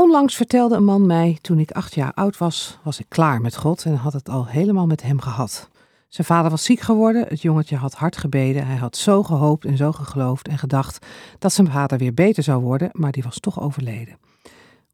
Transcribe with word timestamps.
Onlangs 0.00 0.36
vertelde 0.36 0.76
een 0.76 0.84
man 0.84 1.06
mij, 1.06 1.38
toen 1.40 1.58
ik 1.58 1.70
acht 1.70 1.94
jaar 1.94 2.12
oud 2.14 2.38
was, 2.38 2.78
was 2.82 3.00
ik 3.00 3.06
klaar 3.08 3.40
met 3.40 3.56
God 3.56 3.84
en 3.84 3.94
had 3.94 4.12
het 4.12 4.28
al 4.28 4.46
helemaal 4.46 4.86
met 4.86 5.02
hem 5.02 5.20
gehad. 5.20 5.68
Zijn 6.08 6.26
vader 6.26 6.50
was 6.50 6.64
ziek 6.64 6.80
geworden, 6.80 7.26
het 7.28 7.42
jongetje 7.42 7.76
had 7.76 7.94
hard 7.94 8.16
gebeden, 8.16 8.66
hij 8.66 8.76
had 8.76 8.96
zo 8.96 9.22
gehoopt 9.22 9.64
en 9.64 9.76
zo 9.76 9.92
geloofd 9.92 10.48
en 10.48 10.58
gedacht 10.58 11.06
dat 11.38 11.52
zijn 11.52 11.70
vader 11.70 11.98
weer 11.98 12.14
beter 12.14 12.42
zou 12.42 12.62
worden, 12.62 12.88
maar 12.92 13.12
die 13.12 13.22
was 13.22 13.40
toch 13.40 13.60
overleden. 13.60 14.18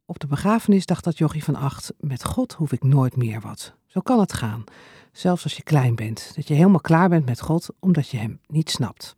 Op 0.07 0.19
de 0.19 0.27
begrafenis 0.27 0.87
dacht 0.87 1.05
dat 1.05 1.19
jochie 1.19 1.45
van 1.45 1.57
acht, 1.57 1.93
met 2.01 2.25
God 2.25 2.53
hoef 2.53 2.73
ik 2.73 2.83
nooit 2.83 3.17
meer 3.17 3.41
wat. 3.41 3.75
Zo 3.87 4.01
kan 4.01 4.21
het 4.21 4.33
gaan, 4.33 4.65
zelfs 5.13 5.45
als 5.45 5.57
je 5.57 5.63
klein 5.63 5.95
bent, 5.95 6.33
dat 6.35 6.49
je 6.49 6.55
helemaal 6.55 6.81
klaar 6.81 7.09
bent 7.09 7.27
met 7.27 7.41
God 7.41 7.69
omdat 7.81 8.09
je 8.09 8.17
hem 8.17 8.41
niet 8.47 8.71
snapt. 8.71 9.17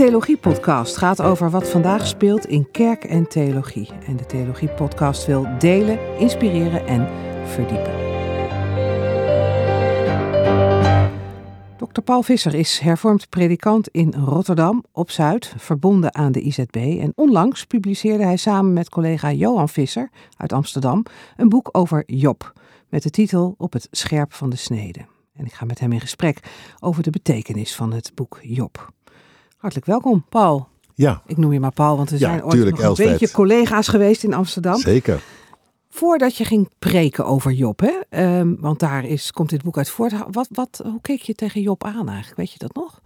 Theologie-podcast 0.00 0.96
gaat 0.96 1.22
over 1.22 1.50
wat 1.50 1.68
vandaag 1.68 2.06
speelt 2.06 2.46
in 2.46 2.70
kerk 2.70 3.04
en 3.04 3.28
theologie. 3.28 3.88
En 4.06 4.16
de 4.16 4.26
Theologie-podcast 4.26 5.26
wil 5.26 5.46
delen, 5.58 6.18
inspireren 6.18 6.86
en 6.86 7.08
verdiepen. 7.46 7.92
Dr. 11.76 12.00
Paul 12.00 12.22
Visser 12.22 12.54
is 12.54 12.78
hervormd 12.78 13.28
predikant 13.28 13.88
in 13.88 14.14
Rotterdam 14.14 14.84
op 14.92 15.10
Zuid, 15.10 15.54
verbonden 15.56 16.14
aan 16.14 16.32
de 16.32 16.40
IZB. 16.40 16.76
En 17.00 17.12
onlangs 17.14 17.64
publiceerde 17.64 18.24
hij 18.24 18.36
samen 18.36 18.72
met 18.72 18.88
collega 18.88 19.32
Johan 19.32 19.68
Visser 19.68 20.10
uit 20.36 20.52
Amsterdam 20.52 21.04
een 21.36 21.48
boek 21.48 21.68
over 21.72 22.02
Job. 22.06 22.52
Met 22.88 23.02
de 23.02 23.10
titel 23.10 23.54
Op 23.58 23.72
het 23.72 23.88
scherp 23.90 24.32
van 24.32 24.50
de 24.50 24.56
snede. 24.56 25.00
En 25.34 25.44
ik 25.44 25.52
ga 25.52 25.64
met 25.64 25.78
hem 25.80 25.92
in 25.92 26.00
gesprek 26.00 26.40
over 26.78 27.02
de 27.02 27.10
betekenis 27.10 27.74
van 27.74 27.92
het 27.92 28.12
boek 28.14 28.38
Job. 28.42 28.92
Hartelijk 29.60 29.86
welkom, 29.86 30.24
Paul. 30.28 30.68
Ja. 30.94 31.22
Ik 31.26 31.36
noem 31.36 31.52
je 31.52 31.60
maar 31.60 31.72
Paul, 31.72 31.96
want 31.96 32.10
we 32.10 32.18
Ja, 32.18 32.28
zijn 32.28 32.44
ooit 32.44 32.52
tuurlijk, 32.52 32.78
nog 32.78 32.98
een 32.98 33.04
beetje 33.04 33.30
collega's 33.30 33.88
geweest 33.88 34.24
in 34.24 34.34
Amsterdam. 34.34 34.78
Zeker. 34.78 35.22
Voordat 35.88 36.36
je 36.36 36.44
ging 36.44 36.68
preken 36.78 37.26
over 37.26 37.52
Job, 37.52 37.80
hè? 37.80 37.92
ehm, 38.08 38.54
want 38.58 38.78
daar 38.80 39.04
is, 39.04 39.32
komt 39.32 39.50
dit 39.50 39.62
boek 39.62 39.76
uit 39.76 39.88
voort. 39.88 40.12
Wat, 40.30 40.48
wat, 40.50 40.80
hoe 40.84 41.00
keek 41.00 41.20
je 41.20 41.34
tegen 41.34 41.60
Job 41.60 41.84
aan 41.84 42.08
eigenlijk? 42.08 42.36
Weet 42.36 42.52
je 42.52 42.58
dat 42.58 42.74
nog? 42.74 43.00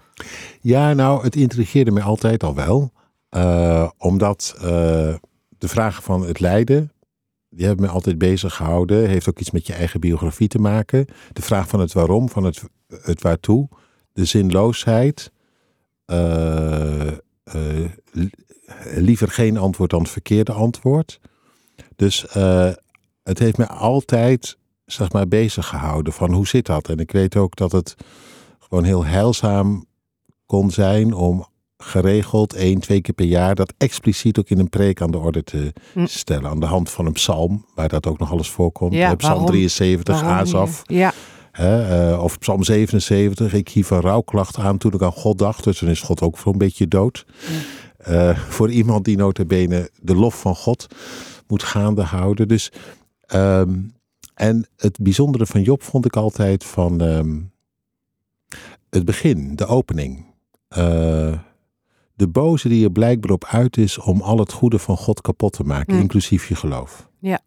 Ja, 0.61 0.93
nou, 0.93 1.23
het 1.23 1.37
intrigeerde 1.37 1.91
mij 1.91 2.03
altijd 2.03 2.43
al 2.43 2.55
wel. 2.55 2.93
Eh, 3.29 3.91
omdat 3.99 4.55
eh, 4.57 4.63
de 5.59 5.69
vragen 5.69 6.03
van 6.03 6.27
het 6.27 6.41
lijden, 6.41 6.93
die 7.49 7.67
hebben 7.67 7.87
me 7.87 7.93
altijd 7.93 8.19
bezig 8.19 8.55
gehouden. 8.55 9.09
Heeft 9.09 9.29
ook 9.29 9.39
iets 9.39 9.51
met 9.51 9.67
je 9.67 9.73
eigen 9.73 10.01
biografie 10.01 10.49
te 10.49 10.59
maken. 10.59 11.07
De 11.33 11.43
vraag 11.43 11.69
van 11.69 11.81
het 11.81 11.93
waarom, 11.93 12.29
van 12.29 12.45
het, 12.45 12.63
het 12.89 13.23
waartoe. 13.23 13.69
De 14.13 14.25
zinloosheid. 14.25 15.33
Eh, 16.07 17.07
eh, 17.09 17.91
li- 18.13 18.31
liever 18.95 19.29
geen 19.29 19.57
antwoord 19.57 19.91
dan 19.91 20.01
het 20.03 20.11
verkeerde 20.11 20.53
antwoord. 20.53 21.21
Dus 21.97 22.27
eh, 22.27 22.71
het 23.23 23.39
heeft 23.39 23.59
me 23.59 23.67
altijd, 23.69 24.59
zeg 24.87 25.13
maar, 25.13 25.29
bezig 25.29 25.67
gehouden 25.67 26.13
van 26.13 26.33
hoe 26.33 26.47
zit 26.47 26.67
dat? 26.67 26.89
En 26.89 26.99
ik 26.99 27.11
weet 27.11 27.37
ook 27.37 27.57
dat 27.57 27.73
het 27.73 27.95
gewoon 28.59 28.85
heel 28.85 29.05
heilzaam 29.05 29.85
kon 30.47 30.71
zijn 30.71 31.13
om 31.15 31.47
geregeld 31.77 32.55
één, 32.55 32.81
twee 32.81 33.01
keer 33.01 33.15
per 33.15 33.25
jaar 33.27 33.55
dat 33.55 33.75
expliciet 33.79 34.39
ook 34.39 34.49
in 34.49 34.59
een 34.59 34.69
preek 34.69 35.01
aan 35.03 35.11
de 35.11 35.19
orde 35.19 35.43
te 35.45 35.73
Hm. 35.93 36.07
stellen. 36.07 36.51
Aan 36.51 36.61
de 36.61 36.67
hand 36.67 36.91
van 36.91 37.07
een 37.07 37.13
psalm, 37.13 37.67
waar 37.75 37.89
dat 37.89 38.07
ook 38.07 38.19
nog 38.19 38.31
alles 38.31 38.51
voorkomt. 38.51 38.93
Ja, 38.95 39.15
psalm 39.15 39.33
waarom- 39.33 39.47
73, 39.51 40.21
Waarom 40.21 40.39
Asaf. 40.39 40.83
niet? 40.87 40.99
Ja, 40.99 41.13
Eh, 41.55 42.19
of 42.23 42.39
Psalm 42.39 42.63
77, 42.63 43.53
ik 43.53 43.69
hief 43.69 43.91
een 43.91 44.01
rouwklacht 44.01 44.59
aan 44.59 44.79
toen 44.79 44.93
ik 44.93 45.03
aan 45.03 45.13
God 45.13 45.39
dacht. 45.39 45.65
Dus 45.65 45.79
dan 45.79 45.89
is 45.89 46.01
God 46.01 46.23
ook 46.23 46.39
voor 46.39 46.53
een 46.53 46.59
beetje 46.59 46.89
dood. 46.89 47.27
Eh, 47.97 48.39
voor 48.39 48.71
iemand 48.71 49.05
die 49.05 49.17
notabene 49.17 49.91
de 50.01 50.15
lof 50.15 50.41
van 50.41 50.57
God 50.57 50.87
moet 51.47 51.63
gaande 51.63 52.03
houden. 52.03 52.49
Dus, 52.49 52.73
ehm, 53.27 53.79
en 54.35 54.69
het 54.77 54.99
bijzondere 55.01 55.47
van 55.47 55.63
Job 55.63 55.83
vond 55.83 56.05
ik 56.05 56.17
altijd 56.17 56.65
van 56.65 57.01
ehm, 57.01 57.41
het 58.91 59.05
begin, 59.05 59.57
de 59.57 59.67
opening. 59.67 60.27
Eh, 60.69 61.39
de 62.15 62.29
boze 62.29 62.69
die 62.69 62.85
er 62.85 62.93
blijkbaar 62.93 63.31
op 63.31 63.45
uit 63.45 63.77
is 63.77 63.99
om 63.99 64.21
al 64.21 64.39
het 64.39 64.53
goede 64.53 64.79
van 64.79 64.97
God 64.97 65.21
kapot 65.21 65.53
te 65.53 65.65
maken, 65.65 65.99
inclusief 65.99 66.49
je 66.49 66.55
geloof. 66.55 67.09
Ja. 67.19 67.41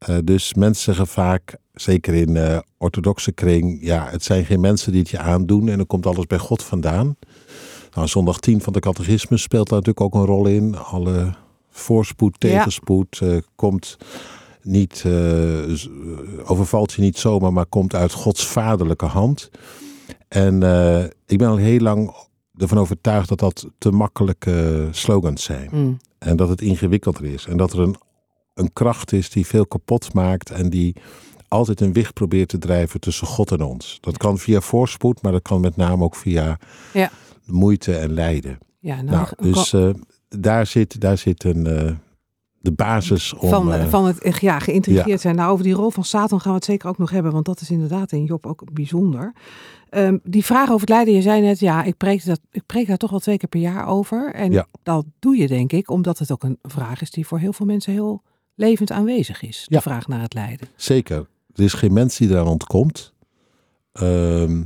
Eh, 0.00 0.16
dus 0.24 0.54
mensen 0.54 0.82
zeggen 0.84 1.06
vaak, 1.06 1.56
zeker 1.74 2.14
in 2.14 2.36
eh 2.36 2.58
orthodoxe 2.78 3.32
kring, 3.32 3.78
ja, 3.82 4.08
het 4.10 4.24
zijn 4.24 4.44
geen 4.44 4.60
mensen 4.60 4.92
die 4.92 5.00
het 5.00 5.10
je 5.10 5.18
aandoen 5.18 5.68
en 5.68 5.76
dan 5.76 5.86
komt 5.86 6.06
alles 6.06 6.26
bij 6.26 6.38
God 6.38 6.62
vandaan. 6.62 7.16
Nou, 7.94 8.08
zondag 8.08 8.38
10 8.40 8.60
van 8.60 8.72
de 8.72 8.80
catechisme 8.80 9.36
speelt 9.36 9.68
daar 9.68 9.78
natuurlijk 9.78 10.04
ook 10.04 10.14
een 10.14 10.28
rol 10.28 10.46
in. 10.46 10.76
Alle 10.76 11.34
voorspoed, 11.70 12.36
Ja. 12.38 12.48
tegenspoed 12.48 13.18
eh, 13.22 13.36
komt 13.56 13.96
niet, 14.62 15.04
overvalt 16.44 16.92
je 16.92 17.02
niet 17.02 17.18
zomaar, 17.18 17.52
maar 17.52 17.66
komt 17.66 17.94
uit 17.94 18.12
Gods 18.12 18.46
vaderlijke 18.46 19.06
hand. 19.06 19.50
En 20.28 20.54
ik 21.26 21.38
ben 21.38 21.48
al 21.48 21.56
heel 21.56 21.78
lang 21.80 22.14
ervan 22.56 22.78
overtuigd 22.78 23.28
dat 23.28 23.38
dat 23.38 23.66
te 23.78 23.90
makkelijke 23.90 24.88
slogans 24.90 25.42
zijn. 25.42 25.68
hm. 25.70 25.92
En 26.18 26.36
dat 26.36 26.48
het 26.48 26.60
ingewikkelder 26.60 27.24
is. 27.24 27.46
En 27.46 27.56
dat 27.56 27.72
er 27.72 27.78
een, 27.80 27.96
een 28.54 28.72
kracht 28.72 29.12
is 29.12 29.30
die 29.30 29.46
veel 29.46 29.66
kapot 29.66 30.14
maakt 30.14 30.50
en 30.50 30.70
die 30.70 30.96
altijd 31.48 31.80
een 31.80 31.92
wicht 31.92 32.12
probeert 32.14 32.48
te 32.48 32.58
drijven 32.58 33.00
tussen 33.00 33.26
God 33.26 33.50
en 33.50 33.62
ons. 33.62 33.98
Dat 34.00 34.16
kan 34.16 34.38
via 34.38 34.60
voorspoed, 34.60 35.22
maar 35.22 35.32
dat 35.32 35.42
kan 35.42 35.60
met 35.60 35.76
name 35.76 36.04
ook 36.04 36.16
via 36.16 36.58
Ja. 36.92 37.10
moeite 37.46 37.96
en 37.96 38.12
lijden. 38.12 38.58
ja 38.78 39.02
nou, 39.02 39.16
Nou, 39.16 39.52
dus 39.52 39.72
eh, 39.72 39.90
daar, 40.28 40.66
zit, 40.66 41.00
daar 41.00 41.18
zit 41.18 41.44
een, 41.44 41.66
eh, 41.66 41.92
de 42.60 42.72
basis 42.72 43.34
om... 43.34 43.48
van, 43.48 43.72
eh, 43.72 43.86
van 43.88 44.04
het 44.06 44.38
ja, 44.40 44.58
geïntrigeerd 44.58 45.20
zijn. 45.20 45.34
Nou, 45.36 45.52
over 45.52 45.64
die 45.64 45.72
rol 45.74 45.90
van 45.90 46.04
Satan 46.04 46.40
gaan 46.40 46.50
we 46.50 46.56
het 46.56 46.64
zeker 46.66 46.88
ook 46.88 46.98
nog 46.98 47.10
hebben, 47.10 47.32
want 47.32 47.44
dat 47.44 47.60
is 47.60 47.70
inderdaad 47.70 48.12
in 48.12 48.24
Job 48.24 48.46
ook 48.46 48.72
bijzonder. 48.72 49.32
Ehm, 49.90 50.18
die 50.22 50.44
vraag 50.44 50.68
over 50.68 50.80
het 50.80 50.88
lijden, 50.88 51.14
je 51.14 51.22
zei 51.22 51.40
net, 51.40 51.60
ja, 51.60 51.82
ik 51.82 51.96
preek, 51.96 52.24
dat, 52.24 52.40
ik 52.50 52.62
preek 52.66 52.86
daar 52.86 52.96
toch 52.96 53.10
wel 53.10 53.18
twee 53.18 53.36
keer 53.36 53.48
per 53.48 53.60
jaar 53.60 53.86
over. 53.86 54.34
En 54.34 54.52
Ja. 54.52 54.66
dat 54.82 55.04
doe 55.18 55.36
je 55.36 55.46
denk 55.46 55.72
ik, 55.72 55.90
omdat 55.90 56.18
het 56.18 56.32
ook 56.32 56.42
een 56.42 56.58
vraag 56.62 57.00
is 57.00 57.10
die 57.10 57.26
voor 57.26 57.38
heel 57.38 57.52
veel 57.52 57.66
mensen 57.66 57.92
heel 57.92 58.22
levend 58.60 58.90
aanwezig 58.90 59.42
is. 59.42 59.64
De 59.68 59.74
Ja. 59.74 59.80
vraag 59.80 60.06
naar 60.08 60.20
het 60.20 60.34
lijden. 60.34 60.68
Zeker. 60.76 61.26
Er 61.54 61.64
is 61.64 61.72
geen 61.72 61.92
mens 61.92 62.16
die 62.16 62.28
eraan 62.30 62.46
ontkomt. 62.46 63.12
Ehm, 63.92 64.62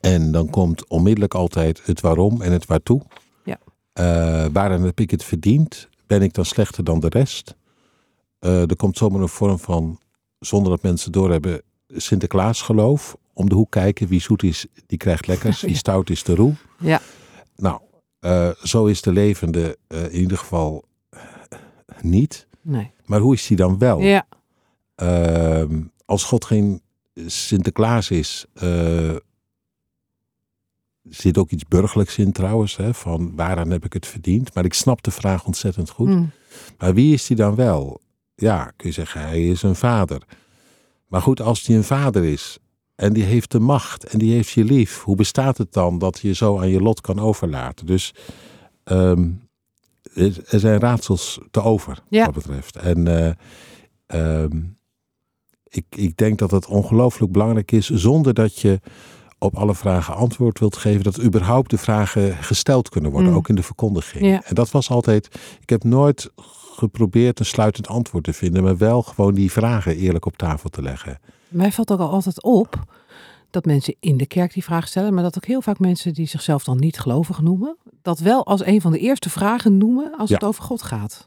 en 0.00 0.32
dan 0.32 0.50
komt 0.50 0.88
onmiddellijk 0.88 1.34
altijd 1.34 1.82
het 1.86 2.00
waarom 2.00 2.42
en 2.42 2.52
het 2.52 2.66
waartoe. 2.66 3.02
Ja. 3.44 3.58
Eh, 3.92 4.46
waarom 4.52 4.82
heb 4.84 5.00
ik 5.00 5.10
het 5.10 5.24
verdiend? 5.24 5.88
Ben 6.06 6.22
ik 6.22 6.32
dan 6.34 6.44
slechter 6.44 6.84
dan 6.84 7.00
de 7.00 7.08
rest? 7.08 7.54
Eh, 8.38 8.60
er 8.70 8.76
komt 8.76 8.96
zomaar 8.96 9.20
een 9.20 9.28
vorm 9.28 9.58
van, 9.58 9.98
zonder 10.38 10.70
dat 10.70 10.82
mensen 10.82 11.12
doorhebben, 11.12 11.62
Sinterklaas 11.88 12.62
geloof. 12.62 13.16
Om 13.32 13.48
de 13.48 13.54
hoek 13.54 13.70
kijken, 13.70 14.08
wie 14.08 14.20
zoet 14.20 14.42
is, 14.42 14.66
die 14.86 14.98
krijgt 14.98 15.26
lekkers. 15.26 15.60
Wie 15.70 15.76
stout 15.76 16.10
is, 16.10 16.22
de 16.22 16.34
roe. 16.34 16.54
Ja. 16.78 17.00
Nou, 17.56 17.80
eh, 18.18 18.50
zo 18.62 18.86
is 18.86 19.02
de 19.02 19.12
levende 19.12 19.78
in 19.88 20.10
ieder 20.20 20.38
geval 20.38 20.84
niet. 22.00 22.46
Nee. 22.62 22.90
Maar 23.06 23.20
hoe 23.20 23.34
is 23.34 23.46
die 23.46 23.56
dan 23.56 23.78
wel? 23.78 24.00
Ja, 24.00 24.26
Ehm, 24.94 25.80
als 26.04 26.24
God 26.24 26.44
geen 26.44 26.82
Sinterklaas 27.26 28.10
is, 28.10 28.46
eh, 28.54 29.16
zit 31.02 31.38
ook 31.38 31.50
iets 31.50 31.64
burgerlijks 31.68 32.18
in 32.18 32.32
trouwens, 32.32 32.76
hè, 32.76 32.94
van 32.94 33.32
waaraan 33.36 33.70
heb 33.70 33.84
ik 33.84 33.92
het 33.92 34.06
verdiend? 34.06 34.54
Maar 34.54 34.64
ik 34.64 34.74
snap 34.74 35.02
de 35.02 35.10
vraag 35.10 35.44
ontzettend 35.46 35.90
goed. 35.90 36.08
hm. 36.08 36.24
Maar 36.78 36.94
wie 36.94 37.12
is 37.14 37.26
die 37.26 37.36
dan 37.36 37.54
wel? 37.54 38.00
Ja, 38.34 38.72
kun 38.76 38.88
je 38.88 38.94
zeggen, 38.94 39.20
hij 39.20 39.48
is 39.48 39.62
een 39.62 39.76
vader. 39.76 40.22
Maar 41.06 41.22
goed, 41.22 41.40
als 41.40 41.62
die 41.62 41.76
een 41.76 41.84
vader 41.84 42.24
is 42.24 42.58
en 42.94 43.12
die 43.12 43.24
heeft 43.24 43.50
de 43.50 43.60
macht 43.60 44.04
en 44.04 44.18
die 44.18 44.32
heeft 44.32 44.50
je 44.50 44.64
lief, 44.64 45.02
hoe 45.02 45.16
bestaat 45.16 45.58
het 45.58 45.72
dan 45.72 45.98
dat 45.98 46.18
je 46.18 46.32
zo 46.34 46.58
aan 46.58 46.68
je 46.68 46.80
lot 46.82 47.00
kan 47.00 47.18
overlaten? 47.18 47.86
Dus 47.86 48.14
ehm, 48.84 49.30
er 50.14 50.60
zijn 50.60 50.80
raadsels 50.80 51.40
te 51.50 51.62
over, 51.62 52.02
Ja. 52.08 52.24
wat 52.24 52.34
dat 52.34 52.46
betreft. 52.46 52.76
En 52.76 53.06
eh, 53.06 53.32
ehm, 54.06 54.60
ik, 55.68 55.84
ik 55.90 56.16
denk 56.16 56.38
dat 56.38 56.50
het 56.50 56.66
ongelooflijk 56.66 57.32
belangrijk 57.32 57.72
is, 57.72 57.88
zonder 57.90 58.34
dat 58.34 58.58
je 58.58 58.80
op 59.38 59.56
alle 59.56 59.74
vragen 59.74 60.14
antwoord 60.14 60.58
wilt 60.58 60.76
geven, 60.76 61.02
dat 61.02 61.22
überhaupt 61.22 61.70
de 61.70 61.78
vragen 61.78 62.36
gesteld 62.36 62.88
kunnen 62.88 63.10
worden, 63.10 63.30
Mm. 63.30 63.36
ook 63.36 63.48
in 63.48 63.54
de 63.54 63.62
verkondiging. 63.62 64.24
Ja. 64.26 64.42
En 64.44 64.54
dat 64.54 64.70
was 64.70 64.90
altijd, 64.90 65.28
ik 65.60 65.70
heb 65.70 65.84
nooit 65.84 66.30
geprobeerd 66.74 67.38
een 67.38 67.44
sluitend 67.46 67.88
antwoord 67.88 68.24
te 68.24 68.32
vinden, 68.32 68.62
maar 68.62 68.76
wel 68.76 69.02
gewoon 69.02 69.34
die 69.34 69.52
vragen 69.52 69.96
eerlijk 69.96 70.26
op 70.26 70.36
tafel 70.36 70.70
te 70.70 70.82
leggen. 70.82 71.18
Mij 71.48 71.72
valt 71.72 71.92
ook 71.92 72.00
al 72.00 72.10
altijd 72.10 72.42
op 72.42 72.84
dat 73.50 73.64
mensen 73.64 73.94
in 74.00 74.16
de 74.16 74.26
kerk 74.26 74.52
die 74.52 74.64
vraag 74.64 74.88
stellen, 74.88 75.14
maar 75.14 75.22
dat 75.22 75.36
ook 75.36 75.44
heel 75.46 75.62
vaak 75.62 75.78
mensen 75.78 76.14
die 76.14 76.26
zichzelf 76.26 76.64
dan 76.64 76.78
niet 76.78 76.98
gelovig 76.98 77.40
noemen, 77.40 77.76
dat 78.02 78.18
wel 78.18 78.46
als 78.46 78.64
een 78.66 78.80
van 78.80 78.92
de 78.92 78.98
eerste 78.98 79.30
vragen 79.30 79.76
noemen 79.78 80.14
als 80.18 80.28
Ja. 80.28 80.34
het 80.34 80.44
over 80.44 80.62
God 80.62 80.82
gaat. 80.82 81.24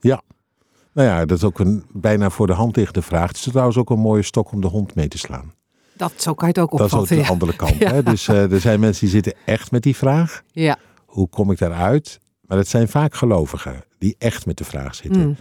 Nou 0.94 1.08
ja, 1.08 1.26
dat 1.26 1.38
is 1.38 1.44
ook 1.44 1.60
een 1.60 1.84
bijna 1.94 2.30
voor 2.30 2.48
de 2.48 2.54
hand 2.54 2.76
liggende 2.76 3.02
vraag. 3.02 3.28
Het 3.28 3.36
is 3.38 3.42
trouwens 3.44 3.78
ook 3.78 3.90
een 3.90 4.00
mooie 4.00 4.22
stok 4.22 4.52
om 4.52 4.62
de 4.62 4.68
hond 4.68 4.96
mee 4.96 5.08
te 5.08 5.18
slaan. 5.18 5.54
Dat, 5.94 6.14
zo 6.18 6.34
kan 6.34 6.48
je 6.48 6.54
het 6.60 6.64
ook 6.64 6.78
Dat 6.78 6.88
is 6.88 6.94
ook 6.94 7.00
opvatten. 7.02 7.16
de 7.18 7.24
ja. 7.24 7.30
andere 7.30 7.56
kant. 7.56 7.76
Ja. 7.84 7.92
Hè? 7.94 8.04
Dus 8.04 8.28
eh, 8.28 8.52
er 8.52 8.60
zijn 8.60 8.80
mensen 8.80 9.02
die 9.02 9.14
zitten 9.14 9.34
echt 9.46 9.72
met 9.72 9.84
die 9.84 9.96
vraag. 9.96 10.42
Ja. 10.52 10.78
Hoe 11.06 11.28
kom 11.30 11.52
ik 11.52 11.58
daaruit? 11.58 12.20
Maar 12.42 12.58
het 12.58 12.68
zijn 12.68 12.88
vaak 12.88 13.16
gelovigen 13.16 13.84
die 13.98 14.16
echt 14.18 14.46
met 14.46 14.58
de 14.58 14.64
vraag 14.64 14.96
zitten. 14.96 15.22
Mm. 15.28 15.36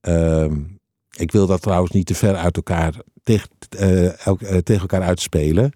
Ehm, 0.00 0.60
ik 1.16 1.32
wil 1.32 1.46
dat 1.46 1.62
trouwens 1.62 1.92
niet 1.92 2.06
te 2.06 2.14
ver 2.14 2.36
uit 2.36 2.56
elkaar 2.56 2.94
tegen, 3.22 3.48
eh, 3.68 4.26
eh, 4.26 4.34
tegen 4.62 4.80
elkaar 4.80 5.02
uitspelen. 5.02 5.72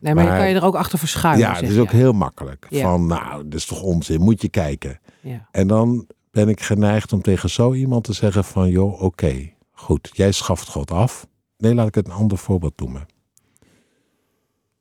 Nee, 0.00 0.14
maar, 0.14 0.22
je 0.24 0.28
Maar- 0.30 0.38
kan 0.38 0.48
je 0.48 0.54
er 0.54 0.64
ook 0.64 0.74
achter 0.74 0.98
verschuilen. 0.98 1.46
ja, 1.46 1.60
dat 1.60 1.70
is 1.70 1.78
ook 1.78 1.90
heel 1.90 2.12
makkelijk. 2.12 2.66
Ja. 2.70 2.82
Van, 2.82 3.06
nou, 3.06 3.44
dat 3.44 3.54
is 3.54 3.66
toch 3.66 3.82
onzin, 3.82 4.20
moet 4.20 4.42
je 4.42 4.48
kijken. 4.48 5.00
Ja. 5.20 5.48
En 5.50 5.66
dan 5.66 6.06
ben 6.30 6.48
ik 6.48 6.60
geneigd 6.60 7.12
om 7.12 7.22
tegen 7.22 7.50
zo 7.50 7.74
iemand 7.74 8.04
te 8.04 8.12
zeggen 8.12 8.44
van, 8.44 8.70
joh, 8.70 9.02
oké, 9.02 9.50
goed, 9.72 10.10
jij 10.12 10.32
schaft 10.32 10.68
God 10.68 10.90
af. 10.90 11.26
Nee, 11.58 11.74
laat 11.74 11.88
ik 11.88 11.94
het 11.94 12.06
een 12.06 12.12
ander 12.12 12.38
voorbeeld 12.38 12.80
noemen. 12.80 13.06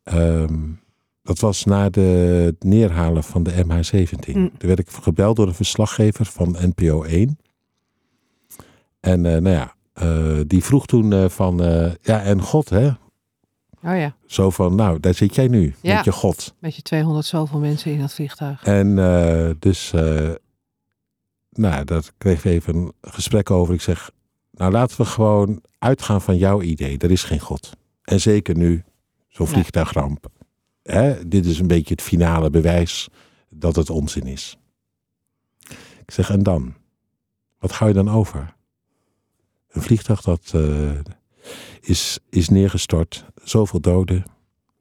Ehm, 0.03 0.59
dat 1.23 1.39
was 1.39 1.63
na 1.65 1.89
de, 1.89 2.01
het 2.45 2.63
neerhalen 2.63 3.23
van 3.23 3.43
de 3.43 3.63
MH17. 3.65 4.35
Mm. 4.35 4.51
Toen 4.57 4.67
werd 4.67 4.79
ik 4.79 4.89
gebeld 4.89 5.35
door 5.35 5.47
een 5.47 5.53
verslaggever 5.53 6.25
van 6.25 6.55
NPO 6.59 7.03
1. 7.03 7.37
En 8.99 9.25
eh, 9.25 9.41
nou 9.41 9.55
ja, 9.55 9.75
eh, 9.93 10.39
die 10.47 10.63
vroeg 10.63 10.85
toen 10.85 11.13
eh, 11.13 11.29
van, 11.29 11.57
ja, 12.01 12.21
en 12.21 12.41
God, 12.41 12.69
hè? 12.69 12.89
Oh 13.85 13.97
ja, 13.97 14.15
Zo 14.25 14.49
van, 14.49 14.75
nou, 14.75 14.99
daar 14.99 15.13
zit 15.13 15.35
jij 15.35 15.47
nu, 15.47 15.75
Ja. 15.81 15.95
met 15.95 16.05
je 16.05 16.11
God. 16.11 16.55
met 16.59 16.75
je 16.75 16.81
200 16.81 17.25
zoveel 17.25 17.59
mensen 17.59 17.91
in 17.91 17.99
dat 17.99 18.13
vliegtuig. 18.13 18.63
En 18.63 18.99
eh, 18.99 19.49
dus, 19.59 19.93
eh, 19.93 20.31
nou, 21.49 21.83
daar 21.85 22.03
kreeg 22.17 22.37
ik 22.37 22.51
even 22.51 22.75
een 22.75 22.93
gesprek 23.01 23.51
over. 23.51 23.73
Ik 23.73 23.81
zeg, 23.81 24.11
nou 24.51 24.71
laten 24.71 24.97
we 24.97 25.05
gewoon 25.05 25.61
uitgaan 25.79 26.21
van 26.21 26.37
jouw 26.37 26.61
idee. 26.61 26.97
Er 26.97 27.11
is 27.11 27.23
geen 27.23 27.39
God. 27.39 27.71
En 28.03 28.21
zeker 28.21 28.57
nu, 28.57 28.83
zo'n 29.27 29.47
vliegtuigramp. 29.47 30.27
Hè, 30.83 31.27
dit 31.27 31.45
is 31.45 31.59
een 31.59 31.67
beetje 31.67 31.93
het 31.93 32.03
finale 32.03 32.49
bewijs 32.49 33.07
dat 33.49 33.75
het 33.75 33.89
onzin 33.89 34.27
is. 34.27 34.57
Ik 36.05 36.11
zeg, 36.11 36.29
en 36.29 36.43
dan? 36.43 36.73
Wat 37.59 37.71
hou 37.71 37.89
je 37.89 37.95
dan 37.95 38.09
over? 38.09 38.55
Een 39.69 39.81
vliegtuig 39.81 40.21
dat 40.21 40.51
eh, 40.55 40.91
is, 41.81 42.19
is 42.29 42.49
neergestort. 42.49 43.25
Zoveel 43.43 43.79
doden. 43.81 44.25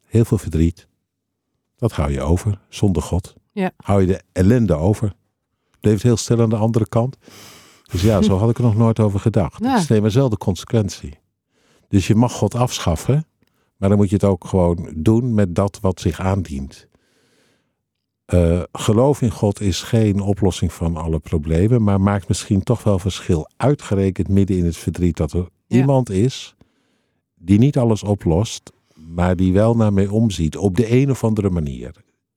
Heel 0.04 0.24
veel 0.24 0.38
verdriet. 0.38 0.86
Dat 1.76 1.92
hou 1.92 2.10
je 2.10 2.20
over, 2.20 2.60
zonder 2.68 3.02
God. 3.02 3.34
Ja. 3.52 3.70
Hou 3.76 4.00
je 4.00 4.06
de 4.06 4.20
ellende 4.32 4.74
over. 4.74 5.12
Bleef 5.80 5.94
het 5.94 6.02
heel 6.02 6.16
stil 6.16 6.40
aan 6.40 6.50
de 6.50 6.56
andere 6.56 6.88
kant. 6.88 7.16
Dus 7.90 8.02
ja, 8.02 8.22
zo 8.22 8.36
had 8.38 8.50
ik 8.50 8.58
er 8.58 8.64
nog 8.64 8.76
nooit 8.76 9.00
over 9.00 9.20
gedacht. 9.20 9.62
Ja. 9.64 9.70
Het 9.72 9.82
is 9.82 9.88
neem 9.88 10.10
wel 10.10 10.28
de 10.28 10.36
consequentie. 10.36 11.18
Dus 11.88 12.06
je 12.06 12.14
mag 12.14 12.32
God 12.32 12.54
afschaffen. 12.54 13.26
Maar 13.76 13.88
dan 13.88 13.98
moet 13.98 14.08
je 14.08 14.14
het 14.14 14.24
ook 14.24 14.44
gewoon 14.46 14.92
doen 14.96 15.34
met 15.34 15.54
dat 15.54 15.78
wat 15.80 16.00
zich 16.00 16.20
aandient. 16.20 16.88
Eh, 18.24 18.62
geloof 18.72 19.22
in 19.22 19.30
God 19.30 19.60
is 19.60 19.82
geen 19.82 20.20
oplossing 20.20 20.72
van 20.72 20.96
alle 20.96 21.18
problemen, 21.18 21.82
maar 21.82 22.00
maakt 22.00 22.28
misschien 22.28 22.62
toch 22.62 22.82
wel 22.82 22.98
verschil. 22.98 23.48
Uitgerekend 23.56 24.28
midden 24.28 24.56
in 24.56 24.64
het 24.64 24.76
verdriet 24.76 25.16
dat 25.16 25.32
er 25.32 25.48
Ja. 25.66 25.76
iemand 25.76 26.10
is 26.10 26.53
die 27.44 27.58
niet 27.58 27.78
alles 27.78 28.02
oplost, 28.02 28.72
maar 28.94 29.36
die 29.36 29.52
wel 29.52 29.76
naar 29.76 29.92
mee 29.92 30.12
omziet 30.12 30.56
op 30.56 30.76
de 30.76 30.92
een 30.92 31.10
of 31.10 31.24
andere 31.24 31.50
manier. 31.50 31.94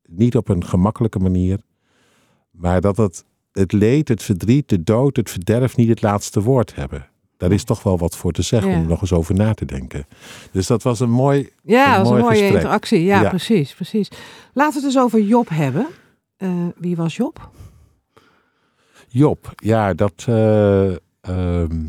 Niet 0.09 0.35
op 0.37 0.49
een 0.49 0.65
gemakkelijke 0.65 1.19
manier, 1.19 1.59
maar 2.51 2.81
dat 2.81 2.97
het, 2.97 3.25
het 3.51 3.71
leed, 3.71 4.07
het 4.07 4.23
verdriet, 4.23 4.69
de 4.69 4.83
dood, 4.83 5.15
het 5.15 5.29
verderf 5.29 5.75
niet 5.75 5.89
het 5.89 6.01
laatste 6.01 6.41
woord 6.41 6.75
hebben. 6.75 7.07
Daar 7.37 7.51
is 7.51 7.63
toch 7.63 7.83
wel 7.83 7.97
wat 7.97 8.15
voor 8.17 8.31
te 8.31 8.41
zeggen 8.41 8.71
Ja. 8.71 8.77
om 8.79 8.87
nog 8.87 9.01
eens 9.01 9.13
over 9.13 9.35
na 9.35 9.53
te 9.53 9.65
denken. 9.65 10.07
Dus 10.51 10.67
dat 10.67 10.83
was 10.83 10.99
een 10.99 11.09
mooi 11.11 11.49
Ja, 11.63 11.93
Een 11.93 11.99
een 12.01 12.07
mooi 12.07 12.21
mooie 12.21 12.31
gesprek. 12.37 12.53
interactie. 12.53 13.03
Ja, 13.03 13.21
Ja. 13.21 13.29
precies, 13.29 13.73
precies. 13.75 14.09
Laten 14.53 14.73
we 14.81 14.85
het 14.87 14.95
eens 14.95 15.03
over 15.03 15.21
Job 15.21 15.49
hebben. 15.49 15.87
Eh, 16.37 16.49
wie 16.77 16.95
was 16.95 17.15
Job? 17.15 17.49
Job, 19.07 19.53
ja, 19.55 19.93
dat, 19.93 20.25
eh, 20.27 20.91
ehm, 21.21 21.85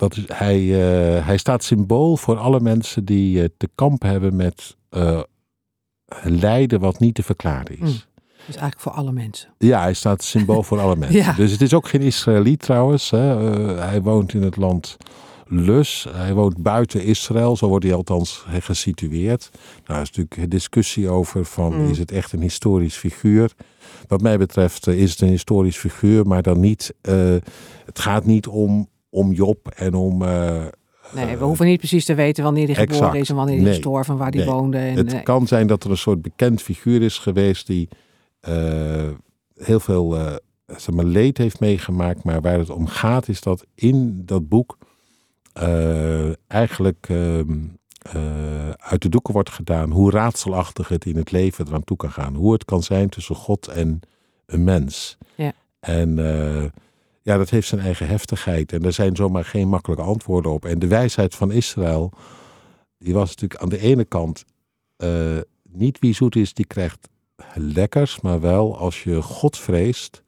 dat 0.00 0.16
is, 0.16 0.24
hij, 0.26 0.58
eh, 0.58 1.26
hij 1.26 1.36
staat 1.36 1.64
symbool 1.64 2.16
voor 2.16 2.36
alle 2.36 2.60
mensen 2.60 3.04
die 3.04 3.42
eh, 3.42 3.48
te 3.56 3.68
kampen 3.74 4.08
hebben 4.08 4.36
met 4.36 4.76
eh, 4.88 5.20
lijden 6.22 6.80
wat 6.80 6.98
niet 6.98 7.14
te 7.14 7.22
verklaren 7.22 7.72
is. 7.72 7.78
Mm. 7.78 8.08
Dus 8.46 8.56
eigenlijk 8.56 8.80
voor 8.80 8.92
alle 8.92 9.12
mensen. 9.12 9.54
Ja, 9.58 9.80
hij 9.80 9.94
staat 9.94 10.24
symbool 10.24 10.62
voor 10.62 10.80
alle 10.80 10.96
mensen. 11.02 11.18
Ja. 11.18 11.32
Dus 11.32 11.52
het 11.52 11.60
is 11.60 11.74
ook 11.74 11.88
geen 11.88 12.00
Israëliet 12.00 12.60
trouwens. 12.60 13.10
Hè. 13.10 13.36
Hij 13.78 14.02
woont 14.02 14.34
in 14.34 14.42
het 14.42 14.56
land 14.56 14.96
Lus. 15.46 16.06
Hij 16.12 16.34
woont 16.34 16.56
buiten 16.56 17.04
Israël, 17.04 17.56
zo 17.56 17.68
wordt 17.68 17.84
hij 17.84 17.94
althans 17.94 18.44
gesitueerd. 18.48 19.50
Nou, 19.52 19.98
er 19.98 20.02
is 20.02 20.08
natuurlijk 20.08 20.36
een 20.36 20.48
discussie 20.48 21.08
over 21.08 21.44
van, 21.44 21.74
Mm. 21.74 21.90
is 21.90 21.98
het 21.98 22.12
echt 22.12 22.32
een 22.32 22.40
historisch 22.40 22.96
figuur? 22.96 23.52
Wat 24.08 24.20
mij 24.20 24.38
betreft 24.38 24.86
is 24.86 25.10
het 25.10 25.20
een 25.20 25.28
historisch 25.28 25.76
figuur, 25.78 26.26
maar 26.26 26.42
dan 26.42 26.60
niet... 26.60 26.94
het 27.84 27.98
gaat 27.98 28.24
niet 28.24 28.46
om, 28.46 28.88
om 29.10 29.32
Job 29.32 29.68
en 29.68 29.94
om... 29.94 30.22
eh, 30.22 30.64
Nee, 31.14 31.24
we 31.26 31.30
eh, 31.32 31.40
hoeven 31.42 31.66
niet 31.66 31.78
precies 31.78 32.04
te 32.04 32.14
weten 32.14 32.44
wanneer 32.44 32.66
hij 32.66 32.74
geboren 32.74 32.98
exact. 32.98 33.16
is 33.20 33.28
en 33.28 33.34
wanneer 33.36 33.54
hij 33.54 33.64
Nee. 33.64 33.72
gestorven, 33.74 34.16
waar 34.16 34.30
hij 34.30 34.44
Nee. 34.44 34.54
woonde. 34.54 34.78
En, 34.78 34.96
Het 34.96 35.12
eh, 35.12 35.22
kan 35.22 35.46
zijn 35.46 35.66
dat 35.66 35.84
er 35.84 35.90
een 35.90 35.96
soort 35.96 36.22
bekend 36.22 36.62
figuur 36.62 37.02
is 37.02 37.18
geweest 37.18 37.66
die 37.66 37.88
heel 39.54 39.80
veel 39.80 40.16
zeg 40.66 40.94
maar, 40.94 41.04
leed 41.04 41.38
heeft 41.38 41.60
meegemaakt. 41.60 42.24
Maar 42.24 42.40
waar 42.40 42.58
het 42.58 42.70
om 42.70 42.86
gaat 42.86 43.28
is 43.28 43.40
dat 43.40 43.66
in 43.74 44.22
dat 44.24 44.48
boek 44.48 44.78
eigenlijk 46.46 47.06
ehm, 47.08 47.56
eh, 48.00 48.70
uit 48.70 49.02
de 49.02 49.08
doeken 49.08 49.32
wordt 49.34 49.50
gedaan 49.50 49.90
hoe 49.90 50.10
raadselachtig 50.10 50.88
het 50.88 51.04
in 51.04 51.16
het 51.16 51.30
leven 51.30 51.66
eraan 51.68 51.84
toe 51.84 51.96
kan 51.96 52.10
gaan. 52.10 52.34
Hoe 52.34 52.52
het 52.52 52.64
kan 52.64 52.82
zijn 52.82 53.08
tussen 53.08 53.34
God 53.36 53.68
en 53.68 54.00
een 54.46 54.64
mens. 54.64 55.18
Ja. 55.34 55.52
En 55.80 56.18
ja, 57.22 57.36
dat 57.36 57.50
heeft 57.50 57.68
zijn 57.68 57.80
eigen 57.80 58.06
heftigheid. 58.06 58.72
En 58.72 58.84
er 58.84 58.92
zijn 58.92 59.16
zomaar 59.16 59.44
geen 59.44 59.68
makkelijke 59.68 60.04
antwoorden 60.04 60.52
op. 60.52 60.64
En 60.64 60.78
de 60.78 60.86
wijsheid 60.86 61.34
van 61.34 61.52
Israël, 61.52 62.12
die 62.98 63.14
was 63.14 63.28
natuurlijk 63.28 63.60
aan 63.60 63.68
de 63.68 63.78
ene 63.78 64.04
kant 64.04 64.44
eh, 64.96 65.38
niet 65.68 65.98
wie 65.98 66.14
zoet 66.14 66.36
is, 66.36 66.54
die 66.54 66.66
krijgt 66.66 67.08
lekkers, 67.54 68.20
maar 68.20 68.40
wel 68.40 68.78
als 68.78 69.02
je 69.02 69.22
God 69.22 69.58
vreest, 69.58 70.22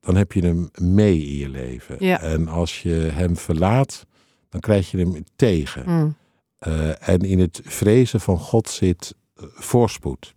dan 0.00 0.16
heb 0.16 0.32
je 0.32 0.40
hem 0.40 0.70
mee 0.80 1.18
in 1.26 1.36
je 1.36 1.48
leven. 1.48 1.96
Ja. 1.98 2.20
En 2.20 2.48
als 2.48 2.82
je 2.82 2.90
hem 2.94 3.36
verlaat, 3.36 4.06
dan 4.48 4.60
krijg 4.60 4.90
je 4.90 4.98
hem 4.98 5.24
tegen. 5.36 5.82
mm, 5.86 6.14
Eh, 6.58 7.08
en 7.08 7.20
in 7.20 7.38
het 7.38 7.60
vrezen 7.64 8.20
van 8.20 8.38
God 8.38 8.68
zit 8.68 9.14
eh, 9.36 9.44
voorspoed. 9.54 10.34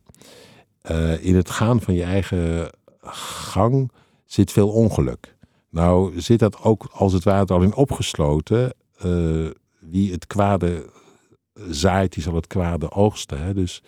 In 1.20 1.36
het 1.36 1.50
gaan 1.50 1.82
van 1.82 1.94
je 1.94 2.04
eigen 2.04 2.70
gang 3.02 3.92
zit 4.26 4.52
veel 4.52 4.70
ongeluk. 4.70 5.36
Nou 5.70 6.22
zit 6.22 6.40
dat 6.40 6.62
ook 6.64 6.88
als 6.92 7.14
het 7.14 7.24
ware 7.24 7.54
al 7.54 7.62
in 7.62 7.76
opgesloten. 7.76 8.74
eh, 8.98 9.46
wie 9.80 10.12
het 10.12 10.28
kwade 10.28 10.90
zaait, 11.70 12.14
die 12.14 12.24
zal 12.24 12.36
het 12.36 12.48
kwade 12.48 12.92
oogsten. 12.92 13.42
Hè? 13.42 13.54
Dus 13.54 13.82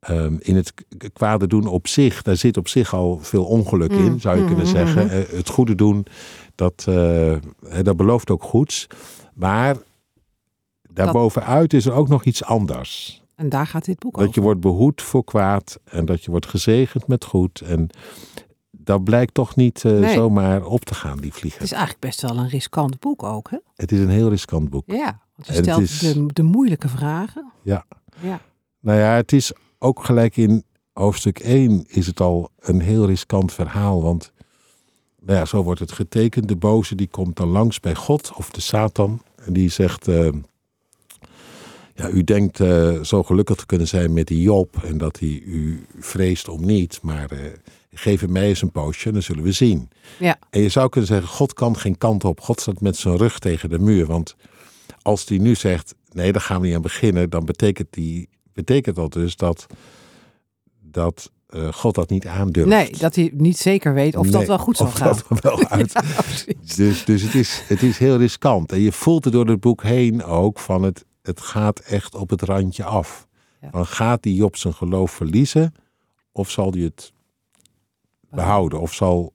ehm, 0.00 0.36
in 0.38 0.56
het 0.56 0.72
kwade 1.12 1.46
doen 1.46 1.66
op 1.66 1.86
zich, 1.88 2.22
daar 2.22 2.36
zit 2.36 2.56
op 2.56 2.68
zich 2.68 2.94
al 2.94 3.18
veel 3.20 3.44
ongeluk 3.44 3.90
Mm, 3.96 4.04
in, 4.04 4.20
zou 4.20 4.34
je 4.34 4.40
mm, 4.40 4.46
kunnen 4.46 4.64
mm, 4.64 4.70
zeggen. 4.70 5.04
mm. 5.04 5.10
Eh, 5.10 5.28
het 5.36 5.48
goede 5.48 5.74
doen, 5.74 6.06
dat, 6.54 6.84
eh, 6.88 7.36
dat 7.82 7.96
belooft 7.96 8.30
ook 8.30 8.42
goeds. 8.42 8.86
Maar 9.34 9.76
daarbovenuit 10.92 11.72
is 11.72 11.86
er 11.86 11.92
ook 11.92 12.08
nog 12.08 12.24
iets 12.24 12.44
anders. 12.44 13.22
en 13.34 13.48
daar 13.48 13.66
gaat 13.66 13.84
dit 13.84 13.98
boek 13.98 14.12
Dat 14.14 14.22
je 14.24 14.28
over. 14.30 14.42
wordt 14.42 14.60
behoed 14.60 15.02
voor 15.02 15.24
kwaad 15.24 15.78
en 15.84 16.04
dat 16.04 16.24
je 16.24 16.30
wordt 16.30 16.46
gezegend 16.46 17.06
met 17.06 17.24
goed. 17.24 17.60
En 17.60 17.88
dat 18.88 19.04
blijkt 19.04 19.34
toch 19.34 19.56
niet 19.56 19.84
eh, 19.84 19.92
Nee. 19.92 20.14
zomaar 20.14 20.64
op 20.64 20.84
te 20.84 20.94
gaan, 20.94 21.18
die 21.18 21.32
vliegen. 21.32 21.60
Het 21.60 21.68
is 21.70 21.76
eigenlijk 21.76 22.04
best 22.04 22.20
wel 22.22 22.36
een 22.36 22.48
riskant 22.48 22.98
boek 23.00 23.22
ook, 23.22 23.50
hè? 23.50 23.56
Het 23.76 23.92
is 23.92 23.98
een 24.00 24.08
heel 24.08 24.28
riskant 24.28 24.70
boek. 24.70 24.82
Ja, 24.86 25.18
want 25.34 25.46
je 25.48 25.52
En 25.52 25.62
stelt 25.62 25.80
is- 25.80 25.98
de, 25.98 26.26
de 26.32 26.42
moeilijke 26.42 26.88
vragen. 26.88 27.52
Ja. 27.62 27.86
Ja. 28.20 28.40
Nou 28.80 28.98
ja, 28.98 29.14
het 29.14 29.32
is 29.32 29.52
ook 29.78 30.04
gelijk 30.04 30.36
in 30.36 30.64
hoofdstuk 30.92 31.38
1 31.38 31.84
is 31.88 32.06
het 32.06 32.20
al 32.20 32.50
een 32.60 32.80
heel 32.80 33.06
riskant 33.06 33.52
verhaal. 33.52 34.02
Want 34.02 34.32
nou 35.20 35.38
ja, 35.38 35.44
zo 35.44 35.62
wordt 35.62 35.80
het 35.80 35.92
getekend. 35.92 36.48
De 36.48 36.56
boze 36.56 36.94
die 36.94 37.08
komt 37.08 37.36
dan 37.36 37.48
langs 37.48 37.80
bij 37.80 37.94
God 37.94 38.32
of 38.34 38.50
de 38.50 38.60
Satan. 38.60 39.22
En 39.44 39.52
die 39.52 39.68
zegt, 39.68 40.08
eh, 40.08 40.28
ja, 41.94 42.08
u 42.08 42.24
denkt 42.24 42.60
eh, 42.60 43.00
zo 43.02 43.22
gelukkig 43.22 43.56
te 43.56 43.66
kunnen 43.66 43.88
zijn 43.88 44.12
met 44.12 44.26
die 44.26 44.40
Job. 44.42 44.82
En 44.84 44.98
dat 44.98 45.18
hij 45.18 45.28
u 45.46 45.86
vreest 45.98 46.48
om 46.48 46.64
niet. 46.66 46.98
Maar 47.02 47.30
geef 47.98 48.20
hem 48.20 48.32
mij 48.32 48.48
eens 48.48 48.62
een 48.62 48.70
poosje, 48.70 49.12
dan 49.12 49.22
zullen 49.22 49.42
we 49.44 49.52
zien. 49.52 49.90
Ja. 50.18 50.38
En 50.50 50.60
je 50.60 50.68
zou 50.68 50.88
kunnen 50.88 51.10
zeggen, 51.10 51.28
God 51.28 51.52
kan 51.52 51.76
geen 51.76 51.98
kant 51.98 52.24
op. 52.24 52.40
God 52.40 52.60
staat 52.60 52.80
met 52.80 52.96
zijn 52.96 53.16
rug 53.16 53.38
tegen 53.38 53.70
de 53.70 53.78
muur. 53.78 54.06
Want 54.06 54.36
als 55.02 55.28
hij 55.28 55.38
nu 55.38 55.54
zegt, 55.54 55.94
nee, 56.12 56.32
daar 56.32 56.42
gaan 56.42 56.60
we 56.60 56.66
niet 56.66 56.76
aan 56.76 56.82
beginnen. 56.82 57.30
Dan 57.30 57.44
betekent, 57.44 57.88
die, 57.90 58.28
betekent 58.52 58.96
dat 58.96 59.12
dus 59.12 59.36
dat, 59.36 59.66
dat 60.80 61.30
eh, 61.48 61.72
God 61.72 61.94
dat 61.94 62.10
niet 62.10 62.26
aandurft. 62.26 62.68
Nee, 62.68 62.90
dat 62.98 63.14
hij 63.14 63.30
niet 63.34 63.58
zeker 63.58 63.94
weet 63.94 64.16
of 64.16 64.26
dat 64.26 64.46
wel 64.46 64.58
goed 64.58 64.76
zal 64.76 64.86
of 64.86 64.92
gaan. 64.92 65.18
dat 65.28 65.40
wel 65.40 65.68
uit. 65.68 65.92
Ja. 65.92 66.00
Dus, 66.76 67.04
dus 67.04 67.22
het, 67.22 67.34
is, 67.34 67.62
het 67.66 67.82
is 67.82 67.98
heel 67.98 68.16
riskant. 68.16 68.72
En 68.72 68.80
je 68.80 68.92
voelt 68.92 69.24
er 69.24 69.30
door 69.30 69.46
het 69.46 69.60
boek 69.60 69.82
heen 69.82 70.24
ook 70.24 70.58
van 70.58 70.82
het, 70.82 71.04
het 71.22 71.40
gaat 71.40 71.78
echt 71.78 72.14
op 72.14 72.30
het 72.30 72.42
randje 72.42 72.84
af. 72.84 73.26
Ja. 73.60 73.70
Dan 73.70 73.86
gaat 73.86 74.22
die 74.22 74.34
Job 74.34 74.56
zijn 74.56 74.74
geloof 74.74 75.10
verliezen 75.10 75.74
of 76.32 76.50
zal 76.50 76.72
hij 76.72 76.80
het 76.82 77.12
behouden? 78.30 78.80
Of 78.80 78.94
zal 78.94 79.32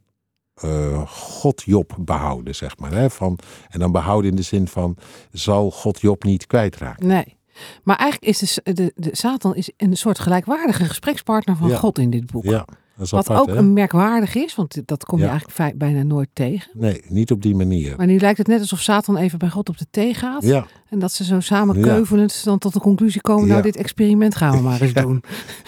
eh, 0.54 1.08
God 1.08 1.62
Job 1.66 1.98
behouden, 2.00 2.56
zeg 2.56 2.78
maar. 2.78 2.92
Hè? 2.92 3.10
Van, 3.10 3.40
en 3.70 3.80
dan 3.80 3.92
behouden 3.92 4.30
in 4.30 4.36
de 4.36 4.42
zin 4.42 4.68
van, 4.68 4.98
zal 5.32 5.72
God 5.72 6.02
Job 6.02 6.24
niet 6.24 6.48
kwijtraken? 6.48 7.08
Nee. 7.08 7.38
Maar 7.84 7.98
eigenlijk 7.98 8.32
is 8.32 8.60
de, 8.64 8.74
de, 8.74 8.92
de 8.96 9.16
Satan 9.16 9.56
is 9.56 9.72
een 9.78 9.98
soort 9.98 10.20
gelijkwaardige 10.20 10.86
gesprekspartner 10.86 11.56
van 11.56 11.70
Ja. 11.70 11.78
God 11.78 11.98
in 11.98 12.10
dit 12.10 12.32
boek. 12.32 12.44
Ja, 12.44 12.66
Wat 12.96 13.14
apart, 13.14 13.40
ook 13.40 13.56
hè? 13.56 13.62
merkwaardig 13.62 14.36
is, 14.36 14.56
want 14.56 14.82
dat 14.86 15.06
kom 15.06 15.18
je 15.20 15.24
Ja. 15.26 15.30
eigenlijk 15.32 15.78
bijna 15.78 16.04
nooit 16.04 16.30
tegen. 16.34 16.72
Nee, 16.74 17.02
niet 17.08 17.32
op 17.32 17.42
die 17.42 17.56
manier. 17.56 17.94
Maar 17.98 18.06
nu 18.06 18.20
lijkt 18.20 18.38
het 18.38 18.48
net 18.48 18.60
alsof 18.60 18.80
Satan 18.80 19.18
even 19.18 19.40
bij 19.40 19.50
God 19.50 19.70
op 19.70 19.78
de 19.78 19.86
thee 19.92 20.14
gaat. 20.14 20.44
Ja, 20.44 20.66
En 20.90 21.00
dat 21.00 21.12
ze 21.12 21.24
zo 21.24 21.40
samen 21.40 21.78
Ja. 21.78 21.84
keuvelend 21.84 22.44
dan 22.44 22.58
tot 22.58 22.74
de 22.74 22.80
conclusie 22.80 23.22
komen, 23.22 23.48
nou 23.48 23.62
dit 23.62 23.76
experiment 23.76 24.36
gaan 24.36 24.56
we 24.56 24.62
maar 24.62 24.82
eens 24.82 24.94
doen. 25.04 25.24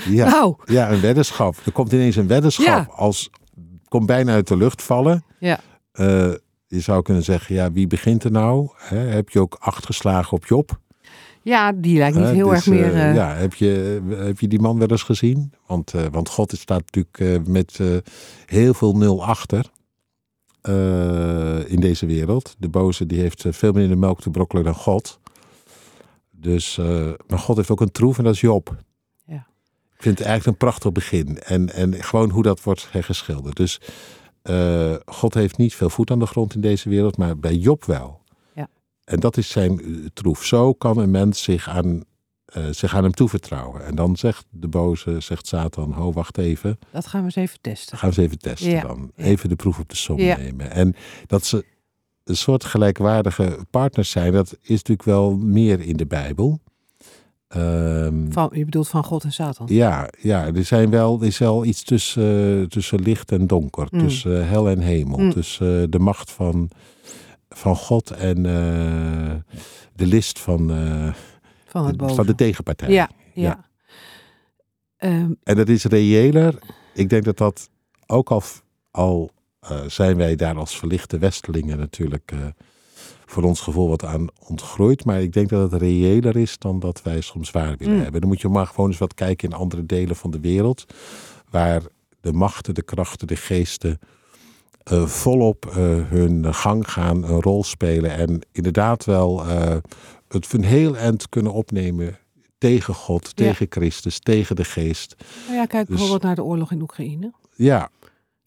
ja, 0.10 0.30
Nou, 0.30 0.56
ja, 0.66 0.92
een 0.92 1.02
weddenschap. 1.02 1.56
Er 1.66 1.72
komt 1.72 1.92
ineens 1.92 2.16
een 2.16 2.28
weddenschap. 2.28 2.88
Als 2.90 3.30
komt 3.88 4.06
bijna 4.06 4.32
uit 4.34 4.48
de 4.48 4.58
lucht 4.58 4.82
vallen. 4.82 5.24
Ja. 5.40 5.60
Eh, 5.92 6.32
je 6.68 6.80
zou 6.80 7.02
kunnen 7.02 7.24
zeggen, 7.24 7.56
ja, 7.56 7.72
wie 7.72 7.88
begint 7.88 8.24
er 8.24 8.32
nou? 8.32 8.70
Heb 8.86 9.30
je 9.30 9.40
ook 9.40 9.56
acht 9.60 9.86
geslagen 9.86 10.34
op 10.38 10.46
Job? 10.46 10.80
Ja, 11.46 11.72
die 11.72 11.98
lijkt 11.98 12.18
niet 12.18 12.28
heel 12.28 12.50
dus, 12.50 12.56
erg 12.56 12.66
meer... 12.66 12.94
eh, 12.94 13.10
eh, 13.10 13.16
ja, 13.16 13.36
heb 13.36 13.54
je, 13.54 14.02
heb 14.10 14.40
je 14.40 14.48
die 14.48 14.60
man 14.60 14.78
wel 14.80 14.88
eens 14.88 15.04
gezien? 15.04 15.54
Want, 15.68 15.94
eh, 15.94 16.06
want 16.12 16.30
God 16.30 16.54
staat 16.58 16.84
natuurlijk 16.92 17.48
met 17.48 17.80
heel 18.46 18.74
veel 18.74 18.98
nul 18.98 19.26
achter 19.26 19.66
in 21.68 21.80
deze 21.80 22.06
wereld. 22.06 22.56
De 22.58 22.70
boze 22.70 23.06
die 23.06 23.20
heeft 23.20 23.46
veel 23.50 23.72
minder 23.72 23.98
melk 23.98 24.22
te 24.22 24.30
brokkelen 24.30 24.64
dan 24.64 24.76
God. 24.76 25.20
Dus, 26.32 26.78
maar 27.28 27.40
God 27.40 27.56
heeft 27.56 27.70
ook 27.72 27.82
een 27.82 27.92
troef 27.92 28.18
en 28.18 28.24
dat 28.24 28.34
is 28.34 28.42
Job. 28.42 28.76
Ja. 29.26 29.48
Ik 29.96 30.02
vind 30.02 30.18
het 30.18 30.28
eigenlijk 30.28 30.46
een 30.46 30.68
prachtig 30.68 30.92
begin. 30.92 31.40
En, 31.40 31.74
en 31.74 32.04
gewoon 32.04 32.30
hoe 32.30 32.44
dat 32.44 32.64
wordt 32.64 32.90
geschilderd. 32.92 33.56
Dus 33.56 33.82
God 35.06 35.34
heeft 35.34 35.58
niet 35.58 35.76
veel 35.76 35.90
voet 35.90 36.12
aan 36.12 36.20
de 36.20 36.26
grond 36.26 36.56
in 36.56 36.62
deze 36.62 36.90
wereld, 36.90 37.18
maar 37.18 37.38
bij 37.38 37.56
Job 37.56 37.86
wel. 37.86 38.24
En 39.06 39.20
dat 39.20 39.38
is 39.38 39.50
zijn 39.50 39.80
eh, 39.82 39.88
troef. 40.14 40.44
Zo 40.46 40.74
kan 40.74 40.98
een 40.98 41.12
mens 41.12 41.44
zich 41.44 41.70
aan, 41.70 42.04
eh, 42.46 42.64
zich 42.72 42.96
aan 42.96 43.04
hem 43.04 43.12
toevertrouwen. 43.14 43.86
En 43.86 43.96
dan 43.96 44.16
zegt 44.16 44.46
de 44.50 44.68
boze, 44.68 45.20
zegt 45.20 45.48
Satan, 45.48 45.92
ho, 45.92 46.12
wacht 46.12 46.38
even. 46.38 46.80
Dat 46.92 47.08
gaan 47.08 47.20
we 47.20 47.26
eens 47.26 47.36
even 47.36 47.62
testen. 47.62 47.98
Gaan 47.98 48.10
we 48.10 48.16
eens 48.16 48.26
even 48.26 48.40
testen 48.40 48.70
Ja, 48.72 48.82
dan. 48.82 49.12
Even 49.16 49.50
de 49.50 49.56
proef 49.56 49.80
op 49.80 49.90
de 49.90 49.96
som 49.96 50.20
Ja. 50.20 50.38
nemen. 50.38 50.72
En 50.72 50.96
dat 51.28 51.46
ze 51.46 51.66
een 52.24 52.38
soort 52.38 52.64
gelijkwaardige 52.64 53.58
partners 53.70 54.10
zijn, 54.10 54.32
dat 54.32 54.58
is 54.62 54.70
natuurlijk 54.70 55.04
wel 55.04 55.36
meer 55.36 55.82
in 55.82 55.98
de 55.98 56.06
Bijbel. 56.06 56.60
Ehm, 57.48 58.32
Van, 58.32 58.50
je 58.54 58.66
bedoelt 58.66 58.88
van 58.88 59.04
God 59.04 59.24
en 59.24 59.32
Satan? 59.32 59.68
ja, 59.70 60.10
ja, 60.22 60.46
er, 60.54 60.64
zijn 60.66 60.90
wel, 60.90 61.20
er 61.20 61.28
is 61.28 61.38
wel 61.38 61.66
iets 61.66 61.84
tussen, 61.84 62.70
tussen 62.70 63.02
licht 63.02 63.32
en 63.32 63.48
donker. 63.48 63.88
Mm. 63.92 64.00
Tussen 64.00 64.48
hel 64.48 64.70
en 64.70 64.80
hemel. 64.80 65.20
Mm. 65.20 65.32
Tussen 65.32 65.82
eh, 65.82 65.88
de 65.90 66.00
macht 66.00 66.32
van, 66.32 66.70
van 67.56 67.76
God 67.76 68.12
en 68.12 68.38
eh, 68.46 69.56
de 69.96 70.06
list 70.06 70.40
van, 70.40 70.72
eh, 70.72 71.14
Van 71.66 71.86
het 71.88 71.98
boven. 71.98 72.16
van 72.16 72.26
de 72.26 72.36
tegenpartij. 72.36 72.90
Ja, 72.90 73.10
ja. 73.34 73.44
Ja. 73.44 73.66
Ehm, 74.98 75.32
En 75.44 75.56
dat 75.56 75.70
is 75.70 75.84
reëler. 75.84 76.60
Ik 76.94 77.10
denk 77.10 77.24
dat 77.24 77.38
dat 77.38 77.70
ook 78.08 78.30
al, 78.32 78.44
al 78.92 79.30
eh, 79.60 79.82
zijn 79.88 80.18
wij 80.18 80.36
daar 80.36 80.56
als 80.58 80.78
verlichte 80.78 81.18
Westelingen 81.18 81.78
natuurlijk 81.78 82.34
voor 83.26 83.44
ons 83.44 83.60
gevoel 83.62 83.88
wat 83.90 84.04
aan 84.06 84.28
ontgroeid. 84.48 85.06
Maar 85.06 85.22
ik 85.22 85.34
denk 85.34 85.50
dat 85.50 85.72
het 85.72 85.82
reëler 85.82 86.36
is 86.38 86.58
dan 86.58 86.80
dat 86.80 87.02
wij 87.02 87.22
soms 87.22 87.52
waar 87.52 87.78
willen 87.78 87.96
Mm. 87.96 88.02
hebben. 88.02 88.22
Dan 88.22 88.30
moet 88.30 88.42
je 88.42 88.48
maar 88.48 88.68
gewoon 88.68 88.90
eens 88.90 88.98
wat 89.00 89.14
kijken 89.14 89.50
in 89.50 89.56
andere 89.56 89.86
delen 89.86 90.16
van 90.16 90.32
de 90.32 90.40
wereld. 90.40 90.86
Waar 91.50 91.82
de 92.22 92.34
machten, 92.34 92.74
de 92.74 92.84
krachten, 92.84 93.28
de 93.28 93.36
geesten 93.36 94.00
eh, 94.86 95.06
volop 95.06 95.66
eh, 95.66 95.76
hun 96.10 96.54
gang 96.54 96.92
gaan, 96.92 97.24
een 97.24 97.42
rol 97.42 97.64
spelen. 97.64 98.12
En 98.12 98.42
inderdaad 98.52 99.06
wel 99.06 99.46
eh, 99.48 99.76
het 100.28 100.54
een 100.54 100.64
heel 100.64 100.98
eind 100.98 101.30
kunnen 101.30 101.54
opnemen 101.54 102.18
tegen 102.58 102.94
God, 102.94 103.26
Ja. 103.26 103.32
tegen 103.34 103.66
Christus, 103.70 104.20
tegen 104.20 104.56
de 104.56 104.64
geest. 104.64 105.16
nou 105.46 105.58
ja, 105.58 105.66
kijk 105.66 105.82
Dus- 105.88 105.90
bijvoorbeeld 105.96 106.22
naar 106.24 106.36
de 106.36 106.44
oorlog 106.44 106.72
in 106.72 106.82
Oekraïne. 106.82 107.34
Ja, 107.56 107.90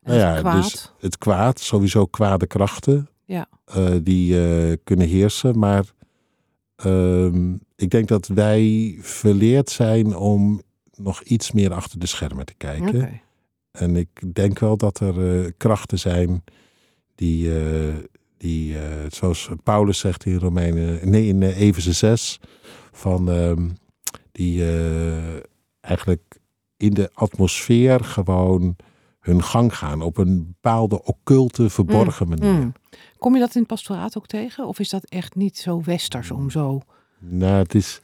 Nou 0.03 0.19
het 0.19 0.35
ja, 0.35 0.41
kwaad. 0.41 0.63
dus 0.63 0.93
het 1.01 1.19
kwaad, 1.19 1.61
sowieso 1.61 2.07
kwade 2.07 2.47
krachten, 2.47 3.09
Ja. 3.25 3.49
die 4.03 4.77
kunnen 4.77 5.07
heersen. 5.09 5.59
Maar 5.59 5.85
ehm, 6.77 7.55
ik 7.77 7.91
denk 7.91 8.09
dat 8.09 8.27
wij 8.27 8.97
verleerd 9.01 9.71
zijn 9.71 10.17
om 10.17 10.63
nog 10.95 11.23
iets 11.23 11.53
meer 11.53 11.73
achter 11.73 11.99
de 11.99 12.07
schermen 12.07 12.45
te 12.47 12.55
kijken. 12.57 13.21
En 13.79 13.97
ik 13.97 14.35
denk 14.35 14.59
wel 14.59 14.77
dat 14.77 15.01
er 15.01 15.45
eh, 15.45 15.51
krachten 15.57 15.99
zijn 15.99 16.45
die, 17.15 17.61
eh, 17.61 17.95
die 18.37 18.79
eh, 18.79 18.85
zoals 19.09 19.49
Paulus 19.63 19.99
zegt 19.99 20.25
in 20.25 20.39
Romeinen, 20.39 21.11
nee, 21.11 21.27
in 21.27 21.41
uh, 21.41 21.61
Efeze 21.61 21.93
6, 21.93 22.41
van 22.93 23.31
ehm, 23.31 23.69
die 24.33 24.65
eigenlijk 25.81 26.39
in 26.77 26.95
de 26.95 27.11
atmosfeer 27.13 28.05
gewoon 28.05 28.77
hun 29.21 29.43
gang 29.43 29.77
gaan 29.77 30.03
op 30.03 30.17
een 30.17 30.47
bepaalde 30.47 31.05
occulte, 31.05 31.71
verborgen 31.71 32.29
manier. 32.29 32.53
Mm. 32.53 32.73
Kom 33.19 33.35
je 33.35 33.41
dat 33.41 33.55
in 33.55 33.61
het 33.61 33.69
pastoraat 33.69 34.17
ook 34.17 34.27
tegen? 34.27 34.67
Of 34.67 34.79
is 34.79 34.89
dat 34.89 35.05
echt 35.05 35.35
niet 35.35 35.59
zo 35.59 35.83
westers 35.83 36.31
om 36.31 36.51
zo... 36.51 36.81
Nou, 37.19 37.55
het 37.55 37.75
is, 37.75 38.01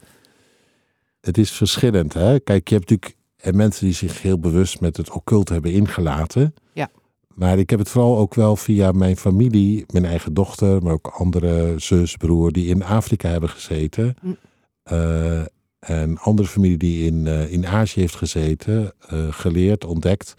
het 1.21 1.37
is 1.37 1.51
verschillend. 1.51 2.13
Hè? 2.13 2.39
Kijk, 2.39 2.69
je 2.69 2.75
hebt 2.75 2.89
natuurlijk 2.89 3.17
eh, 3.45 3.53
mensen 3.53 3.85
die 3.85 3.95
zich 3.95 4.21
heel 4.21 4.39
bewust 4.39 4.79
met 4.79 4.97
het 4.97 5.11
occult 5.11 5.49
hebben 5.49 5.71
ingelaten. 5.71 6.53
Ja. 6.73 6.89
Maar 7.33 7.59
ik 7.59 7.69
heb 7.69 7.79
het 7.79 7.89
vooral 7.89 8.17
ook 8.17 8.33
wel 8.33 8.55
via 8.55 8.91
mijn 8.91 9.17
familie, 9.17 9.85
mijn 9.91 10.05
eigen 10.05 10.33
dochter, 10.33 10.83
maar 10.83 10.93
ook 10.93 11.07
andere 11.07 11.73
zus, 11.77 12.15
broer, 12.15 12.51
die 12.51 12.67
in 12.67 12.83
Afrika 12.83 13.29
hebben 13.29 13.49
gezeten. 13.49 14.15
Hm. 14.21 14.33
Eh, 14.83 15.41
en 15.87 16.17
andere 16.17 16.47
familie 16.47 16.77
die 16.77 17.05
in, 17.05 17.27
eh, 17.27 17.51
in 17.51 17.67
Azië 17.67 17.99
heeft 17.99 18.15
gezeten, 18.15 18.93
eh, 19.07 19.27
geleerd, 19.29 19.85
ontdekt 19.85 20.35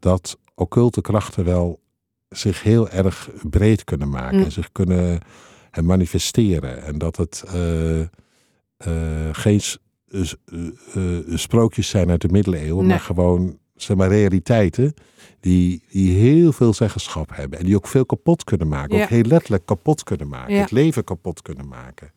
dat 0.00 0.38
occulte 0.54 1.00
krachten 1.00 1.44
wel 1.44 1.80
zich 2.28 2.62
heel 2.62 2.88
erg 2.88 3.30
breed 3.42 3.84
kunnen 3.84 4.08
maken 4.08 4.38
Hm. 4.38 4.44
en 4.44 4.52
zich 4.52 4.72
kunnen 4.72 5.20
eh, 5.70 5.84
manifesteren. 5.84 6.82
En 6.82 6.98
dat 6.98 7.16
het 7.16 7.44
geen 9.32 9.60
sprookjes 11.34 11.88
zijn 11.88 12.10
uit 12.10 12.20
de 12.20 12.28
middeleeuwen, 12.28 12.76
Nee. 12.76 12.86
maar 12.86 13.00
gewoon 13.00 13.58
zeg 13.74 13.96
maar, 13.96 14.08
realiteiten 14.08 14.94
die, 15.40 15.84
die 15.90 16.12
heel 16.16 16.52
veel 16.52 16.74
zeggenschap 16.74 17.36
hebben. 17.36 17.58
En 17.58 17.64
die 17.64 17.76
ook 17.76 17.86
veel 17.86 18.06
kapot 18.06 18.44
kunnen 18.44 18.68
maken. 18.68 18.96
Ja. 18.96 19.02
Ook 19.02 19.08
heel 19.08 19.22
letterlijk 19.22 19.66
kapot 19.66 20.02
kunnen 20.02 20.28
maken. 20.28 20.54
Ja. 20.54 20.60
Het 20.60 20.70
leven 20.70 21.04
kapot 21.04 21.42
kunnen 21.42 21.68
maken. 21.68 22.12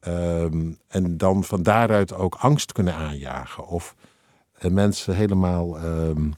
Ehm, 0.00 0.72
en 0.88 1.16
dan 1.16 1.44
van 1.44 1.62
daaruit 1.62 2.14
ook 2.14 2.34
angst 2.34 2.72
kunnen 2.72 2.94
aanjagen. 2.94 3.66
Of 3.66 3.94
eh, 4.52 4.70
mensen 4.70 5.14
helemaal 5.14 5.78
ehm, 5.78 6.30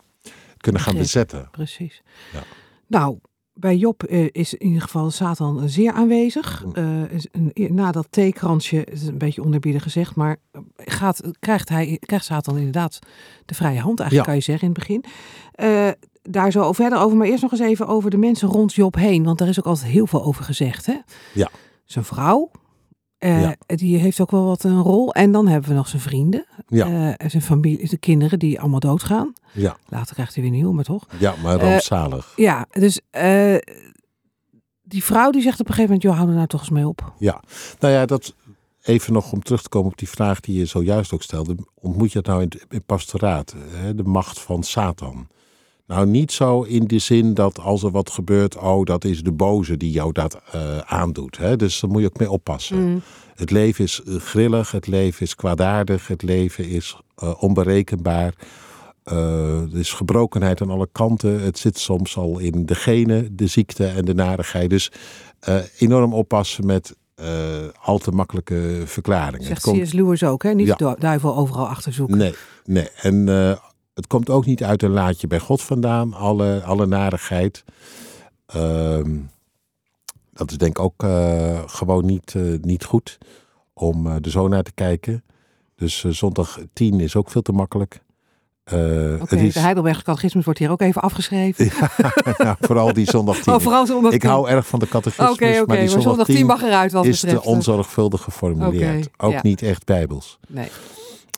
kunnen 0.56 0.82
gaan 0.82 0.96
bezetten. 0.96 1.48
Precies. 1.50 2.02
Ja. 2.32 2.42
Nou, 2.86 3.18
bij 3.60 3.76
Job 3.76 4.02
eh, 4.02 4.26
is 4.32 4.54
in 4.54 4.66
ieder 4.66 4.82
geval 4.82 5.10
Satan 5.10 5.68
zeer 5.68 5.92
aanwezig. 5.92 6.64
Eh, 6.72 7.68
na 7.70 7.92
dat 7.92 8.06
theekransje, 8.10 8.76
het 8.76 8.92
is 8.92 9.06
een 9.06 9.18
beetje 9.18 9.42
onderbiedig 9.42 9.82
gezegd, 9.82 10.14
maar 10.14 10.36
eh, 10.50 10.60
gaat, 10.76 11.20
krijgt, 11.38 11.68
hij, 11.68 11.96
krijgt 12.00 12.24
Satan 12.24 12.56
inderdaad 12.56 12.98
de 13.44 13.54
vrije 13.54 13.80
hand, 13.80 14.00
eigenlijk 14.00 14.12
Ja. 14.12 14.22
kan 14.22 14.34
je 14.34 14.40
zeggen 14.40 14.68
in 14.68 14.74
het 14.74 14.78
begin. 14.78 15.04
Eh, 15.52 15.88
daar 16.22 16.50
zo 16.52 16.72
verder 16.72 16.98
over, 16.98 17.16
maar 17.16 17.26
eerst 17.26 17.42
nog 17.42 17.52
eens 17.52 17.60
even 17.60 17.86
over 17.86 18.10
de 18.10 18.16
mensen 18.16 18.48
rond 18.48 18.74
Job 18.74 18.94
heen, 18.94 19.24
want 19.24 19.38
daar 19.38 19.48
is 19.48 19.58
ook 19.58 19.66
altijd 19.66 19.90
heel 19.90 20.06
veel 20.06 20.24
over 20.24 20.44
gezegd. 20.44 20.86
Hè? 20.86 20.96
Ja. 21.34 21.48
Zijn 21.84 22.04
vrouw, 22.04 22.50
Ja. 23.18 23.56
die 23.66 23.96
heeft 23.98 24.20
ook 24.20 24.30
wel 24.30 24.44
wat 24.44 24.64
een 24.64 24.80
rol. 24.82 25.12
En 25.14 25.32
dan 25.32 25.46
hebben 25.48 25.68
we 25.70 25.76
nog 25.76 25.88
zijn 25.88 26.02
vrienden, 26.02 26.44
Ja, 26.66 26.86
eh, 26.86 27.14
en 27.24 27.30
zijn 27.30 27.42
familie, 27.42 27.88
de 27.88 27.96
kinderen 27.98 28.38
die 28.38 28.60
allemaal 28.60 28.80
doodgaan. 28.80 29.32
ja, 29.52 29.76
Later 29.88 30.14
krijgt 30.14 30.34
hij 30.34 30.42
weer 30.42 30.52
nieuw, 30.52 30.72
maar 30.72 30.84
toch? 30.84 31.06
ja, 31.18 31.34
maar 31.42 31.58
Eh, 31.60 31.68
rampzalig. 31.68 32.32
Ja, 32.36 32.66
dus 32.70 33.00
die 34.82 35.04
vrouw 35.04 35.30
die 35.30 35.42
zegt 35.42 35.60
op 35.60 35.68
een 35.68 35.74
gegeven 35.74 35.94
moment, 35.94 36.02
joh, 36.02 36.16
hou 36.16 36.28
er 36.28 36.34
nou 36.34 36.46
toch 36.46 36.60
eens 36.60 36.70
mee 36.70 36.86
op. 36.88 37.12
Nou 37.80 37.92
ja, 37.94 38.06
dat 38.06 38.34
even 38.82 39.12
nog 39.12 39.32
om 39.32 39.42
terug 39.42 39.62
te 39.62 39.68
komen 39.68 39.90
op 39.90 39.98
die 39.98 40.08
vraag 40.08 40.40
die 40.40 40.58
je 40.58 40.64
zojuist 40.64 41.12
ook 41.12 41.22
stelde. 41.22 41.56
Ontmoet 41.74 42.12
je 42.12 42.18
het 42.18 42.26
nou 42.26 42.42
in 42.42 42.52
het 42.68 42.86
pastoraat, 42.86 43.54
hè, 43.70 43.94
de 43.94 44.02
macht 44.02 44.40
van 44.40 44.62
Satan? 44.62 45.28
Nou, 45.88 46.06
niet 46.06 46.32
zo 46.32 46.62
in 46.62 46.84
de 46.86 46.98
zin 46.98 47.34
dat 47.34 47.58
als 47.60 47.82
er 47.82 47.90
wat 47.90 48.10
gebeurt, 48.10 48.56
oh, 48.56 48.84
dat 48.84 49.04
is 49.04 49.22
de 49.22 49.32
boze 49.32 49.76
die 49.76 49.90
jou 49.90 50.12
dat 50.12 50.40
eh, 50.52 50.78
aandoet. 50.78 51.36
Hè? 51.38 51.56
Dus 51.56 51.80
daar 51.80 51.90
moet 51.90 52.00
je 52.00 52.06
ook 52.06 52.18
mee 52.18 52.30
oppassen. 52.30 52.82
Mm, 52.90 53.02
Het 53.34 53.50
leven 53.50 53.84
is 53.84 54.02
eh, 54.06 54.14
grillig, 54.14 54.70
het 54.70 54.86
leven 54.86 55.22
is 55.22 55.34
kwaadaardig, 55.34 56.06
het 56.08 56.22
leven 56.22 56.68
is 56.68 56.96
eh, 57.16 57.42
onberekenbaar. 57.42 58.34
Eh, 59.02 59.62
er 59.72 59.78
is 59.78 59.92
gebrokenheid 59.92 60.60
aan 60.62 60.70
alle 60.70 60.88
kanten. 60.92 61.40
Het 61.42 61.58
zit 61.58 61.78
soms 61.78 62.16
al 62.16 62.38
in 62.38 62.66
de 62.66 62.74
genen, 62.74 63.36
de 63.36 63.46
ziekte 63.46 63.86
en 63.86 64.04
de 64.04 64.14
narigheid. 64.14 64.70
Dus 64.70 64.90
enorm 65.78 66.12
oppassen 66.14 66.66
met 66.66 66.96
al 67.82 67.98
te 67.98 68.10
makkelijke 68.10 68.82
verklaringen. 68.84 69.46
Zegt 69.46 69.62
komt- 69.62 69.82
C.S. 69.82 69.92
Lewis 69.92 70.24
ook, 70.24 70.42
hè? 70.42 70.52
Niet 70.54 70.66
Ja. 70.66 70.74
de 70.76 70.96
duivel 70.98 71.36
overal 71.36 71.68
achterzoeken. 71.68 72.16
Nee, 72.18 72.34
nee. 72.64 72.88
En 73.02 73.24
het 73.98 74.06
komt 74.06 74.30
ook 74.30 74.46
niet 74.46 74.64
uit 74.64 74.82
een 74.82 74.90
laadje 74.90 75.26
bij 75.26 75.38
God 75.38 75.62
vandaan, 75.62 76.14
alle, 76.14 76.62
alle 76.64 76.86
narigheid. 76.86 77.64
Ehm, 78.46 79.16
dat 80.32 80.50
is 80.50 80.58
denk 80.58 80.78
ik 80.78 80.84
ook 80.84 81.02
eh, 81.02 81.62
gewoon 81.66 82.06
niet, 82.06 82.34
eh, 82.34 82.42
niet 82.60 82.84
goed 82.84 83.18
om 83.72 84.06
eh, 84.06 84.14
er 84.22 84.30
zo 84.30 84.48
naar 84.48 84.62
te 84.62 84.72
kijken. 84.74 85.24
Dus 85.76 86.04
zondag 86.04 86.58
10 86.72 87.00
is 87.00 87.16
ook 87.16 87.30
veel 87.30 87.42
te 87.42 87.52
makkelijk. 87.52 88.00
Het 88.64 89.32
is, 89.32 89.54
de 89.54 89.60
Heidelberg 89.60 90.02
catechismus 90.02 90.44
wordt 90.44 90.58
hier 90.58 90.70
ook 90.70 90.80
even 90.80 91.02
afgeschreven. 91.02 91.64
ja, 92.36 92.56
vooral 92.60 92.92
die 92.92 93.10
zondag 93.10 93.38
10. 93.38 93.52
Oh, 93.52 93.60
vooral 93.60 93.86
zondag 93.86 94.12
ik 94.12 94.20
10. 94.20 94.30
hou 94.30 94.48
erg 94.48 94.66
van 94.66 94.78
de 94.78 94.88
catechismus, 94.88 95.66
maar 95.66 95.76
die 95.76 95.90
maar 95.90 96.00
zondag 96.00 96.26
10 96.26 96.46
mag 96.46 96.62
eruit 96.62 96.92
wat 96.92 97.04
is 97.04 97.20
te 97.20 97.26
betreft. 97.26 97.46
eh, 97.46 97.52
onzorgvuldig 97.52 98.22
geformuleerd. 98.22 99.08
Ook 99.16 99.32
ja. 99.32 99.40
niet 99.42 99.62
echt 99.62 99.84
bijbels. 99.84 100.38
Nee. 100.48 100.68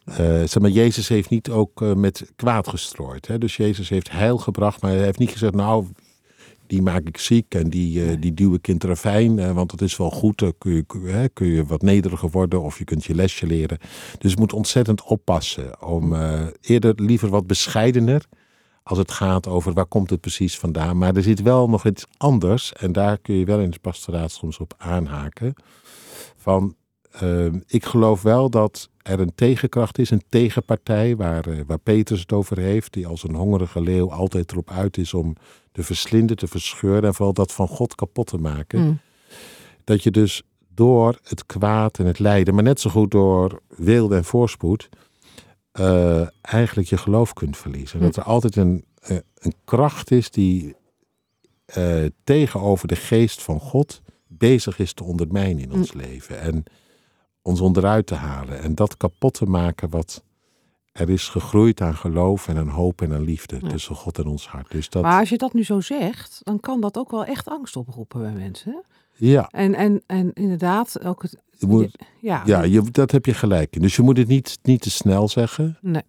Eh, 0.04 0.16
zeg 0.16 0.58
maar, 0.58 0.70
Jezus 0.70 1.08
heeft 1.08 1.30
niet 1.30 1.50
ook 1.50 1.82
eh, 1.82 1.94
met 1.94 2.32
kwaad 2.36 2.68
gestrooid. 2.68 3.26
Hè? 3.26 3.38
Dus 3.38 3.56
Jezus 3.56 3.88
heeft 3.88 4.10
heil 4.10 4.38
gebracht, 4.38 4.82
maar 4.82 4.90
hij 4.90 5.04
heeft 5.04 5.18
niet 5.18 5.30
gezegd, 5.30 5.54
nou, 5.54 5.86
die 6.66 6.82
maak 6.82 7.08
ik 7.08 7.18
ziek 7.18 7.54
en 7.54 7.70
die, 7.70 8.04
eh, 8.04 8.16
die 8.20 8.34
duw 8.34 8.54
ik 8.54 8.68
in 8.68 8.76
ravijn, 8.78 9.54
want 9.54 9.70
het 9.70 9.82
is 9.82 9.96
wel 9.96 10.10
goed, 10.10 10.38
dan 10.38 10.54
kun 10.58 10.72
je, 10.72 11.30
kun, 11.32 11.46
je 11.46 11.64
wat 11.64 11.82
nederiger 11.82 12.30
worden 12.30 12.62
of 12.62 12.78
je 12.78 12.84
kunt 12.84 13.04
je 13.04 13.14
lesje 13.14 13.46
leren. 13.46 13.78
Dus 14.18 14.32
je 14.32 14.38
moet 14.38 14.52
ontzettend 14.52 15.02
oppassen 15.02 15.82
om 15.82 16.14
eerder 16.60 17.02
liever 17.02 17.28
wat 17.28 17.46
bescheidener 17.46 18.26
als 18.82 18.98
het 18.98 19.10
gaat 19.10 19.46
over 19.46 19.72
waar 19.72 19.86
komt 19.86 20.10
het 20.10 20.20
precies 20.20 20.58
vandaan. 20.58 20.98
Maar 20.98 21.16
er 21.16 21.22
zit 21.22 21.42
wel 21.42 21.68
nog 21.68 21.86
iets 21.86 22.06
anders 22.16 22.72
en 22.72 22.92
daar 22.92 23.18
kun 23.18 23.34
je 23.34 23.44
wel 23.44 23.60
in 23.60 23.70
het 23.70 23.80
pastoraat 23.80 24.30
soms 24.30 24.58
op 24.58 24.74
aanhaken. 24.78 25.54
Van, 26.36 26.74
eh, 27.10 27.46
ik 27.66 27.84
geloof 27.84 28.22
wel 28.22 28.50
dat 28.50 28.90
er 29.02 29.20
een 29.20 29.34
tegenkracht 29.34 29.98
is, 29.98 30.10
een 30.10 30.22
tegenpartij, 30.28 31.16
waar, 31.16 31.46
eh, 31.46 31.60
waar 31.66 31.78
Petrus 31.78 32.20
het 32.20 32.32
over 32.32 32.58
heeft, 32.58 32.92
die 32.92 33.06
als 33.06 33.22
een 33.22 33.34
hongerige 33.34 33.80
leeuw 33.80 34.12
altijd 34.12 34.52
erop 34.52 34.70
uit 34.70 34.96
is 34.96 35.14
om 35.14 35.36
te 35.72 35.82
verslinden, 35.82 36.36
te 36.36 36.46
verscheuren 36.46 37.02
en 37.02 37.14
vooral 37.14 37.34
dat 37.34 37.52
van 37.52 37.68
God 37.68 37.94
kapot 37.94 38.26
te 38.26 38.38
maken. 38.38 38.80
Mm. 38.80 39.00
Dat 39.84 40.02
je 40.02 40.10
dus 40.10 40.42
door 40.74 41.18
het 41.22 41.46
kwaad 41.46 41.98
en 41.98 42.06
het 42.06 42.18
lijden, 42.18 42.54
maar 42.54 42.62
net 42.62 42.80
zo 42.80 42.90
goed 42.90 43.10
door 43.10 43.60
wilde 43.68 44.16
en 44.16 44.24
voorspoed, 44.24 44.88
eh, 45.72 46.26
eigenlijk 46.40 46.88
je 46.88 46.96
geloof 46.96 47.32
kunt 47.32 47.56
verliezen. 47.56 47.98
Hm. 47.98 48.04
Dat 48.04 48.16
er 48.16 48.22
altijd 48.22 48.56
een, 48.56 48.84
eh, 49.00 49.16
een 49.34 49.54
kracht 49.64 50.10
is 50.10 50.30
die 50.30 50.78
tegenover 52.24 52.88
de 52.88 52.96
geest 52.96 53.42
van 53.42 53.60
God 53.60 54.02
bezig 54.26 54.78
is 54.78 54.92
te 54.92 55.04
ondermijnen 55.04 55.62
in 55.62 55.72
ons 55.72 55.92
leven. 55.92 56.40
En 56.40 56.64
ons 57.50 57.60
onderuit 57.60 58.06
te 58.06 58.14
halen. 58.14 58.60
En 58.60 58.74
dat 58.74 58.96
kapot 58.96 59.34
te 59.34 59.44
maken 59.46 59.88
wat 59.90 60.22
er 60.92 61.10
is 61.10 61.28
gegroeid 61.28 61.80
aan 61.80 61.96
geloof 61.96 62.48
en 62.48 62.56
aan 62.58 62.68
hoop 62.68 63.02
en 63.02 63.12
aan 63.12 63.22
liefde 63.24 63.58
Ja. 63.62 63.68
tussen 63.68 63.94
God 63.94 64.18
en 64.18 64.26
ons 64.26 64.48
hart. 64.48 64.70
Dus 64.70 64.88
dat, 64.88 65.02
Maar 65.02 65.18
als 65.20 65.28
je 65.28 65.38
dat 65.38 65.52
nu 65.52 65.64
zo 65.64 65.80
zegt, 65.80 66.40
dan 66.44 66.60
kan 66.60 66.80
dat 66.80 66.98
ook 66.98 67.10
wel 67.10 67.24
echt 67.24 67.48
angst 67.48 67.76
oproepen 67.76 68.20
bij 68.20 68.32
mensen. 68.32 68.82
ja, 69.16 69.48
En, 69.50 69.74
en, 69.74 70.02
en 70.06 70.32
inderdaad, 70.32 71.04
ook 71.04 71.22
het. 71.22 71.36
je 71.58 71.66
moet, 71.66 71.96
Ja, 72.20 72.42
ja 72.46 72.62
je, 72.62 72.82
dat 72.90 73.10
heb 73.10 73.26
je 73.26 73.34
gelijk 73.34 73.76
in. 73.76 73.82
Dus 73.82 73.96
je 73.96 74.02
moet 74.02 74.16
het 74.16 74.28
niet, 74.28 74.58
niet 74.62 74.80
te 74.80 74.90
snel 74.90 75.28
zeggen. 75.28 75.78
nee. 75.80 76.02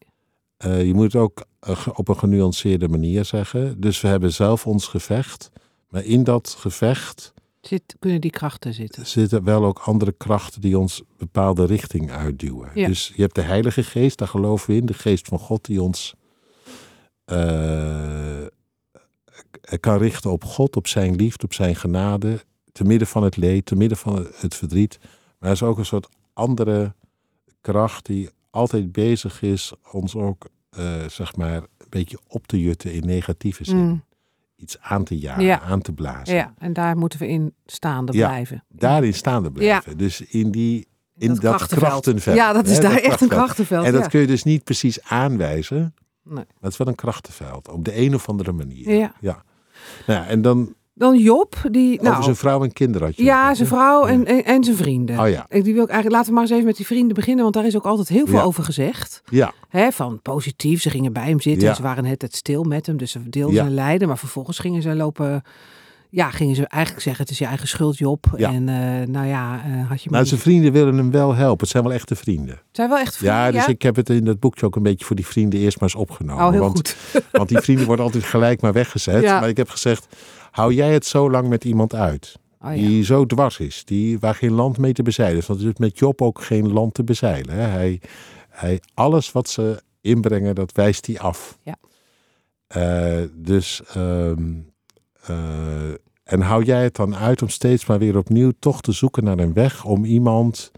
Eh, 0.57 0.85
je 0.85 0.93
moet 0.93 1.03
het 1.13 1.15
ook 1.15 1.45
eh, 1.59 1.87
op 1.93 2.07
een 2.07 2.17
genuanceerde 2.17 2.87
manier 2.87 3.25
zeggen. 3.25 3.81
Dus 3.81 4.01
we 4.01 4.07
hebben 4.07 4.33
zelf 4.33 4.67
ons 4.67 4.87
gevecht. 4.87 5.49
Maar 5.89 6.03
in 6.03 6.23
dat 6.23 6.55
gevecht 6.59 7.33
Zit, 7.61 7.95
kunnen 7.99 8.21
die 8.21 8.31
krachten 8.31 8.73
zitten. 8.73 9.07
zitten 9.07 9.43
wel 9.43 9.65
ook 9.65 9.79
andere 9.79 10.11
krachten 10.11 10.61
die 10.61 10.77
ons 10.77 11.03
bepaalde 11.17 11.65
richting 11.65 12.11
uitduwen. 12.11 12.71
Ja. 12.73 12.87
Dus 12.87 13.11
je 13.15 13.21
hebt 13.21 13.35
de 13.35 13.41
Heilige 13.41 13.83
Geest, 13.83 14.17
daar 14.17 14.27
geloven 14.27 14.69
we 14.69 14.75
in. 14.75 14.85
De 14.85 14.93
Geest 14.93 15.27
van 15.27 15.39
God 15.39 15.65
die 15.65 15.81
ons 15.81 16.15
eh, 17.25 18.45
kan 19.79 19.97
richten 19.97 20.31
op 20.31 20.43
God, 20.43 20.75
op 20.75 20.87
zijn 20.87 21.15
liefde, 21.15 21.45
op 21.45 21.53
zijn 21.53 21.75
genade. 21.75 22.43
Te 22.71 22.83
midden 22.83 23.07
van 23.07 23.23
het 23.23 23.37
leed, 23.37 23.65
te 23.65 23.75
midden 23.75 23.97
van 23.97 24.27
het 24.35 24.55
verdriet. 24.55 24.99
Maar 25.39 25.49
er 25.49 25.55
is 25.55 25.63
ook 25.63 25.77
een 25.77 25.85
soort 25.85 26.09
andere 26.33 26.95
kracht 27.61 28.05
die 28.05 28.29
altijd 28.49 28.91
bezig 28.91 29.41
is 29.41 29.73
ons 29.91 30.15
ook, 30.15 30.49
eh, 30.69 31.07
zeg 31.07 31.35
maar, 31.35 31.55
een 31.55 31.87
beetje 31.89 32.19
op 32.27 32.47
te 32.47 32.61
jutten 32.61 32.93
in 32.93 33.05
negatieve 33.05 33.63
zin. 33.63 33.77
Mm, 33.77 34.03
Iets 34.61 34.79
aan 34.79 35.03
te 35.03 35.17
jagen, 35.17 35.43
Ja. 35.43 35.61
aan 35.61 35.81
te 35.81 35.93
blazen. 35.93 36.35
ja, 36.35 36.53
en 36.57 36.73
daar 36.73 36.97
moeten 36.97 37.19
we 37.19 37.27
in 37.27 37.53
staande 37.65 38.13
Ja, 38.13 38.27
blijven. 38.27 38.63
Daarin 38.69 39.13
staande 39.13 39.51
blijven. 39.51 39.97
Dus 39.97 40.21
in 40.21 40.51
die 40.51 40.87
in 41.17 41.27
dat, 41.27 41.39
krachtenveld. 41.39 41.79
krachtenveld. 41.89 42.35
Ja, 42.35 42.53
dat 42.53 42.67
is 42.67 42.75
hè, 42.75 42.81
daar 42.81 42.93
dat 42.93 43.01
echt 43.01 43.21
een 43.21 43.27
krachtenveld. 43.27 43.85
En 43.85 43.91
dat 43.91 44.01
ja. 44.01 44.07
kun 44.07 44.19
je 44.19 44.27
dus 44.27 44.43
niet 44.43 44.63
precies 44.63 45.03
aanwijzen. 45.03 45.93
Nee. 46.23 46.45
Het 46.59 46.71
is 46.71 46.77
wel 46.77 46.87
een 46.87 46.95
krachtenveld. 46.95 47.69
Op 47.69 47.85
de 47.85 47.97
een 47.97 48.15
of 48.15 48.29
andere 48.29 48.51
manier. 48.51 48.91
Ja. 48.95 49.13
ja. 49.19 49.43
Nou 50.07 50.19
ja, 50.19 50.27
en 50.27 50.41
dan 50.41 50.75
Dan 51.01 51.17
Job, 51.17 51.55
die. 51.71 51.99
over 51.99 52.11
Nou, 52.11 52.23
zijn 52.23 52.35
vrouw 52.35 52.63
en 52.63 52.73
kinderen 52.73 53.07
had 53.07 53.17
je 53.17 53.23
ja, 53.23 53.47
het, 53.47 53.55
zijn 53.57 53.67
vrouw 53.67 54.05
en, 54.05 54.25
en, 54.25 54.45
en 54.45 54.63
zijn 54.63 54.75
vrienden. 54.75 55.19
Oh 55.19 55.29
ja. 55.29 55.45
Ik- 55.49 55.63
Die 55.63 55.73
wil 55.73 55.83
ik 55.83 55.89
eigenlijk, 55.89 56.11
laten 56.11 56.27
we 56.27 56.33
maar 56.33 56.41
eens 56.43 56.51
even 56.51 56.65
met 56.65 56.75
die 56.77 56.85
vrienden 56.85 57.15
beginnen, 57.15 57.43
want 57.43 57.55
daar 57.55 57.65
is 57.65 57.75
ook 57.75 57.85
altijd 57.85 58.07
heel 58.07 58.25
veel 58.25 58.37
Ja. 58.37 58.43
over 58.43 58.63
gezegd. 58.63 59.21
Ja, 59.29 59.53
Hè, 59.69 59.91
van 59.91 60.19
positief, 60.21 60.81
ze 60.81 60.89
gingen 60.89 61.13
bij 61.13 61.27
hem 61.27 61.39
zitten 61.41 61.67
Ja. 61.67 61.73
ze 61.73 61.81
waren 61.81 62.05
het 62.05 62.19
tijd 62.19 62.35
stil 62.35 62.63
met 62.63 62.85
hem, 62.85 62.97
dus 62.97 63.11
ze 63.11 63.29
deelden 63.29 63.55
Ja. 63.55 63.61
zijn 63.61 63.73
lijden. 63.73 64.07
Maar 64.07 64.17
vervolgens 64.17 64.59
gingen 64.59 64.81
ze 64.81 64.95
lopen, 64.95 65.43
ja, 66.09 66.29
gingen 66.31 66.55
ze 66.55 66.67
eigenlijk 66.67 67.03
zeggen, 67.03 67.21
het 67.23 67.31
is 67.31 67.37
je 67.39 67.45
eigen 67.45 67.67
schuld, 67.67 67.97
Job. 67.97 68.25
Ja. 68.37 68.51
En 68.53 68.69
eh, 68.69 69.07
nou 69.07 69.27
ja, 69.27 69.53
eh, 69.55 69.61
had 69.63 69.73
je 69.73 69.75
maar 69.87 69.99
maar 70.09 70.19
niet- 70.19 70.29
zijn 70.29 70.39
vrienden 70.41 70.71
willen 70.71 70.97
hem 70.97 71.11
wel 71.11 71.35
helpen. 71.35 71.59
Het 71.59 71.69
zijn 71.69 71.83
wel 71.83 71.93
echte 71.93 72.15
vrienden. 72.15 72.55
Het 72.55 72.59
zijn 72.71 72.89
wel 72.89 72.97
echt 72.99 73.15
vrienden, 73.17 73.37
Ja, 73.39 73.45
ja? 73.45 73.51
dus 73.51 73.67
ik 73.67 73.81
heb 73.81 73.95
het 73.95 74.09
in 74.09 74.25
dat 74.25 74.39
boekje 74.39 74.65
ook 74.65 74.75
een 74.75 74.83
beetje 74.83 75.05
voor 75.05 75.15
die 75.15 75.25
vrienden 75.27 75.59
eerst 75.59 75.79
maar 75.79 75.89
eens 75.89 75.97
opgenomen. 76.01 76.45
Oh, 76.45 76.51
heel 76.51 76.59
want, 76.59 76.95
goed. 77.11 77.21
want 77.31 77.49
die 77.49 77.57
vrienden 77.59 77.85
worden 77.85 78.05
altijd 78.05 78.23
gelijk 78.23 78.61
maar 78.61 78.73
weggezet. 78.73 79.23
Ja. 79.23 79.39
Maar 79.39 79.49
ik 79.49 79.57
heb 79.57 79.69
gezegd, 79.69 80.07
hou 80.51 80.73
jij 80.73 80.93
het 80.93 81.05
zo 81.05 81.31
lang 81.31 81.47
met 81.47 81.63
iemand 81.63 81.95
uit. 81.95 82.39
Oh, 82.61 82.75
ja. 82.75 82.75
die 82.75 83.03
zo 83.03 83.25
dwars 83.25 83.59
is, 83.59 83.85
die, 83.85 84.19
waar 84.19 84.35
geen 84.35 84.51
land 84.51 84.77
mee 84.77 84.93
te 84.93 85.03
bezeilen 85.03 85.37
is. 85.37 85.47
Want 85.47 85.61
er 85.61 85.67
is 85.67 85.77
met 85.77 85.99
Job 85.99 86.21
ook 86.21 86.41
geen 86.41 86.71
land 86.71 86.93
te 86.93 87.03
bezeilen. 87.03 87.55
Hè. 87.55 87.61
Hij, 87.61 88.01
hij, 88.49 88.81
alles 88.93 89.31
wat 89.31 89.49
ze 89.49 89.81
inbrengen, 90.01 90.55
dat 90.55 90.71
wijst 90.71 91.05
hij 91.05 91.19
af. 91.19 91.57
Ja. 91.63 91.75
Eh, 92.67 93.27
dus, 93.33 93.81
ehm, 93.93 94.53
eh, 95.25 95.91
en 96.23 96.41
hou 96.41 96.63
jij 96.63 96.83
het 96.83 96.95
dan 96.95 97.15
uit 97.15 97.41
om 97.41 97.49
steeds 97.49 97.85
maar 97.85 97.99
weer 97.99 98.17
opnieuw 98.17 98.51
toch 98.59 98.81
te 98.81 98.91
zoeken 98.91 99.23
naar 99.23 99.39
een 99.39 99.53
weg 99.53 99.85
om 99.85 100.05
iemand 100.05 100.71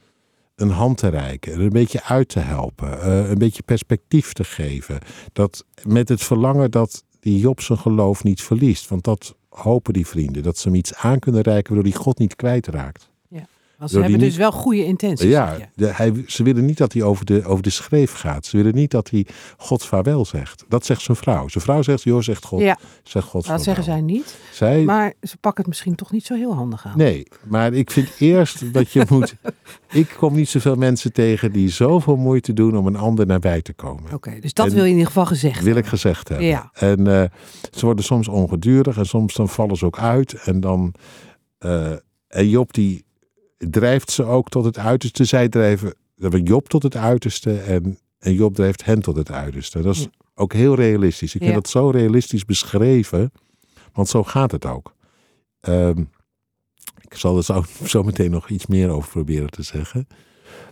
een 0.55 0.69
hand 0.69 0.97
te 0.97 1.07
reiken, 1.07 1.59
een 1.59 1.69
beetje 1.69 2.03
uit 2.03 2.27
te 2.27 2.39
helpen, 2.39 3.01
eh, 3.01 3.29
een 3.29 3.37
beetje 3.37 3.63
perspectief 3.63 4.33
te 4.33 4.43
geven. 4.43 4.99
Dat 5.33 5.65
met 5.83 6.09
het 6.09 6.23
verlangen 6.23 6.71
dat 6.71 7.03
die 7.19 7.39
Job 7.39 7.61
zijn 7.61 7.79
geloof 7.79 8.23
niet 8.23 8.41
verliest. 8.41 8.89
Want 8.89 9.03
dat 9.03 9.35
hopen 9.53 9.93
die 9.93 10.07
vrienden, 10.07 10.43
dat 10.43 10.57
ze 10.57 10.67
hem 10.67 10.77
iets 10.77 10.95
aan 10.95 11.19
kunnen 11.19 11.41
reiken 11.41 11.73
waardoor 11.73 11.91
die 11.91 12.01
God 12.01 12.17
niet 12.19 12.35
kwijtraakt. 12.35 13.11
Want 13.83 13.95
ze 13.95 14.01
hebben 14.01 14.27
dus 14.27 14.35
wel 14.37 14.51
goede 14.51 14.85
intenties. 14.85 15.29
Ja, 15.29 15.57
de, 15.75 15.87
hij, 15.87 16.23
ze 16.27 16.43
willen 16.43 16.65
niet 16.65 16.77
dat 16.77 16.93
hij 16.93 17.01
over 17.01 17.25
de, 17.25 17.45
over 17.45 17.63
de 17.63 17.69
schreef 17.69 18.13
gaat. 18.13 18.45
Ze 18.45 18.57
willen 18.57 18.75
niet 18.75 18.91
dat 18.91 19.09
hij 19.09 19.25
God 19.57 19.85
vaarwel 19.85 20.25
zegt. 20.25 20.65
Dat 20.67 20.85
zegt 20.85 21.01
zijn 21.01 21.17
vrouw. 21.17 21.47
Zijn 21.47 21.63
vrouw 21.63 21.81
zegt, 21.81 22.03
joh, 22.03 22.21
zegt 22.21 22.45
God, 22.45 22.59
ja 22.61 22.77
zegt 23.03 23.27
God 23.27 23.47
dat 23.47 23.63
zeggen 23.63 23.83
zij 23.83 24.01
niet. 24.01 24.37
Zij, 24.51 24.83
Maar 24.83 25.13
ze 25.21 25.37
pakken 25.37 25.61
het 25.61 25.67
misschien 25.67 25.95
toch 25.95 26.11
niet 26.11 26.25
zo 26.25 26.35
heel 26.35 26.53
handig 26.55 26.85
aan. 26.85 26.97
nee, 26.97 27.27
maar 27.43 27.73
ik 27.73 27.91
vind 27.91 28.09
eerst 28.19 28.73
dat 28.73 28.91
je 28.91 29.05
moet... 29.09 29.35
Ik 29.91 30.15
kom 30.17 30.35
niet 30.35 30.49
zoveel 30.49 30.75
mensen 30.75 31.13
tegen 31.13 31.51
die 31.51 31.69
zoveel 31.69 32.15
moeite 32.15 32.53
doen 32.53 32.77
om 32.77 32.87
een 32.87 32.95
ander 32.95 33.25
nabij 33.25 33.61
te 33.61 33.73
komen. 33.73 34.13
Oké, 34.13 34.39
dus 34.39 34.53
dat 34.53 34.65
En- 34.67 34.73
wil 34.73 34.83
je 34.83 34.87
in 34.89 34.95
ieder 34.95 35.07
geval 35.07 35.25
gezegd 35.25 35.63
Wil 35.63 35.75
ik 35.75 35.85
gezegd 35.85 36.27
hebben. 36.29 36.47
Ja. 36.47 36.69
En 36.73 37.07
eh, 37.07 37.29
ze 37.71 37.85
worden 37.85 38.05
soms 38.05 38.27
ongedurig 38.27 38.97
en 38.97 39.05
soms 39.05 39.33
dan 39.33 39.49
vallen 39.49 39.75
ze 39.75 39.85
ook 39.85 39.99
uit. 39.99 40.33
En 40.33 40.59
dan. 40.59 40.93
eh, 41.57 41.91
en 42.27 42.49
Job 42.49 42.73
die 42.73 43.05
drijft 43.69 44.11
ze 44.11 44.23
ook 44.23 44.49
tot 44.49 44.65
het 44.65 44.77
uiterste. 44.77 45.23
Zij 45.25 45.49
drijven 45.49 45.93
Job 46.43 46.69
tot 46.69 46.83
het 46.83 46.95
uiterste 46.95 47.59
en, 47.59 47.97
en 48.19 48.33
Job 48.33 48.55
drijft 48.55 48.85
hen 48.85 49.01
tot 49.01 49.15
het 49.15 49.31
uiterste. 49.31 49.81
Dat 49.81 49.95
is 49.95 50.07
ook 50.35 50.53
heel 50.53 50.75
realistisch. 50.75 51.33
Ik 51.33 51.41
vind 51.41 51.53
Ja. 51.53 51.59
dat 51.59 51.69
zo 51.69 51.89
realistisch 51.89 52.45
beschreven, 52.45 53.31
want 53.93 54.09
zo 54.09 54.23
gaat 54.23 54.51
het 54.51 54.65
ook. 54.65 54.95
Ehm, 55.59 56.03
ik 57.01 57.13
zal 57.15 57.37
er 57.37 57.43
zo, 57.43 57.63
zo 57.85 58.03
meteen 58.03 58.31
nog 58.31 58.49
iets 58.49 58.65
meer 58.65 58.89
over 58.89 59.09
proberen 59.09 59.49
te 59.49 59.63
zeggen. 59.63 60.07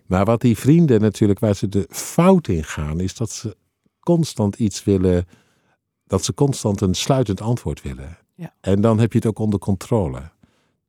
Maar 0.06 0.26
wat 0.26 0.42
die 0.42 0.58
vrienden 0.58 1.02
natuurlijk, 1.02 1.40
waar 1.40 1.56
ze 1.56 1.70
de 1.70 1.86
fout 1.90 2.48
in 2.48 2.64
gaan, 2.64 3.00
is 3.00 3.16
dat 3.16 3.32
ze 3.32 3.56
constant 4.00 4.56
iets 4.56 4.84
willen, 4.84 5.28
dat 6.06 6.24
ze 6.24 6.34
constant 6.34 6.82
een 6.82 6.94
sluitend 6.96 7.42
antwoord 7.42 7.82
willen. 7.82 8.18
Ja. 8.36 8.54
En 8.62 8.82
dan 8.82 9.00
heb 9.00 9.12
je 9.12 9.18
het 9.18 9.28
ook 9.28 9.40
onder 9.40 9.60
controle. 9.60 10.32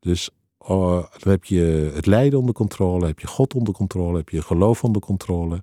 Dus 0.01 0.31
dan 0.67 1.07
heb 1.33 1.45
je 1.45 1.91
het 1.95 2.07
lijden 2.07 2.39
onder 2.39 2.55
controle, 2.55 3.07
heb 3.07 3.19
je 3.19 3.27
God 3.27 3.55
onder 3.55 3.75
controle, 3.75 4.17
heb 4.17 4.29
je 4.29 4.43
geloof 4.43 4.85
onder 4.85 5.01
controle. 5.03 5.63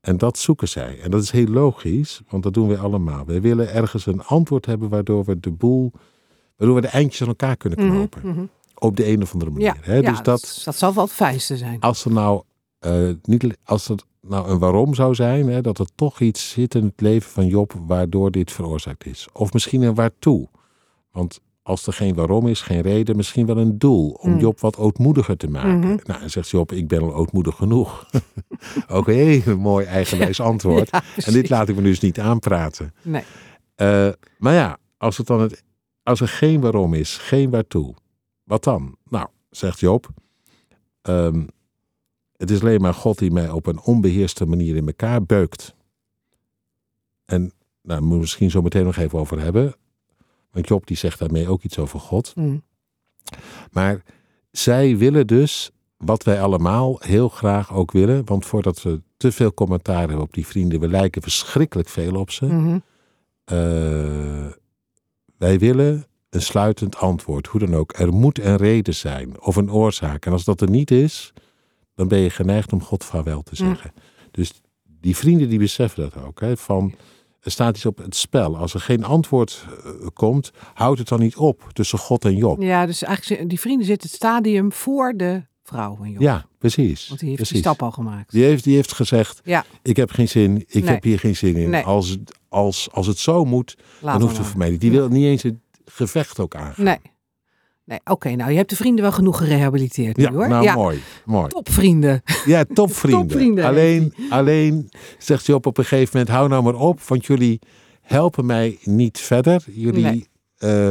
En 0.00 0.16
dat 0.16 0.38
zoeken 0.38 0.68
zij. 0.68 1.00
En 1.00 1.10
dat 1.10 1.22
is 1.22 1.30
heel 1.30 1.46
logisch, 1.46 2.20
want 2.28 2.42
dat 2.42 2.54
doen 2.54 2.68
we 2.68 2.78
allemaal. 2.78 3.24
We 3.24 3.40
willen 3.40 3.72
ergens 3.72 4.06
een 4.06 4.22
antwoord 4.24 4.66
hebben 4.66 4.88
waardoor 4.88 5.24
we 5.24 5.40
de 5.40 5.50
boel, 5.50 5.92
waardoor 6.56 6.76
we 6.76 6.82
de 6.82 6.88
eindjes 6.88 7.22
aan 7.22 7.28
elkaar 7.28 7.56
kunnen 7.56 7.84
Mhm, 7.84 7.90
knopen. 7.90 8.20
mhm. 8.24 8.44
Op 8.78 8.96
de 8.96 9.08
een 9.08 9.22
of 9.22 9.32
andere 9.32 9.50
manier. 9.50 9.66
Ja, 9.66 9.74
hè? 9.80 9.96
ja, 9.96 10.10
dus 10.10 10.22
dat, 10.22 10.62
dat 10.64 10.76
zal 10.76 10.94
wel 10.94 11.04
het 11.04 11.12
fijnste 11.12 11.56
zijn. 11.56 11.80
als 11.80 12.04
er 12.04 12.12
nou 12.12 12.42
eh, 12.78 13.08
niet, 13.22 13.56
als 13.64 13.88
er 13.88 13.96
nou 14.20 14.48
een 14.50 14.58
waarom 14.58 14.94
zou 14.94 15.14
zijn, 15.14 15.48
hè, 15.48 15.60
dat 15.60 15.78
er 15.78 15.86
toch 15.94 16.20
iets 16.20 16.50
zit 16.50 16.74
in 16.74 16.84
het 16.84 17.00
leven 17.00 17.30
van 17.30 17.46
Job 17.46 17.74
waardoor 17.86 18.30
dit 18.30 18.52
veroorzaakt 18.52 19.06
is. 19.06 19.28
Of 19.32 19.52
misschien 19.52 19.82
een 19.82 19.94
waartoe. 19.94 20.48
Want 21.12 21.40
als 21.68 21.86
er 21.86 21.92
geen 21.92 22.14
waarom 22.14 22.46
is, 22.46 22.60
geen 22.60 22.80
reden, 22.80 23.16
misschien 23.16 23.46
wel 23.46 23.56
een 23.56 23.78
doel 23.78 24.10
om 24.10 24.30
Mm. 24.30 24.38
Job 24.38 24.60
wat 24.60 24.76
ootmoediger 24.76 25.36
te 25.36 25.48
maken. 25.48 25.78
Mhm. 25.78 25.86
Nou, 25.86 26.20
dan 26.20 26.30
zegt 26.30 26.48
Job, 26.48 26.72
ik 26.72 26.88
ben 26.88 27.00
al 27.00 27.14
ootmoedig 27.14 27.56
genoeg. 27.56 28.06
Ook 28.88 29.08
een 29.08 29.58
mooi 29.58 29.86
eigenwijs 29.86 30.40
antwoord. 30.50 30.90
Ja, 30.90 31.02
en 31.16 31.32
dit 31.32 31.48
laat 31.48 31.68
ik 31.68 31.76
me 31.76 31.82
dus 31.82 32.00
niet 32.00 32.20
aanpraten. 32.20 32.94
Nee. 33.02 33.22
Eh, 33.74 34.08
maar 34.38 34.54
ja, 34.54 34.78
als, 34.96 35.16
het 35.16 35.26
dan 35.26 35.40
het, 35.40 35.64
als 36.02 36.20
er 36.20 36.28
geen 36.28 36.60
waarom 36.60 36.94
is, 36.94 37.16
geen 37.16 37.50
waartoe, 37.50 37.94
wat 38.44 38.64
dan? 38.64 38.96
Nou, 39.08 39.26
zegt 39.50 39.80
Job, 39.80 40.08
ehm, 41.02 41.46
het 42.36 42.50
is 42.50 42.60
alleen 42.60 42.80
maar 42.80 42.94
God 42.94 43.18
die 43.18 43.30
mij 43.30 43.50
op 43.50 43.66
een 43.66 43.80
onbeheerste 43.80 44.46
manier 44.46 44.76
in 44.76 44.86
elkaar 44.86 45.22
beukt. 45.24 45.74
En 47.24 47.40
nou, 47.40 47.52
daar 47.82 47.98
moeten 47.98 48.14
we 48.14 48.20
misschien 48.20 48.50
zo 48.50 48.62
meteen 48.62 48.84
nog 48.84 48.96
even 48.96 49.18
over 49.18 49.40
hebben. 49.40 49.74
Want 50.58 50.70
Job 50.70 50.86
die 50.86 50.96
zegt 50.96 51.18
daarmee 51.18 51.48
ook 51.48 51.62
iets 51.62 51.78
over 51.78 52.00
God. 52.00 52.32
Mm. 52.36 52.62
Maar 53.70 54.02
zij 54.50 54.96
willen 54.96 55.26
dus 55.26 55.70
wat 55.96 56.22
wij 56.22 56.40
allemaal 56.40 56.96
heel 57.00 57.28
graag 57.28 57.74
ook 57.74 57.92
willen. 57.92 58.24
Want 58.24 58.46
voordat 58.46 58.82
we 58.82 59.00
te 59.16 59.32
veel 59.32 59.54
commentaar 59.54 59.98
hebben 59.98 60.20
op 60.20 60.32
die 60.32 60.46
vrienden, 60.46 60.80
we 60.80 60.88
lijken 60.88 61.22
verschrikkelijk 61.22 61.88
veel 61.88 62.14
op 62.14 62.30
ze. 62.30 62.46
Mhm. 62.46 62.78
Eh, 63.44 64.46
wij 65.36 65.58
willen 65.58 66.06
een 66.30 66.42
sluitend 66.42 66.96
antwoord, 66.96 67.46
hoe 67.46 67.60
dan 67.60 67.74
ook. 67.74 67.98
Er 67.98 68.12
moet 68.12 68.38
een 68.38 68.56
reden 68.56 68.94
zijn 68.94 69.40
of 69.40 69.56
een 69.56 69.72
oorzaak. 69.72 70.26
En 70.26 70.32
als 70.32 70.44
dat 70.44 70.60
er 70.60 70.70
niet 70.70 70.90
is, 70.90 71.32
dan 71.94 72.08
ben 72.08 72.18
je 72.18 72.30
geneigd 72.30 72.72
om 72.72 72.82
God 72.82 73.04
vaarwel 73.04 73.42
te 73.42 73.56
zeggen. 73.56 73.92
Dus 74.30 74.62
die 75.00 75.16
vrienden 75.16 75.48
die 75.48 75.58
beseffen 75.58 76.10
dat 76.10 76.24
ook. 76.24 76.40
Hè, 76.40 76.56
van, 76.56 76.94
er 77.40 77.50
staat 77.50 77.76
iets 77.76 77.86
op 77.86 77.98
het 77.98 78.16
spel. 78.16 78.56
Als 78.56 78.74
er 78.74 78.80
geen 78.80 79.04
antwoord 79.04 79.64
eh, 79.84 79.90
komt, 80.12 80.50
houdt 80.74 80.98
het 80.98 81.08
dan 81.08 81.20
niet 81.20 81.36
op 81.36 81.68
tussen 81.72 81.98
God 81.98 82.24
en 82.24 82.36
Job. 82.36 82.62
Ja, 82.62 82.86
dus 82.86 83.02
eigenlijk 83.02 83.48
die 83.48 83.60
vrienden 83.60 83.86
zitten 83.86 84.08
het 84.08 84.16
stadium 84.16 84.72
voor 84.72 85.12
de 85.16 85.42
vrouw 85.62 85.96
van 85.96 86.10
Job. 86.10 86.20
Ja, 86.20 86.46
precies. 86.58 87.08
Want 87.08 87.20
die 87.20 87.28
heeft 87.28 87.40
precies. 87.42 87.62
die 87.62 87.72
stap 87.72 87.82
al 87.82 87.90
gemaakt. 87.90 88.30
Die 88.32 88.44
heeft, 88.44 88.64
die 88.64 88.74
heeft 88.74 88.92
gezegd, 88.92 89.40
Ja. 89.44 89.64
ik 89.82 89.96
heb 89.96 90.10
geen 90.10 90.28
zin, 90.28 90.56
ik 90.68 90.82
Nee. 90.84 90.92
heb 90.94 91.02
hier 91.02 91.18
geen 91.18 91.36
zin 91.36 91.56
in. 91.56 91.70
Nee. 91.70 91.82
Als, 91.84 92.08
het- 92.08 92.38
als, 92.48 92.88
als 92.92 93.06
het 93.06 93.18
zo 93.18 93.44
moet, 93.44 93.76
Laat 94.00 94.12
dan 94.12 94.22
hoeft 94.22 94.36
het 94.38 94.46
voor 94.46 94.58
mij 94.58 94.70
niet. 94.70 94.80
Die 94.80 94.90
wil 94.90 95.08
niet 95.08 95.24
eens 95.24 95.42
het 95.42 95.56
gevecht 95.84 96.40
ook 96.40 96.54
aangaan. 96.54 96.84
Nee. 96.84 96.98
Nee, 97.88 98.00
oké. 98.04 98.30
nou, 98.30 98.50
je 98.50 98.56
hebt 98.56 98.70
de 98.70 98.76
vrienden 98.76 99.02
wel 99.02 99.12
genoeg 99.12 99.38
gerehabiliteerd 99.38 100.16
nu, 100.16 100.22
Ja, 100.22 100.30
hoor. 100.32 100.48
nou 100.48 100.64
ja, 100.64 100.74
mooi, 100.74 101.02
mooi. 101.24 101.48
topvrienden. 101.48 102.22
Ja, 102.44 102.64
topvrienden. 102.72 103.26
Topvrienden 103.28 103.64
alleen, 103.64 104.14
alleen 104.30 104.88
zegt 105.18 105.46
hij 105.46 105.54
op 105.56 105.66
een 105.66 105.74
gegeven 105.84 106.10
moment, 106.18 106.36
hou 106.36 106.48
nou 106.48 106.62
maar 106.62 106.74
op, 106.74 107.00
want 107.02 107.26
jullie 107.26 107.58
helpen 108.00 108.46
mij 108.46 108.78
niet 108.82 109.18
verder. 109.18 109.64
Jullie 109.70 110.02
Nee. 110.02 110.28
eh, 110.58 110.90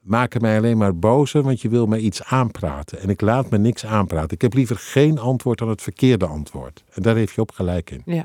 maken 0.00 0.40
mij 0.40 0.56
alleen 0.56 0.76
maar 0.76 0.96
bozer, 0.98 1.42
want 1.42 1.60
je 1.60 1.68
wil 1.68 1.86
mij 1.86 1.98
iets 1.98 2.22
aanpraten. 2.24 3.00
En 3.00 3.08
ik 3.08 3.20
laat 3.20 3.50
me 3.50 3.58
niks 3.58 3.86
aanpraten. 3.86 4.30
Ik 4.30 4.42
heb 4.42 4.54
liever 4.54 4.76
geen 4.76 5.18
antwoord 5.18 5.58
dan 5.58 5.68
het 5.68 5.82
verkeerde 5.82 6.26
antwoord. 6.26 6.84
En 6.92 7.02
daar 7.02 7.16
heeft 7.16 7.34
je 7.34 7.40
op 7.40 7.50
gelijk 7.52 7.90
in. 7.90 8.24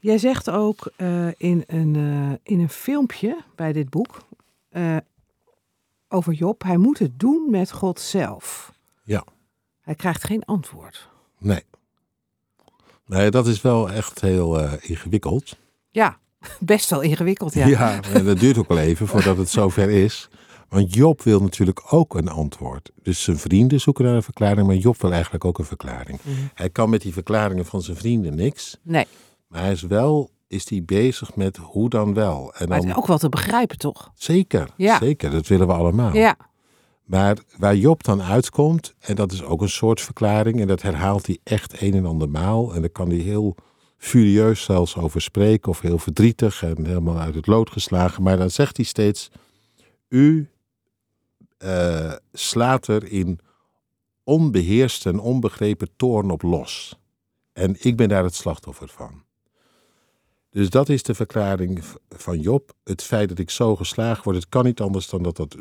Jij 0.00 0.18
zegt 0.18 0.50
ook 0.50 0.92
eh, 0.96 1.26
in, 1.36 1.64
een, 1.66 1.96
eh, 1.96 2.52
in 2.54 2.60
een 2.60 2.68
filmpje 2.68 3.38
bij 3.54 3.72
dit 3.72 3.90
boek 3.90 4.18
over 6.12 6.32
Job, 6.32 6.62
hij 6.62 6.76
moet 6.76 6.98
het 6.98 7.18
doen 7.20 7.46
met 7.50 7.72
God 7.72 8.00
zelf. 8.00 8.72
Ja. 9.04 9.24
Hij 9.80 9.94
krijgt 9.94 10.24
geen 10.24 10.44
antwoord. 10.44 11.08
Nee. 11.38 11.62
Nee, 13.06 13.30
dat 13.30 13.46
is 13.46 13.60
wel 13.60 13.90
echt 13.90 14.20
heel 14.20 14.60
eh, 14.60 14.72
ingewikkeld. 14.80 15.56
Ja, 15.90 16.18
best 16.60 16.90
wel 16.90 17.00
ingewikkeld, 17.00 17.54
ja. 17.54 17.66
Ja, 17.66 18.02
en 18.02 18.24
dat 18.24 18.38
duurt 18.38 18.58
ook 18.58 18.68
wel 18.68 18.78
even 18.78 19.06
voordat 19.06 19.36
het 19.36 19.48
zover 19.48 19.90
is. 19.90 20.28
Want 20.68 20.94
Job 20.94 21.22
wil 21.22 21.40
natuurlijk 21.40 21.82
ook 21.92 22.14
een 22.14 22.28
antwoord. 22.28 22.90
Dus 23.02 23.22
zijn 23.22 23.38
vrienden 23.38 23.80
zoeken 23.80 24.04
naar 24.04 24.14
een 24.14 24.22
verklaring, 24.22 24.66
maar 24.66 24.76
Job 24.76 25.00
wil 25.00 25.12
eigenlijk 25.12 25.44
ook 25.44 25.58
een 25.58 25.64
verklaring. 25.64 26.18
Mhm. 26.22 26.36
Hij 26.54 26.70
kan 26.70 26.90
met 26.90 27.00
die 27.00 27.12
verklaringen 27.12 27.66
van 27.66 27.82
zijn 27.82 27.96
vrienden 27.96 28.34
niks, 28.34 28.78
Nee, 28.82 29.06
maar 29.46 29.60
hij 29.60 29.72
is 29.72 29.82
wel 29.82 30.30
is 30.52 30.70
hij 30.70 30.82
bezig 30.84 31.36
met 31.36 31.56
hoe 31.56 31.88
dan 31.88 32.14
wel. 32.14 32.36
En 32.54 32.68
maar 32.68 32.76
het 32.78 32.86
dan, 32.86 32.90
is 32.90 32.96
ook 32.96 33.06
wel 33.06 33.18
te 33.18 33.28
begrijpen, 33.28 33.78
toch? 33.78 34.12
zeker, 34.14 34.68
Ja. 34.76 34.98
zeker, 34.98 35.30
dat 35.30 35.46
willen 35.46 35.66
we 35.66 35.72
allemaal. 35.72 36.14
Ja, 36.14 36.36
Maar 37.04 37.36
waar 37.58 37.76
Job 37.76 38.02
dan 38.04 38.22
uitkomt, 38.22 38.94
en 38.98 39.14
dat 39.14 39.32
is 39.32 39.42
ook 39.42 39.60
een 39.62 39.68
soort 39.68 40.00
verklaring, 40.00 40.60
en 40.60 40.66
dat 40.66 40.82
herhaalt 40.82 41.26
hij 41.26 41.38
echt 41.44 41.82
een 41.82 41.94
en 41.94 42.06
ander 42.06 42.28
maal. 42.28 42.74
En 42.74 42.80
daar 42.80 42.90
kan 42.90 43.08
hij 43.08 43.18
heel 43.18 43.54
furieus 43.96 44.62
zelfs 44.62 44.96
over 44.96 45.20
spreken, 45.20 45.70
of 45.70 45.80
heel 45.80 45.98
verdrietig 45.98 46.62
en 46.62 46.86
helemaal 46.86 47.18
uit 47.18 47.34
het 47.34 47.46
lood 47.46 47.70
geslagen. 47.70 48.22
Maar 48.22 48.36
dan 48.36 48.50
zegt 48.50 48.76
hij 48.76 48.86
steeds: 48.86 49.30
U 50.08 50.50
eh, 51.58 52.12
slaat 52.32 52.86
er 52.86 53.04
in 53.12 53.38
onbeheerste 54.24 55.08
en 55.08 55.18
onbegrepen 55.18 55.88
toorn 55.96 56.30
op 56.30 56.42
los. 56.42 56.98
En 57.52 57.76
ik 57.78 57.96
ben 57.96 58.08
daar 58.08 58.24
het 58.24 58.34
slachtoffer 58.34 58.88
van. 58.88 59.22
Dus 60.52 60.70
dat 60.70 60.88
is 60.88 61.02
de 61.02 61.14
verklaring 61.14 61.84
van 62.08 62.38
Job. 62.40 62.72
Het 62.84 63.02
feit 63.02 63.28
dat 63.28 63.38
ik 63.38 63.50
zo 63.50 63.76
geslagen 63.76 64.24
word, 64.24 64.36
het 64.36 64.48
kan 64.48 64.64
niet 64.64 64.80
anders 64.80 65.08
dan 65.08 65.22
dat 65.22 65.36
dat 65.36 65.56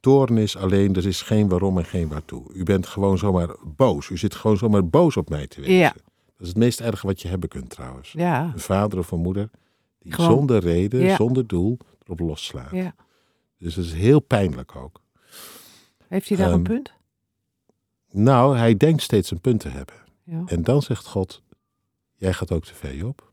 toorn 0.00 0.38
is. 0.38 0.56
Alleen 0.56 0.94
er 0.94 1.06
is 1.06 1.22
geen 1.22 1.48
waarom 1.48 1.78
en 1.78 1.84
geen 1.84 2.08
waartoe. 2.08 2.52
U 2.54 2.62
bent 2.62 2.86
gewoon 2.86 3.18
zomaar 3.18 3.48
boos. 3.64 4.08
U 4.08 4.18
zit 4.18 4.34
gewoon 4.34 4.56
zomaar 4.56 4.88
boos 4.88 5.16
op 5.16 5.28
mij 5.28 5.46
te 5.46 5.60
wezen. 5.60 5.74
Ja. 5.74 5.92
Dat 5.92 6.40
is 6.40 6.48
het 6.48 6.56
meest 6.56 6.80
erge 6.80 7.06
wat 7.06 7.22
je 7.22 7.28
hebben 7.28 7.48
kunt 7.48 7.70
trouwens. 7.70 8.12
ja, 8.12 8.50
Een 8.52 8.60
vader 8.60 8.98
of 8.98 9.10
een 9.10 9.20
moeder 9.20 9.50
die 9.98 10.12
Gewoon- 10.12 10.30
zonder 10.30 10.60
reden, 10.60 11.00
Ja. 11.00 11.16
zonder 11.16 11.46
doel 11.46 11.78
erop 12.04 12.20
losslaat. 12.20 12.70
ja. 12.70 12.94
Dus 13.58 13.74
dat 13.74 13.84
is 13.84 13.92
heel 13.92 14.20
pijnlijk 14.20 14.76
ook. 14.76 15.00
Heeft 16.08 16.28
hij 16.28 16.36
daar 16.38 16.46
een 16.48 16.52
Ehm, 16.54 16.62
punt? 16.62 16.92
Nou, 18.10 18.56
hij 18.56 18.76
denkt 18.76 19.02
steeds 19.02 19.30
een 19.30 19.40
punt 19.40 19.60
te 19.60 19.68
hebben. 19.68 19.94
Ja. 20.24 20.42
En 20.46 20.62
dan 20.62 20.82
zegt 20.82 21.06
God, 21.06 21.42
jij 22.16 22.32
gaat 22.32 22.52
ook 22.52 22.64
te 22.64 22.74
ver 22.74 23.06
op. 23.06 23.29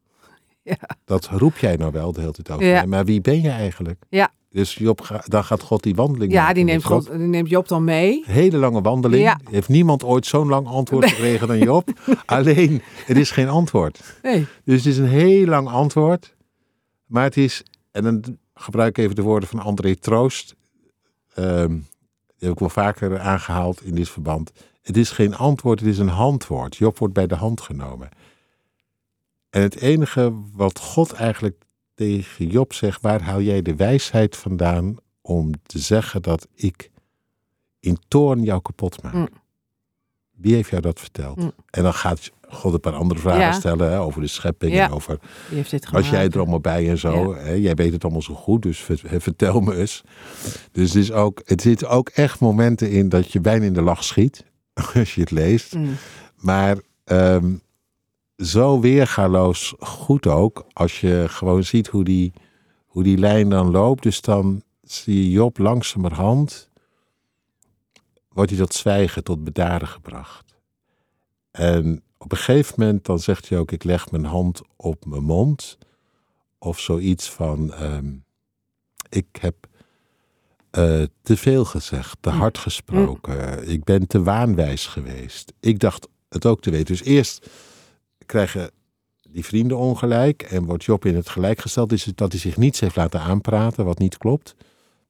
Ja. 0.67 0.97
Dat 1.06 1.25
roep 1.25 1.58
jij 1.58 1.75
nou 1.75 1.91
wel 1.91 2.12
de 2.12 2.19
hele 2.19 2.32
tijd 2.32 2.49
over 2.51 2.65
Ja. 2.65 2.86
Maar 2.86 3.06
wie 3.06 3.21
ben 3.21 3.41
je 3.41 3.49
eigenlijk? 3.49 4.03
Ja. 4.10 4.32
Dus 4.49 4.75
Job, 4.75 5.21
dan 5.25 5.43
gaat 5.43 5.62
God 5.62 5.84
die 5.84 5.95
wandeling 5.95 6.32
Ja, 6.32 6.39
maken 6.39 6.56
die 6.56 6.63
neemt, 6.63 6.84
Job. 6.84 6.91
God, 6.91 7.17
die 7.17 7.27
neemt 7.27 7.49
Job 7.49 7.67
dan 7.67 7.84
mee. 7.84 8.23
Hele 8.25 8.58
lange 8.58 8.82
wandeling. 8.82 9.23
Ja. 9.23 9.39
Heeft 9.49 9.67
niemand 9.67 10.03
ooit 10.03 10.25
zo'n 10.25 10.47
lang 10.47 10.67
antwoord 10.67 11.10
gekregen 11.10 11.47
dan 11.47 11.58
Job. 11.58 11.89
Alleen, 12.25 12.82
het 13.06 13.17
is 13.17 13.32
geen 13.32 13.49
antwoord. 13.49 14.19
Nee. 14.23 14.47
Dus 14.63 14.75
het 14.75 14.93
is 14.93 14.97
een 14.97 15.08
heel 15.08 15.45
lang 15.45 15.67
antwoord. 15.67 16.36
Maar 17.06 17.23
het 17.23 17.38
is, 17.38 17.63
en 17.91 18.03
dan 18.03 18.38
gebruik 18.53 18.97
ik 18.97 19.03
even 19.03 19.15
de 19.15 19.21
woorden 19.21 19.49
van 19.49 19.60
André 19.60 19.95
Troost. 19.95 20.56
Ehm, 21.34 21.71
die 22.38 22.47
heb 22.47 22.51
ik 22.51 22.60
wel 22.60 22.69
vaker 22.69 23.19
aangehaald 23.19 23.84
in 23.84 23.95
dit 23.95 24.10
verband. 24.10 24.51
Het 24.82 24.97
is 24.97 25.12
geen 25.12 25.36
antwoord, 25.36 25.80
het 25.80 25.89
is 25.89 25.97
een 25.97 26.08
handwoord. 26.08 26.75
Job 26.75 26.97
wordt 26.97 27.13
bij 27.13 27.27
de 27.27 27.36
hand 27.36 27.62
genomen. 27.62 28.10
En 29.49 29.62
het 29.62 29.75
enige 29.75 30.33
wat 30.53 30.79
God 30.79 31.12
eigenlijk 31.13 31.62
tegen 31.93 32.47
Job 32.47 32.73
zegt, 32.73 33.01
waar 33.01 33.21
haal 33.21 33.41
jij 33.41 33.62
de 33.62 33.75
wijsheid 33.75 34.36
vandaan 34.38 34.95
om 35.21 35.51
te 35.65 35.79
zeggen 35.79 36.21
dat 36.21 36.47
ik 36.53 36.91
in 37.79 37.97
toorn 38.07 38.43
jou 38.43 38.62
kapot 38.62 39.03
maak? 39.03 39.13
Mm. 39.13 39.27
Wie 40.31 40.53
heeft 40.55 40.69
jou 40.69 40.81
dat 40.81 40.99
verteld? 40.99 41.38
Mm. 41.38 41.51
En 41.69 41.83
dan 41.83 41.93
gaat 41.93 42.31
God 42.49 42.73
een 42.73 42.79
paar 42.79 42.93
andere 42.93 43.19
vragen 43.19 43.39
Ja. 43.41 43.51
stellen 43.51 43.91
hè, 43.91 43.99
over 43.99 44.21
de 44.21 44.27
schepping 44.27 44.73
Ja. 44.73 44.86
en 44.86 44.91
over 44.91 45.19
was 45.91 46.10
jij 46.10 46.25
er 46.29 46.38
allemaal 46.39 46.60
bij 46.60 46.89
en 46.89 46.97
zo. 46.97 47.36
Hè? 47.36 47.51
Jij 47.51 47.73
weet 47.75 47.91
het 47.91 48.03
allemaal 48.03 48.21
zo 48.21 48.33
goed, 48.33 48.62
dus 48.62 48.79
ver- 48.79 49.21
vertel 49.21 49.60
me 49.60 49.75
eens. 49.75 50.03
Dus 50.71 50.93
het, 50.93 51.03
is 51.03 51.12
ook, 51.12 51.41
het 51.45 51.62
zit 51.62 51.86
ook 51.86 52.10
echt 52.10 52.39
momenten 52.39 52.91
in 52.91 53.10
dat 53.10 53.31
je 53.31 53.41
bijna 53.41 53.65
in 53.65 53.73
de 53.73 53.81
lach 53.81 54.03
schiet 54.03 54.45
als 54.93 55.15
je 55.15 55.21
het 55.21 55.31
leest. 55.31 55.73
Mm. 55.75 55.95
Maar 56.36 56.77
ehm, 57.03 57.53
zo 58.38 58.80
weergaloos 58.80 59.73
goed 59.80 60.28
ook, 60.28 60.65
als 60.73 61.02
je 61.02 61.26
gewoon 61.30 61.63
ziet 61.63 61.88
hoe 61.88 62.04
die, 62.04 62.34
hoe 62.86 63.04
die 63.04 63.17
lijn 63.17 63.50
dan 63.50 63.71
loopt. 63.71 64.04
Dus 64.04 64.21
dan 64.21 64.63
zie 64.82 65.23
je 65.23 65.30
Job 65.30 65.58
langzamerhand, 65.58 66.69
wordt 68.30 68.50
hij 68.50 68.60
tot 68.60 68.73
zwijgen, 68.73 69.23
tot 69.23 69.43
bedaren 69.43 69.88
gebracht. 69.88 70.56
En 71.52 72.02
op 72.17 72.32
een 72.32 72.38
gegeven 72.38 72.76
moment 72.78 73.06
dan 73.06 73.19
zegt 73.19 73.50
hij 73.50 73.58
ook, 73.58 73.71
ik 73.71 73.84
leg 73.84 74.12
mijn 74.12 74.26
hand 74.26 74.62
op 74.76 75.06
mijn 75.06 75.23
mond. 75.23 75.78
Of 76.60 76.80
zoiets 76.80 77.30
van, 77.30 77.73
ehm, 77.73 78.13
ik 79.10 79.28
heb 79.39 79.56
eh, 80.69 81.04
te 81.21 81.38
veel 81.38 81.65
gezegd, 81.65 82.17
te 82.21 82.30
Mm. 82.30 82.38
hard 82.38 82.58
gesproken. 82.58 83.69
Ik 83.69 83.84
ben 83.84 84.08
te 84.08 84.23
waanwijs 84.23 84.86
geweest. 84.86 85.54
Ik 85.60 85.80
dacht 85.80 86.08
het 86.30 86.45
ook 86.45 86.62
te 86.62 86.69
weten. 86.69 86.86
Dus 86.86 87.04
eerst 87.04 87.50
krijgen 88.27 88.71
die 89.29 89.45
vrienden 89.45 89.77
ongelijk 89.77 90.41
en 90.41 90.65
wordt 90.65 90.83
Job 90.83 91.05
in 91.05 91.15
het 91.15 91.29
gelijk 91.29 91.59
gesteld. 91.59 91.91
Is 91.91 92.05
het 92.05 92.17
dat 92.17 92.31
hij 92.31 92.41
zich 92.41 92.57
niets 92.57 92.79
heeft 92.79 92.95
laten 92.95 93.19
aanpraten, 93.19 93.85
wat 93.85 93.99
niet 93.99 94.17
klopt. 94.17 94.55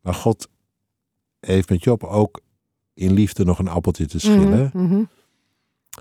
Maar 0.02 0.14
God 0.14 0.48
heeft 1.40 1.70
met 1.70 1.84
Job 1.84 2.04
ook 2.04 2.42
in 2.94 3.14
liefde 3.14 3.46
nog 3.46 3.60
een 3.60 3.68
appeltje 3.68 4.06
te 4.06 4.20
schillen. 4.20 4.70
Mhm, 4.74 4.86
mhm. 4.86 5.04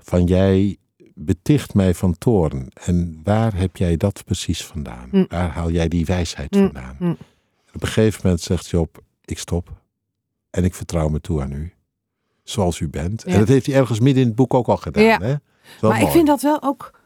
Van 0.03 0.25
jij 0.25 0.77
beticht 1.13 1.73
mij 1.73 1.93
van 1.93 2.17
toorn. 2.17 2.69
En 2.73 3.19
waar 3.23 3.55
heb 3.55 3.77
jij 3.77 3.97
dat 3.97 4.23
precies 4.25 4.65
vandaan? 4.65 5.09
Mm. 5.11 5.25
Waar 5.29 5.49
haal 5.49 5.71
jij 5.71 5.87
die 5.87 6.05
wijsheid 6.05 6.51
Mm, 6.51 6.61
vandaan? 6.61 6.95
mm. 6.99 7.17
Op 7.73 7.81
een 7.81 7.87
gegeven 7.87 8.21
moment 8.23 8.41
zegt 8.41 8.67
Job, 8.67 9.03
ik 9.25 9.39
stop. 9.39 9.81
En 10.49 10.63
ik 10.63 10.73
vertrouw 10.75 11.07
me 11.09 11.21
toe 11.21 11.41
aan 11.41 11.51
u. 11.51 11.73
Zoals 12.43 12.79
u 12.79 12.89
bent. 12.89 13.23
Ja. 13.25 13.31
En 13.33 13.39
dat 13.39 13.47
heeft 13.47 13.65
hij 13.65 13.75
ergens 13.75 13.99
midden 13.99 14.21
in 14.21 14.27
het 14.27 14.37
boek 14.37 14.53
ook 14.53 14.67
al 14.67 14.77
gedaan. 14.77 15.03
Ja. 15.03 15.19
Hè? 15.21 15.35
Maar 15.81 16.01
ik 16.01 16.07
vind 16.07 16.27
dat 16.27 16.41
wel 16.41 16.63
ook. 16.63 16.96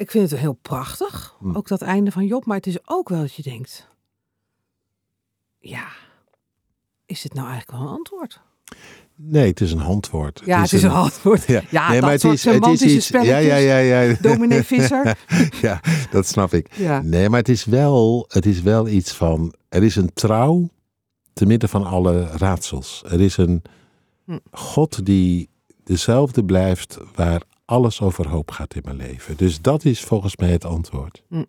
Ik 0.00 0.10
vind 0.10 0.30
het 0.30 0.40
heel 0.40 0.52
prachtig. 0.62 1.36
Hm. 1.38 1.56
Ook 1.56 1.68
dat 1.68 1.82
einde 1.82 2.10
van 2.10 2.26
Job. 2.26 2.44
Maar 2.44 2.56
het 2.56 2.66
is 2.66 2.78
ook 2.84 3.08
wel 3.08 3.20
dat 3.20 3.34
je 3.34 3.42
denkt. 3.42 3.88
Ja. 5.58 5.86
Is 7.06 7.22
dit 7.22 7.34
nou 7.34 7.48
eigenlijk 7.48 7.78
wel 7.78 7.88
een 7.88 7.94
antwoord? 7.96 8.40
Nee, 9.14 9.46
het 9.48 9.60
is 9.60 9.72
een 9.72 9.78
handwoord. 9.78 10.42
Ja, 10.44 10.60
het 10.60 10.72
is 10.72 10.82
een 10.82 10.90
antwoord. 10.90 11.44
Ja, 11.46 11.62
Ja, 11.70 11.84
nee, 11.88 11.92
dat 11.92 12.02
maar 12.02 12.10
het 12.10 12.20
soort 12.20 12.34
is, 12.34 12.44
het 12.44 12.54
is 12.54 12.60
semantische 12.60 12.96
iets. 12.96 13.08
Ja, 13.08 13.18
spelletjes. 13.20 13.46
ja, 13.46 13.76
ja, 13.76 14.00
ja. 14.02 14.16
Dominee 14.20 14.62
Visser. 14.72 15.18
ja, 15.60 15.80
dat 16.10 16.26
snap 16.26 16.52
ik. 16.52 16.74
Ja. 16.76 17.02
Nee, 17.02 17.28
maar 17.28 17.38
het 17.38 17.48
is 17.48 17.64
wel, 17.64 18.24
het 18.28 18.46
is 18.46 18.60
wel 18.62 18.88
iets 18.88 19.12
van. 19.12 19.54
Er 19.68 19.82
is 19.82 19.96
een 19.96 20.12
trouw 20.12 20.68
te 21.32 21.46
midden 21.46 21.68
van 21.68 21.84
alle 21.84 22.26
raadsels. 22.26 23.02
Er 23.08 23.20
is 23.20 23.36
een 23.36 23.62
Hm. 24.24 24.38
God 24.52 25.06
die 25.06 25.48
dezelfde 25.84 26.44
blijft 26.44 26.98
waar 27.14 27.42
alles 27.70 28.00
overhoop 28.00 28.50
gaat 28.50 28.74
in 28.74 28.82
mijn 28.84 28.96
leven. 28.96 29.36
Dus 29.36 29.60
dat 29.60 29.84
is 29.84 30.00
volgens 30.00 30.36
mij 30.36 30.50
het 30.50 30.64
antwoord. 30.64 31.22
Hm. 31.28 31.44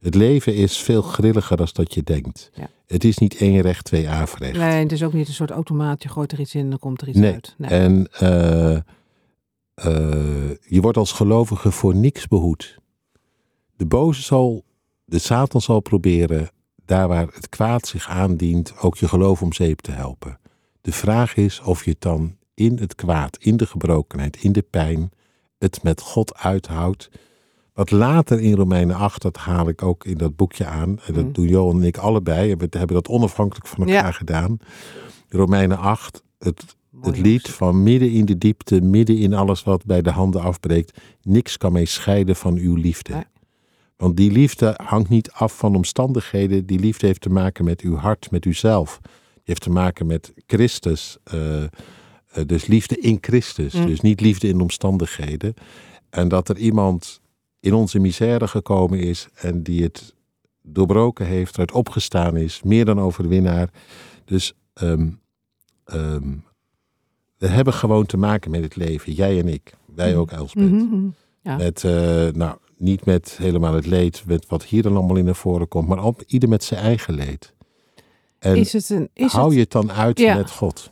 Het 0.00 0.14
leven 0.14 0.54
is 0.54 0.78
veel 0.78 1.02
grilliger 1.02 1.56
dan 1.56 1.68
dat 1.72 1.94
je 1.94 2.02
denkt. 2.02 2.50
Ja. 2.54 2.68
Het 2.86 3.04
is 3.04 3.18
niet 3.18 3.36
één 3.36 3.60
recht, 3.60 3.84
twee 3.84 4.08
averecht. 4.08 4.56
Nee, 4.56 4.82
het 4.82 4.92
is 4.92 5.02
ook 5.02 5.12
niet 5.12 5.28
een 5.28 5.34
soort 5.34 5.50
automaat. 5.50 6.02
Je 6.02 6.08
gooit 6.08 6.32
er 6.32 6.40
iets 6.40 6.54
in 6.54 6.60
en 6.60 6.70
dan 6.70 6.78
komt 6.78 7.00
er 7.00 7.08
iets 7.08 7.18
Nee. 7.18 7.32
uit. 7.32 7.54
Nee. 7.58 7.70
En 7.70 8.08
eh, 8.12 8.74
eh, 8.74 8.82
je 10.60 10.80
wordt 10.80 10.96
als 10.96 11.12
gelovige 11.12 11.70
voor 11.70 11.94
niks 11.96 12.28
behoed. 12.28 12.78
De 13.76 13.86
boze 13.86 14.22
zal, 14.22 14.64
de 15.04 15.18
Satan 15.18 15.60
zal 15.60 15.80
proberen, 15.80 16.50
daar 16.84 17.08
waar 17.08 17.26
het 17.32 17.48
kwaad 17.48 17.86
zich 17.86 18.08
aandient, 18.08 18.78
ook 18.78 18.96
je 18.96 19.08
geloof 19.08 19.42
om 19.42 19.52
zeep 19.52 19.80
te 19.80 19.90
helpen. 19.90 20.38
De 20.80 20.92
vraag 20.92 21.36
is 21.36 21.60
of 21.60 21.84
je 21.84 21.90
het 21.90 22.00
dan 22.00 22.36
in 22.54 22.78
het 22.78 22.94
kwaad, 22.94 23.36
in 23.40 23.56
de 23.56 23.66
gebrokenheid, 23.66 24.36
in 24.42 24.52
de 24.52 24.62
pijn, 24.62 25.10
het 25.64 25.82
met 25.82 26.00
God 26.00 26.34
uithoudt. 26.36 27.10
Wat 27.72 27.90
later 27.90 28.40
in 28.40 28.54
Romeinen 28.54 28.96
8, 28.96 29.22
dat 29.22 29.36
haal 29.36 29.68
ik 29.68 29.82
ook 29.82 30.04
in 30.04 30.16
dat 30.18 30.36
boekje 30.36 30.66
aan. 30.66 30.98
En 31.06 31.14
dat 31.14 31.24
Mm. 31.24 31.32
doen 31.32 31.48
Johan 31.48 31.76
en 31.80 31.86
ik 31.86 31.96
allebei. 31.98 32.50
En 32.52 32.58
we 32.58 32.66
hebben 32.70 32.96
dat 32.96 33.08
onafhankelijk 33.08 33.66
van 33.66 33.78
elkaar 33.78 34.04
Ja. 34.04 34.10
gedaan. 34.10 34.58
Romeinen 35.28 35.78
8, 35.78 36.22
het 36.38 36.76
Mooi, 36.90 37.06
het 37.06 37.18
lied 37.26 37.48
van 37.50 37.82
midden 37.82 38.10
in 38.10 38.24
de 38.24 38.38
diepte, 38.38 38.80
midden 38.80 39.16
in 39.18 39.34
alles 39.34 39.62
wat 39.62 39.84
bij 39.84 40.02
de 40.02 40.10
handen 40.10 40.40
afbreekt. 40.42 40.98
Niks 41.22 41.56
kan 41.56 41.72
mij 41.72 41.84
scheiden 41.84 42.36
van 42.36 42.56
uw 42.56 42.74
liefde. 42.74 43.24
Want 43.96 44.16
die 44.16 44.30
liefde 44.32 44.80
hangt 44.84 45.08
niet 45.08 45.30
af 45.32 45.56
van 45.56 45.74
omstandigheden. 45.76 46.66
Die 46.66 46.78
liefde 46.78 47.06
heeft 47.06 47.20
te 47.20 47.30
maken 47.30 47.64
met 47.64 47.80
uw 47.80 47.96
hart, 47.96 48.30
met 48.30 48.44
uzelf. 48.44 48.98
Die 49.02 49.42
heeft 49.44 49.62
te 49.62 49.70
maken 49.70 50.06
met 50.06 50.32
Christus. 50.46 51.16
eh, 51.24 51.62
dus 52.46 52.66
liefde 52.66 52.98
in 52.98 53.18
Christus. 53.20 53.72
Mm. 53.74 53.86
Dus 53.86 54.00
niet 54.00 54.20
liefde 54.20 54.48
in 54.48 54.60
omstandigheden. 54.60 55.54
En 56.10 56.28
dat 56.28 56.48
er 56.48 56.56
iemand 56.56 57.20
in 57.60 57.74
onze 57.74 57.98
misère 57.98 58.48
gekomen 58.48 58.98
is 58.98 59.28
en 59.34 59.62
die 59.62 59.82
het 59.82 60.14
doorbroken 60.62 61.26
heeft, 61.26 61.54
eruit 61.54 61.72
opgestaan 61.72 62.36
is, 62.36 62.62
meer 62.62 62.84
dan 62.84 63.00
overwinnaar. 63.00 63.68
Dus 64.24 64.52
ehm, 64.74 65.08
ehm, 65.84 66.28
we 67.38 67.46
hebben 67.46 67.72
gewoon 67.74 68.06
te 68.06 68.16
maken 68.16 68.50
met 68.50 68.62
het 68.62 68.76
leven, 68.76 69.12
jij 69.12 69.38
en 69.38 69.48
ik. 69.48 69.74
Wij 69.94 70.10
Mhm. 70.10 70.18
ook, 70.18 70.30
Elspeth. 70.30 70.70
Mhm, 70.70 70.74
mhm. 70.84 71.06
Ja. 71.42 71.56
Met, 71.56 71.84
eh, 71.84 71.92
nou, 72.32 72.56
niet 72.76 73.04
met 73.04 73.36
helemaal 73.38 73.74
het 73.74 73.86
leed, 73.86 74.22
met 74.26 74.46
wat 74.46 74.64
hier 74.64 74.82
dan 74.82 74.96
allemaal 74.96 75.16
in 75.16 75.24
naar 75.24 75.34
voren 75.34 75.68
komt, 75.68 75.88
maar 75.88 76.12
ieder 76.26 76.48
met 76.48 76.64
zijn 76.64 76.80
eigen 76.80 77.14
leed. 77.14 77.52
En 78.38 78.56
Is 78.56 78.72
het 78.72 78.90
een. 78.90 79.08
Is 79.12 79.32
hou 79.32 79.44
het, 79.44 79.54
je 79.54 79.60
het 79.60 79.70
dan 79.70 79.92
uit 79.92 80.18
Ja. 80.18 80.34
met 80.36 80.50
God. 80.50 80.90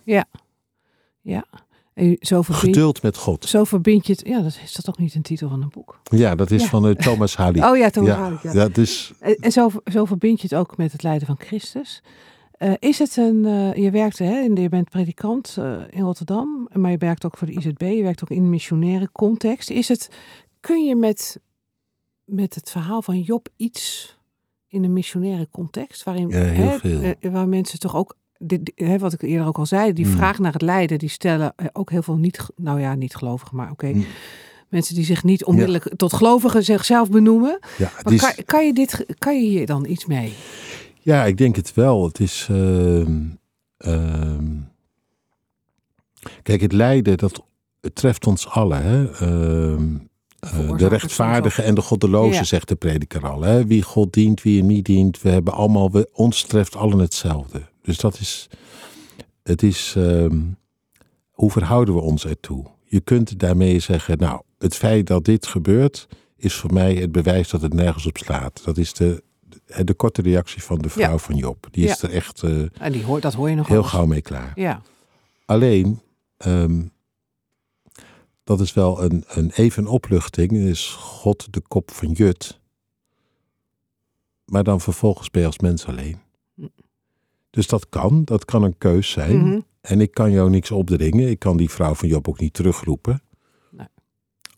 En 1.95 2.17
zo, 2.21 2.43
verbind, 2.43 2.65
Geduld 2.75 3.03
met 3.03 3.17
God. 3.17 3.45
zo 3.45 3.65
verbind 3.65 4.07
je 4.07 4.13
het. 4.13 4.27
Ja, 4.27 4.41
dat 4.43 4.59
is 4.65 4.73
dat 4.75 4.89
ook 4.89 4.99
niet 4.99 5.15
een 5.15 5.23
titel 5.23 5.49
van 5.49 5.63
een 5.63 5.69
boek. 5.71 6.01
Ja, 6.05 6.35
dat 6.35 6.51
is 6.51 6.63
Ja. 6.63 6.69
van 6.69 6.89
eh, 6.89 6.95
Thomas 6.95 7.37
Hali. 7.37 7.61
Oh 7.71 7.77
ja, 7.77 7.91
Thomas 7.91 8.11
ja, 8.17 8.39
ja. 8.43 8.53
ja, 8.53 8.69
dus 8.69 9.13
En 9.21 9.37
en 9.37 9.53
zo, 9.53 9.71
zo 9.85 10.05
verbind 10.05 10.41
je 10.41 10.49
het 10.51 10.59
ook 10.59 10.77
met 10.77 10.93
het 10.93 11.03
lijden 11.03 11.27
van 11.27 11.37
Christus. 11.39 12.03
Eh, 12.53 12.73
is 12.79 12.99
het 12.99 13.17
een, 13.17 13.45
eh, 13.47 13.75
je 13.75 13.91
werkte, 13.91 14.25
hè, 14.25 14.39
je 14.39 14.69
bent 14.69 14.91
predikant 14.91 15.57
in 15.91 16.03
Rotterdam, 16.03 16.69
maar 16.73 16.91
je 16.91 16.99
werkt 16.99 17.25
ook 17.25 17.37
voor 17.39 17.47
de 17.47 17.53
IZB, 17.53 17.81
je 17.81 18.03
werkt 18.03 18.23
ook 18.23 18.31
in 18.31 18.43
een 18.43 18.51
missionaire 18.51 19.09
context. 19.13 19.71
Is 19.71 19.89
het, 19.89 20.09
kun 20.61 20.85
je 20.85 20.97
met, 20.97 21.41
met 22.25 22.55
het 22.55 22.71
verhaal 22.71 23.03
van 23.03 23.21
Job 23.21 23.49
iets 23.57 24.17
in 24.69 24.85
een 24.85 24.93
missionaire 24.93 25.49
context, 25.51 26.03
waarin 26.03 26.29
Ja, 26.29 26.37
heel 26.39 26.65
hè, 26.67 26.79
veel. 26.79 27.31
waar 27.31 27.49
mensen 27.49 27.79
toch 27.79 27.97
ook, 27.97 28.17
dit, 28.43 28.65
dit- 28.65 28.79
hè, 28.89 28.99
wat 28.99 29.13
ik 29.13 29.23
eerder 29.23 29.47
ook 29.47 29.59
al 29.59 29.67
zei, 29.67 29.93
die 29.93 30.07
Mm. 30.07 30.13
vraag 30.13 30.39
naar 30.39 30.53
het 30.53 30.63
lijden, 30.63 30.99
die 30.99 31.09
stellen 31.09 31.53
eh, 31.57 31.67
ook 31.73 31.91
heel 31.91 32.03
veel 32.03 32.17
niet, 32.17 32.47
nou 32.57 32.81
ja, 32.81 32.95
niet 32.95 33.15
gelovigen, 33.17 33.57
maar 33.57 33.71
oké, 33.71 33.87
Mm. 33.93 34.05
mensen 34.69 34.95
die 34.95 35.05
zich 35.05 35.25
niet 35.25 35.45
onmiddellijk 35.45 35.93
tot 35.97 36.13
gelovigen 36.13 36.65
zichzelf 36.65 37.11
benoemen. 37.11 37.59
ja, 37.79 37.91
het 37.95 38.05
Maar 38.05 38.13
is, 38.13 38.21
kan, 38.21 38.45
kan, 38.45 38.67
je 38.67 38.73
dit, 38.73 39.05
kan 39.19 39.43
je 39.43 39.49
hier 39.49 39.67
dan 39.67 39.87
iets 39.87 40.07
mee? 40.07 40.33
ja, 41.01 41.25
ik 41.25 41.37
denk 41.37 41.57
het 41.57 41.75
wel. 41.75 42.05
Het 42.05 42.21
is. 42.21 42.47
ehm, 42.51 43.21
ehm, 43.77 44.45
kijk, 46.43 46.61
het 46.61 46.73
lijden, 46.73 47.19
dat 47.19 47.43
het 47.81 47.95
treft 47.95 48.27
ons 48.27 48.49
allen. 48.49 48.83
Hè? 48.83 49.11
Ehm, 49.13 49.95
eh, 50.41 50.77
de 50.77 50.87
rechtvaardige 50.89 51.63
en 51.63 51.75
de 51.75 51.81
goddeloze, 51.81 52.35
Ja. 52.35 52.45
zegt 52.45 52.69
de 52.69 52.75
prediker 52.75 53.27
al. 53.29 53.43
Hè? 53.43 53.67
Wie 53.67 53.83
God 53.83 54.13
dient, 54.13 54.43
wie 54.43 54.59
hem 54.59 54.67
niet 54.67 54.85
dient. 54.85 55.23
We 55.23 55.29
hebben 55.29 55.53
allemaal, 55.53 55.91
we, 55.91 56.09
ons 56.13 56.43
treft 56.43 56.77
allen 56.77 56.99
hetzelfde. 56.99 57.63
Dus 57.83 57.97
dat 57.99 58.19
is. 58.19 58.49
Het 59.43 59.63
is. 59.63 59.95
ehm, 59.97 60.41
hoe 61.31 61.51
verhouden 61.51 61.95
we 61.95 62.01
ons 62.01 62.27
ertoe? 62.27 62.67
Je 62.85 63.01
kunt 63.01 63.39
daarmee 63.39 63.79
zeggen, 63.79 64.19
nou, 64.19 64.43
het 64.59 64.75
feit 64.77 65.07
dat 65.07 65.25
dit 65.25 65.47
gebeurt, 65.47 66.09
is 66.37 66.55
voor 66.55 66.73
mij 66.73 66.95
het 66.95 67.13
bewijs 67.13 67.49
dat 67.51 67.63
het 67.63 67.75
nergens 67.75 68.07
op 68.07 68.17
slaat. 68.19 68.65
Dat 68.65 68.79
is 68.79 68.93
de, 68.95 69.23
de, 69.67 69.85
de 69.85 69.95
korte 69.95 70.23
reactie 70.23 70.63
van 70.63 70.79
de 70.79 70.89
vrouw 70.89 71.11
Ja. 71.11 71.19
van 71.19 71.37
Job. 71.37 71.67
Die 71.71 71.85
is 71.89 72.01
Ja. 72.01 72.09
er 72.09 72.15
echt 72.15 72.43
eh, 72.43 72.63
En 72.79 72.93
die 72.93 73.05
hoor, 73.05 73.21
dat 73.21 73.35
hoor 73.35 73.51
je 73.51 73.57
nog 73.57 73.69
heel 73.69 73.83
gauw 73.83 74.07
mee 74.07 74.23
klaar. 74.23 74.53
Ja. 74.55 74.83
Alleen, 75.45 76.01
ehm, 76.37 76.83
dat 78.45 78.61
is 78.61 78.73
wel 78.73 79.03
een, 79.03 79.25
een 79.29 79.51
even 79.51 79.87
opluchting, 79.87 80.53
is 80.53 80.89
God 80.89 81.53
de 81.53 81.61
kop 81.61 81.91
van 81.91 82.11
Jut. 82.13 82.61
Maar 84.45 84.65
dan 84.65 84.81
vervolgens 84.81 85.31
ben 85.31 85.41
je 85.41 85.47
als 85.47 85.59
mens 85.59 85.87
alleen. 85.87 86.19
Dus 87.53 87.67
dat 87.67 87.89
kan, 87.89 88.25
dat 88.25 88.45
kan 88.45 88.63
een 88.63 88.79
keus 88.79 89.11
zijn. 89.11 89.37
Mhm. 89.47 89.61
En 89.81 90.01
ik 90.01 90.11
kan 90.11 90.31
jou 90.31 90.51
niks 90.51 90.71
opdringen. 90.71 91.29
Ik 91.29 91.39
kan 91.39 91.57
die 91.57 91.71
vrouw 91.71 91.95
van 91.95 92.09
Job 92.09 92.29
ook 92.29 92.41
niet 92.41 92.55
terugroepen. 92.55 93.23
Nee. 93.71 93.87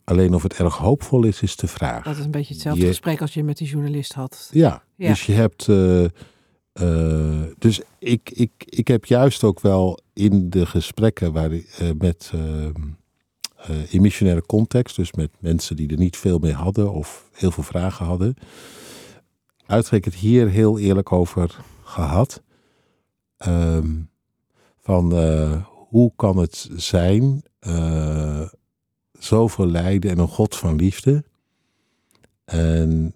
Alleen 0.03 0.33
of 0.33 0.43
het 0.43 0.53
erg 0.53 0.77
hoopvol 0.77 1.23
is, 1.23 1.41
is 1.41 1.55
de 1.55 1.67
vraag. 1.67 2.03
Dat 2.03 2.17
is 2.17 2.25
een 2.25 2.31
beetje 2.31 2.53
hetzelfde 2.53 2.81
Je- 2.81 2.87
gesprek 2.87 3.21
als 3.21 3.33
je 3.33 3.43
met 3.43 3.57
die 3.57 3.67
journalist 3.67 4.13
had. 4.13 4.49
Ja, 4.51 4.83
Ja. 4.95 5.07
dus 5.09 5.25
je 5.25 5.33
hebt. 5.33 5.67
eh, 5.67 6.03
eh, 6.03 7.43
dus 7.57 7.81
ik, 7.99 8.29
ik, 8.33 8.51
ik 8.65 8.87
heb 8.87 9.05
juist 9.05 9.43
ook 9.43 9.59
wel 9.59 9.99
in 10.13 10.49
de 10.49 10.65
gesprekken 10.65 11.33
waar, 11.33 11.51
eh, 11.51 11.89
met. 11.97 12.31
in 13.89 14.01
missionaire 14.01 14.45
context, 14.45 14.95
dus 14.95 15.11
met 15.13 15.31
mensen 15.39 15.75
die 15.75 15.89
er 15.91 15.97
niet 15.97 16.17
veel 16.17 16.39
mee 16.39 16.53
hadden 16.53 16.91
of 16.91 17.29
heel 17.31 17.51
veel 17.51 17.63
vragen 17.63 18.05
hadden, 18.05 18.35
uitgerekend 19.65 20.13
hier 20.15 20.49
heel 20.49 20.79
eerlijk 20.79 21.11
over 21.11 21.55
gehad. 21.83 22.41
Ehm, 23.37 24.01
van 24.77 25.13
eh, 25.13 25.65
hoe 25.67 26.11
kan 26.15 26.37
het 26.37 26.69
zijn, 26.75 27.43
eh, 27.59 28.49
zoveel 29.11 29.67
lijden 29.67 30.11
en 30.11 30.19
een 30.19 30.27
God 30.27 30.55
van 30.55 30.75
liefde. 30.75 31.23
En 32.43 33.15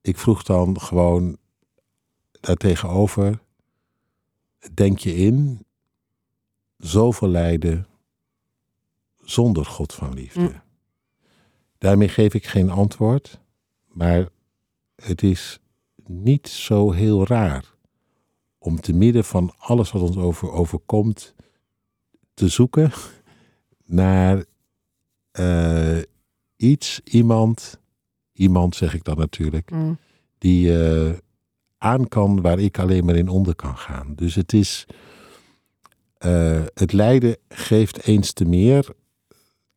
ik 0.00 0.18
vroeg 0.18 0.42
dan 0.42 0.80
gewoon 0.80 1.38
daartegenover, 2.40 3.40
denk 4.74 4.98
je 4.98 5.14
in, 5.14 5.66
zoveel 6.78 7.28
lijden 7.28 7.86
zonder 9.20 9.64
God 9.64 9.94
van 9.94 10.14
liefde? 10.14 10.40
Mm. 10.40 10.62
Daarmee 11.78 12.08
geef 12.08 12.34
ik 12.34 12.46
geen 12.46 12.70
antwoord, 12.70 13.40
maar 13.86 14.28
het 14.94 15.22
is 15.22 15.60
niet 16.06 16.48
zo 16.48 16.92
heel 16.92 17.26
raar 17.26 17.71
om 18.62 18.80
te 18.80 18.92
midden 18.92 19.24
van 19.24 19.54
alles 19.58 19.90
wat 19.92 20.02
ons 20.02 20.16
over, 20.16 20.50
overkomt 20.50 21.34
te 22.34 22.48
zoeken 22.48 22.92
naar 23.84 24.44
eh, 25.30 25.98
iets, 26.56 27.00
iemand, 27.04 27.80
iemand 28.32 28.76
zeg 28.76 28.94
ik 28.94 29.04
dan 29.04 29.16
natuurlijk, 29.16 29.70
Mm. 29.70 29.98
die 30.38 30.84
eh, 30.84 31.12
aan 31.78 32.08
kan 32.08 32.40
waar 32.40 32.58
ik 32.58 32.78
alleen 32.78 33.04
maar 33.04 33.16
in 33.16 33.28
onder 33.28 33.54
kan 33.54 33.76
gaan. 33.76 34.14
Dus 34.14 34.34
het 34.34 34.52
is, 34.52 34.86
eh, 36.18 36.62
het 36.74 36.92
lijden 36.92 37.36
geeft 37.48 38.06
eens 38.06 38.32
te 38.32 38.44
meer 38.44 38.94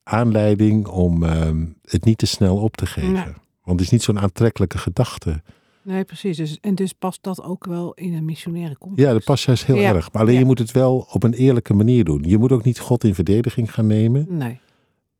aanleiding 0.03 0.87
om 0.87 1.23
ehm, 1.23 1.65
het 1.83 2.05
niet 2.05 2.17
te 2.17 2.25
snel 2.25 2.57
op 2.57 2.77
te 2.77 2.85
geven. 2.85 3.11
Nee. 3.11 3.23
Want 3.63 3.79
het 3.79 3.81
is 3.81 3.89
niet 3.89 4.03
zo'n 4.03 4.19
aantrekkelijke 4.19 4.77
gedachte. 4.77 5.43
Nee, 5.85 6.03
precies. 6.03 6.37
Dus, 6.37 6.57
en 6.61 6.75
dus 6.75 6.93
past 6.93 7.23
dat 7.23 7.43
ook 7.43 7.65
wel 7.65 7.93
in 7.93 8.13
een 8.13 8.25
missionaire 8.25 8.77
context. 8.77 9.05
Ja, 9.07 9.13
dat 9.13 9.23
past 9.23 9.45
juist 9.45 9.65
heel 9.65 9.75
Ja. 9.75 9.93
erg. 9.93 10.11
Maar 10.11 10.21
alleen 10.21 10.33
Ja. 10.33 10.39
je 10.39 10.45
moet 10.45 10.59
het 10.59 10.71
wel 10.71 11.07
op 11.11 11.23
een 11.23 11.33
eerlijke 11.33 11.73
manier 11.73 12.03
doen. 12.03 12.23
Je 12.27 12.37
moet 12.37 12.51
ook 12.51 12.63
niet 12.63 12.79
God 12.79 13.03
in 13.03 13.15
verdediging 13.15 13.73
gaan 13.73 13.87
nemen. 13.87 14.25
Nee. 14.29 14.59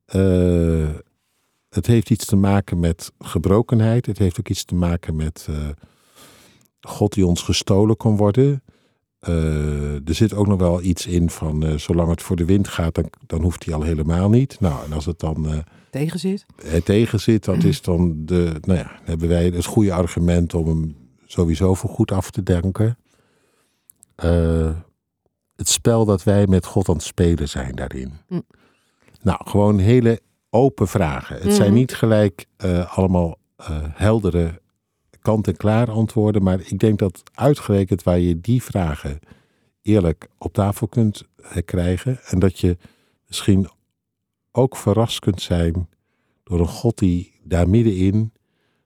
Eh, 0.06 0.90
het 1.70 1.88
heeft 1.88 2.10
iets 2.10 2.26
te 2.26 2.36
maken 2.36 2.80
met 2.80 3.12
gebrokenheid. 3.20 4.06
Het 4.06 4.18
heeft 4.18 4.40
ook 4.40 4.50
iets 4.50 4.64
te 4.66 4.76
maken 4.76 5.16
met 5.16 5.48
eh, 5.50 5.56
God 6.82 7.14
die 7.14 7.26
ons 7.26 7.42
gestolen 7.42 7.98
kon 7.98 8.18
worden. 8.18 8.64
Eh, 9.20 10.08
er 10.08 10.14
zit 10.16 10.34
ook 10.34 10.48
nog 10.48 10.60
wel 10.60 10.82
iets 10.82 11.06
in 11.08 11.30
van 11.30 11.64
eh, 11.66 11.78
zolang 11.78 12.10
het 12.10 12.22
voor 12.22 12.36
de 12.36 12.46
wind 12.46 12.68
gaat, 12.68 12.96
dan, 12.96 13.10
dan 13.28 13.42
hoeft 13.42 13.66
hij 13.66 13.74
al 13.74 13.82
helemaal 13.82 14.30
niet. 14.30 14.60
Nou, 14.60 14.86
en 14.86 14.94
als 14.94 15.06
het 15.06 15.20
dan 15.20 15.48
eh, 15.50 15.58
Tegen 15.90 16.20
zit. 16.20 16.46
tegen 16.84 17.20
zit, 17.20 17.44
dat 17.46 17.64
is 17.64 17.82
dan 17.82 18.26
de, 18.26 18.54
nou 18.62 18.80
ja, 18.80 19.00
hebben 19.04 19.28
wij 19.28 19.46
het 19.46 19.66
goede 19.66 19.94
argument 19.94 20.54
om 20.54 20.68
hem 20.68 20.96
sowieso 21.26 21.74
voor 21.74 21.90
goed 21.90 22.12
af 22.12 22.32
te 22.32 22.44
denken. 22.44 22.98
Het 25.56 25.70
spel 25.70 26.06
dat 26.06 26.24
wij 26.24 26.48
met 26.48 26.66
God 26.66 26.90
aan 26.90 26.96
het 26.96 27.04
spelen 27.04 27.50
zijn 27.50 27.76
daarin. 27.76 28.14
Hm. 28.28 28.40
Nou, 29.22 29.40
gewoon 29.46 29.80
hele 29.80 30.22
open 30.50 30.88
vragen. 30.88 31.42
Het 31.42 31.54
zijn 31.54 31.70
Mhm. 31.70 31.78
niet 31.80 31.94
gelijk 31.96 32.46
allemaal 32.88 33.38
heldere 33.94 34.62
kant-en-klaar 35.26 35.92
antwoorden, 35.92 36.44
maar 36.44 36.60
ik 36.60 36.80
denk 36.80 37.00
dat 37.00 37.24
uitgerekend 37.34 38.04
waar 38.04 38.20
je 38.20 38.42
die 38.42 38.64
vragen 38.64 39.20
eerlijk 39.82 40.30
op 40.38 40.54
tafel 40.54 40.88
kunt 40.88 41.24
eh, 41.36 41.58
krijgen 41.66 42.20
en 42.26 42.40
dat 42.40 42.60
je 42.60 42.78
misschien 43.28 43.70
ook 44.52 44.78
verrast 44.78 45.20
kunt 45.20 45.42
zijn 45.42 45.90
door 46.44 46.60
een 46.60 46.68
God 46.68 46.98
die 46.98 47.32
daar 47.44 47.70
middenin 47.70 48.32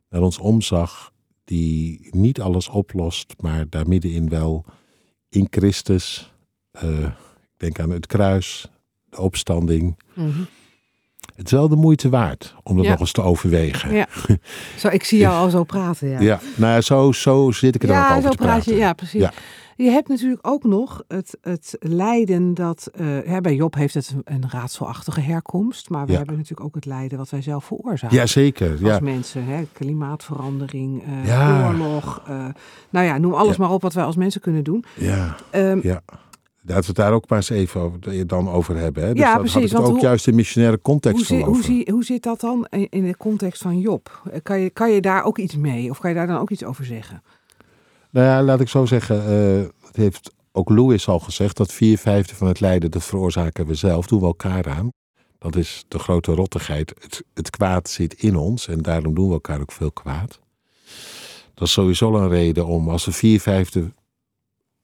naar 0.10 0.22
ons 0.22 0.38
omzag, 0.38 1.12
die 1.44 2.08
niet 2.12 2.42
alles 2.42 2.68
oplost, 2.68 3.34
maar 3.40 3.70
daar 3.70 3.88
middenin 3.88 4.30
wel 4.30 4.66
in 5.30 5.48
Christus, 5.50 6.34
eh, 6.72 7.04
ik 7.04 7.58
denk 7.58 7.80
aan 7.80 7.90
het 7.90 8.08
kruis, 8.08 8.72
de 9.10 9.20
opstanding. 9.20 9.98
Mhm. 10.14 10.42
Het 11.50 11.60
wel 11.60 11.70
de 11.70 11.76
moeite 11.76 12.10
waard 12.10 12.56
om 12.64 12.76
dat 12.76 12.86
Ja. 12.86 12.92
nog 12.92 13.00
eens 13.00 13.12
te 13.12 13.22
overwegen. 13.22 13.94
Ja. 13.94 14.08
Zo, 14.78 14.88
ik 14.88 15.04
zie 15.04 15.20
jou 15.20 15.36
al 15.36 15.50
zo 15.50 15.64
praten. 15.64 16.08
Ja, 16.10 16.20
Ja, 16.20 16.40
nou 16.56 16.74
ja, 16.74 16.82
zo, 16.82 17.12
zo 17.12 17.52
zit 17.52 17.76
ik 17.76 17.82
er 17.82 17.88
dan 17.88 17.98
ook 17.98 18.10
over 18.10 18.22
zo 18.22 18.30
te 18.30 18.36
praat 18.36 18.50
praten. 18.56 18.74
je. 18.74 18.78
Ja, 18.80 18.94
precies. 18.94 19.22
Ja. 19.22 19.32
Je 19.76 19.90
hebt 19.90 20.08
natuurlijk 20.08 20.48
ook 20.48 20.64
nog 20.64 21.04
het, 21.08 21.38
het 21.42 21.76
lijden 21.80 22.54
dat... 22.54 22.90
eh, 22.94 23.06
hè, 23.26 23.42
bij 23.42 23.56
Job 23.56 23.76
heeft 23.76 23.94
het 23.94 24.14
een, 24.26 24.36
een 24.36 24.50
raadselachtige 24.50 25.22
herkomst. 25.22 25.90
Maar 25.90 26.06
we 26.06 26.12
Ja. 26.12 26.18
hebben 26.18 26.36
natuurlijk 26.36 26.64
ook 26.68 26.76
het 26.76 26.86
lijden 26.86 27.18
wat 27.18 27.30
wij 27.30 27.42
zelf 27.42 27.66
veroorzaken. 27.66 28.18
Jazeker, 28.18 28.72
als 28.72 28.80
ja. 28.80 29.00
mensen. 29.00 29.46
Hè? 29.46 29.64
Klimaatverandering, 29.74 31.04
eh, 31.04 31.26
Ja. 31.28 31.68
oorlog. 31.68 32.22
eh, 32.28 32.46
nou 32.90 33.06
ja, 33.06 33.18
noem 33.18 33.34
alles 33.34 33.58
maar 33.58 33.72
op 33.72 33.82
wat 33.82 33.94
wij 33.94 34.04
als 34.04 34.16
mensen 34.16 34.42
kunnen 34.42 34.64
doen. 34.64 34.86
ja. 34.96 35.36
Ehm, 35.50 35.80
Ja. 35.84 36.02
Laten 36.70 36.82
we 36.84 36.88
het 36.88 36.96
daar 37.10 37.14
ook 37.14 37.30
maar 37.30 37.38
eens 37.38 37.50
even 37.50 37.82
over, 37.82 38.28
dan 38.28 38.50
over 38.50 38.76
hebben. 38.78 39.04
Hè? 39.04 39.14
Dus 39.14 39.22
Ja, 39.22 39.38
precies, 39.38 39.54
had 39.54 39.64
ik 39.64 39.70
het 39.72 39.80
ook 39.80 39.88
hoe- 39.92 40.00
juist 40.00 40.28
in 40.28 40.36
missionaire 40.36 40.82
context 40.82 41.18
hoe, 41.30 41.38
zi- 41.62 41.74
hoe, 41.84 41.92
hoe 41.92 42.04
zit 42.04 42.24
dat 42.24 42.40
dan 42.40 42.66
in, 42.90 43.04
de 43.06 43.18
context 43.18 43.62
van 43.62 43.80
Job? 43.80 44.22
Eh, 44.32 44.40
Kan 44.44 44.60
je, 44.60 44.70
kan 44.70 44.92
je 44.92 45.02
daar 45.02 45.24
ook 45.24 45.38
iets 45.38 45.56
mee? 45.56 45.90
Of 45.90 46.00
kan 46.00 46.10
je 46.10 46.16
daar 46.16 46.28
dan 46.28 46.38
ook 46.38 46.50
iets 46.50 46.64
over 46.64 46.86
zeggen? 46.86 47.24
Nou 48.10 48.26
ja, 48.28 48.44
laat 48.44 48.60
ik 48.60 48.68
zo 48.70 48.86
zeggen. 48.86 49.26
eh, 49.26 49.68
het 49.88 49.96
heeft 49.96 50.34
ook 50.52 50.70
Lewis 50.70 51.08
al 51.08 51.20
gezegd 51.20 51.58
dat 51.58 51.74
vier 51.74 51.98
vijfde 51.98 52.36
van 52.36 52.48
het 52.48 52.60
lijden, 52.60 52.92
dat 52.92 53.04
veroorzaken 53.04 53.66
we 53.66 53.76
zelf, 53.76 54.08
doen 54.08 54.20
we 54.20 54.26
elkaar 54.26 54.70
aan. 54.70 54.90
Dat 55.40 55.56
is 55.56 55.86
de 55.88 56.00
grote 56.00 56.32
rottigheid. 56.32 56.94
Het, 57.00 57.24
het 57.34 57.50
kwaad 57.50 57.90
zit 57.90 58.14
in 58.14 58.36
ons 58.36 58.68
en 58.68 58.82
daarom 58.82 59.14
doen 59.16 59.28
we 59.28 59.34
elkaar 59.34 59.62
ook 59.62 59.72
veel 59.72 59.92
kwaad. 59.92 60.40
Dat 61.54 61.68
is 61.68 61.74
sowieso 61.74 62.16
een 62.16 62.30
reden 62.30 62.66
om, 62.66 62.90
als 62.90 63.06
er 63.06 63.14
vier 63.14 63.40
vijfde 63.40 63.92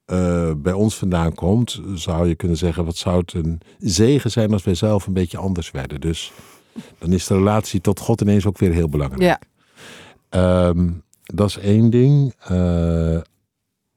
eh, 0.06 0.52
bij 0.56 0.72
ons 0.72 0.96
vandaan 0.96 1.34
komt, 1.34 1.80
zou 1.94 2.28
je 2.28 2.34
kunnen 2.34 2.56
zeggen, 2.56 2.84
wat 2.84 2.96
zou 2.96 3.18
het 3.18 3.32
een 3.32 3.60
zegen 3.78 4.30
zijn 4.30 4.52
als 4.52 4.64
wij 4.64 4.74
zelf 4.74 5.06
een 5.06 5.12
beetje 5.12 5.38
anders 5.38 5.70
werden. 5.70 6.00
Dus 6.00 6.32
dan 6.98 7.12
is 7.12 7.26
de 7.26 7.34
relatie 7.34 7.80
tot 7.80 8.00
God 8.00 8.20
ineens 8.20 8.46
ook 8.46 8.58
weer 8.58 8.72
heel 8.72 8.88
belangrijk. 8.88 9.22
Ja. 9.22 9.40
Ehm, 10.28 10.90
dat 11.22 11.48
is 11.48 11.58
één 11.58 11.90
ding. 11.90 12.34
Eh 12.38 13.20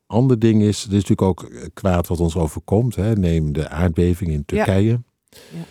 ander 0.10 0.40
ding 0.40 0.62
is, 0.62 0.84
er 0.84 0.88
is 0.88 1.06
natuurlijk 1.08 1.22
ook 1.22 1.44
eh, 1.44 1.66
kwaad 1.74 2.08
wat 2.08 2.20
ons 2.20 2.36
overkomt. 2.36 2.96
Hè. 2.96 3.16
Neem 3.16 3.54
de 3.54 3.70
aardbeving 3.70 4.32
in 4.32 4.46
Turkije. 4.46 5.02
Ja. 5.30 5.66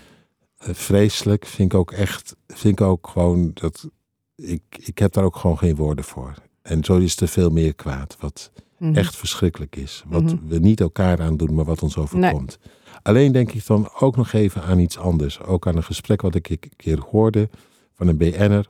Vreselijk, 0.58 1.46
vind 1.46 1.72
ik 1.72 1.78
ook 1.78 1.92
echt, 1.92 2.36
vind 2.46 2.80
ik 2.80 2.86
ook 2.86 3.08
gewoon 3.08 3.50
dat, 3.54 3.88
ik, 4.36 4.62
ik 4.78 4.98
heb 4.98 5.12
daar 5.12 5.24
ook 5.24 5.36
gewoon 5.36 5.58
geen 5.58 5.76
woorden 5.76 6.04
voor. 6.04 6.34
En 6.62 6.84
zo 6.84 6.98
is 6.98 7.20
er 7.20 7.28
veel 7.28 7.50
meer 7.50 7.74
kwaad, 7.74 8.16
wat 8.20 8.50
Mhm. 8.78 8.94
echt 8.96 9.16
verschrikkelijk 9.16 9.76
is. 9.76 10.04
Wat 10.06 10.22
Mhm. 10.22 10.36
we 10.46 10.58
niet 10.58 10.80
elkaar 10.80 11.20
aandoen, 11.20 11.54
maar 11.54 11.64
wat 11.64 11.82
ons 11.82 11.96
overkomt. 11.96 12.58
Alleen 13.02 13.32
denk 13.32 13.52
ik 13.52 13.66
dan 13.66 13.90
ook 13.98 14.16
nog 14.16 14.32
even 14.32 14.62
aan 14.62 14.78
iets 14.78 14.98
anders. 14.98 15.40
Ook 15.40 15.66
aan 15.66 15.76
een 15.76 15.84
gesprek 15.84 16.22
wat 16.22 16.34
ik 16.34 16.48
een 16.50 16.58
keer 16.76 17.00
hoorde 17.10 17.48
van 17.94 18.08
een 18.08 18.16
BN'er. 18.16 18.66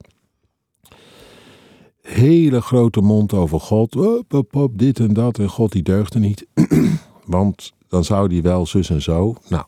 Hele 2.01 2.61
grote 2.61 3.01
mond 3.01 3.33
over 3.33 3.59
God. 3.59 3.95
Op, 3.95 4.33
op, 4.33 4.55
op, 4.55 4.77
dit 4.77 4.99
en 4.99 5.13
dat. 5.13 5.39
En 5.39 5.49
God 5.49 5.71
die 5.71 5.83
deugde 5.83 6.19
niet. 6.19 6.47
Want 7.25 7.73
dan 7.87 8.03
zou 8.03 8.27
die 8.27 8.41
wel 8.41 8.65
zus 8.65 8.89
en 8.89 9.01
zo. 9.01 9.35
Nou, 9.47 9.65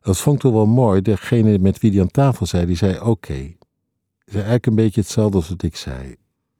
dat 0.00 0.18
vond 0.18 0.36
ik 0.36 0.42
toch 0.42 0.52
wel 0.52 0.66
mooi. 0.66 1.02
Degene 1.02 1.58
met 1.58 1.80
wie 1.80 1.90
die 1.90 2.00
aan 2.00 2.10
tafel 2.10 2.46
zei, 2.46 2.66
die 2.66 2.76
zei 2.76 2.94
oké. 2.94 3.08
Okay. 3.08 3.56
zei 4.24 4.36
eigenlijk 4.36 4.66
een 4.66 4.74
beetje 4.74 5.00
hetzelfde 5.00 5.36
als 5.36 5.48
wat 5.48 5.62
ik 5.62 5.76
zei. 5.76 6.16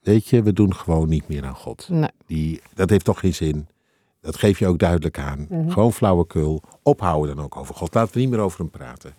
Weet 0.07 0.27
je, 0.27 0.43
we 0.43 0.53
doen 0.53 0.75
gewoon 0.75 1.09
niet 1.09 1.29
meer 1.29 1.45
aan 1.45 1.55
God. 1.55 1.89
Nee. 1.89 2.11
Die, 2.27 2.63
dat 2.75 2.91
heeft 2.91 3.05
toch 3.05 3.21
geen 3.21 3.35
zin. 3.35 3.69
Dat 4.21 4.37
geef 4.37 4.59
je 4.59 4.67
ook 4.67 4.79
duidelijk 4.79 5.19
aan. 5.19 5.47
Mhm. 5.49 5.71
Gewoon 5.71 5.93
flauwekul. 5.93 6.63
Ophouden 6.83 7.37
dan 7.37 7.45
ook 7.45 7.57
over 7.57 7.75
God. 7.75 7.95
Laten 7.95 8.15
we 8.15 8.21
niet 8.21 8.31
meer 8.31 8.39
over 8.39 8.59
hem 8.59 8.71
praten. 8.71 9.15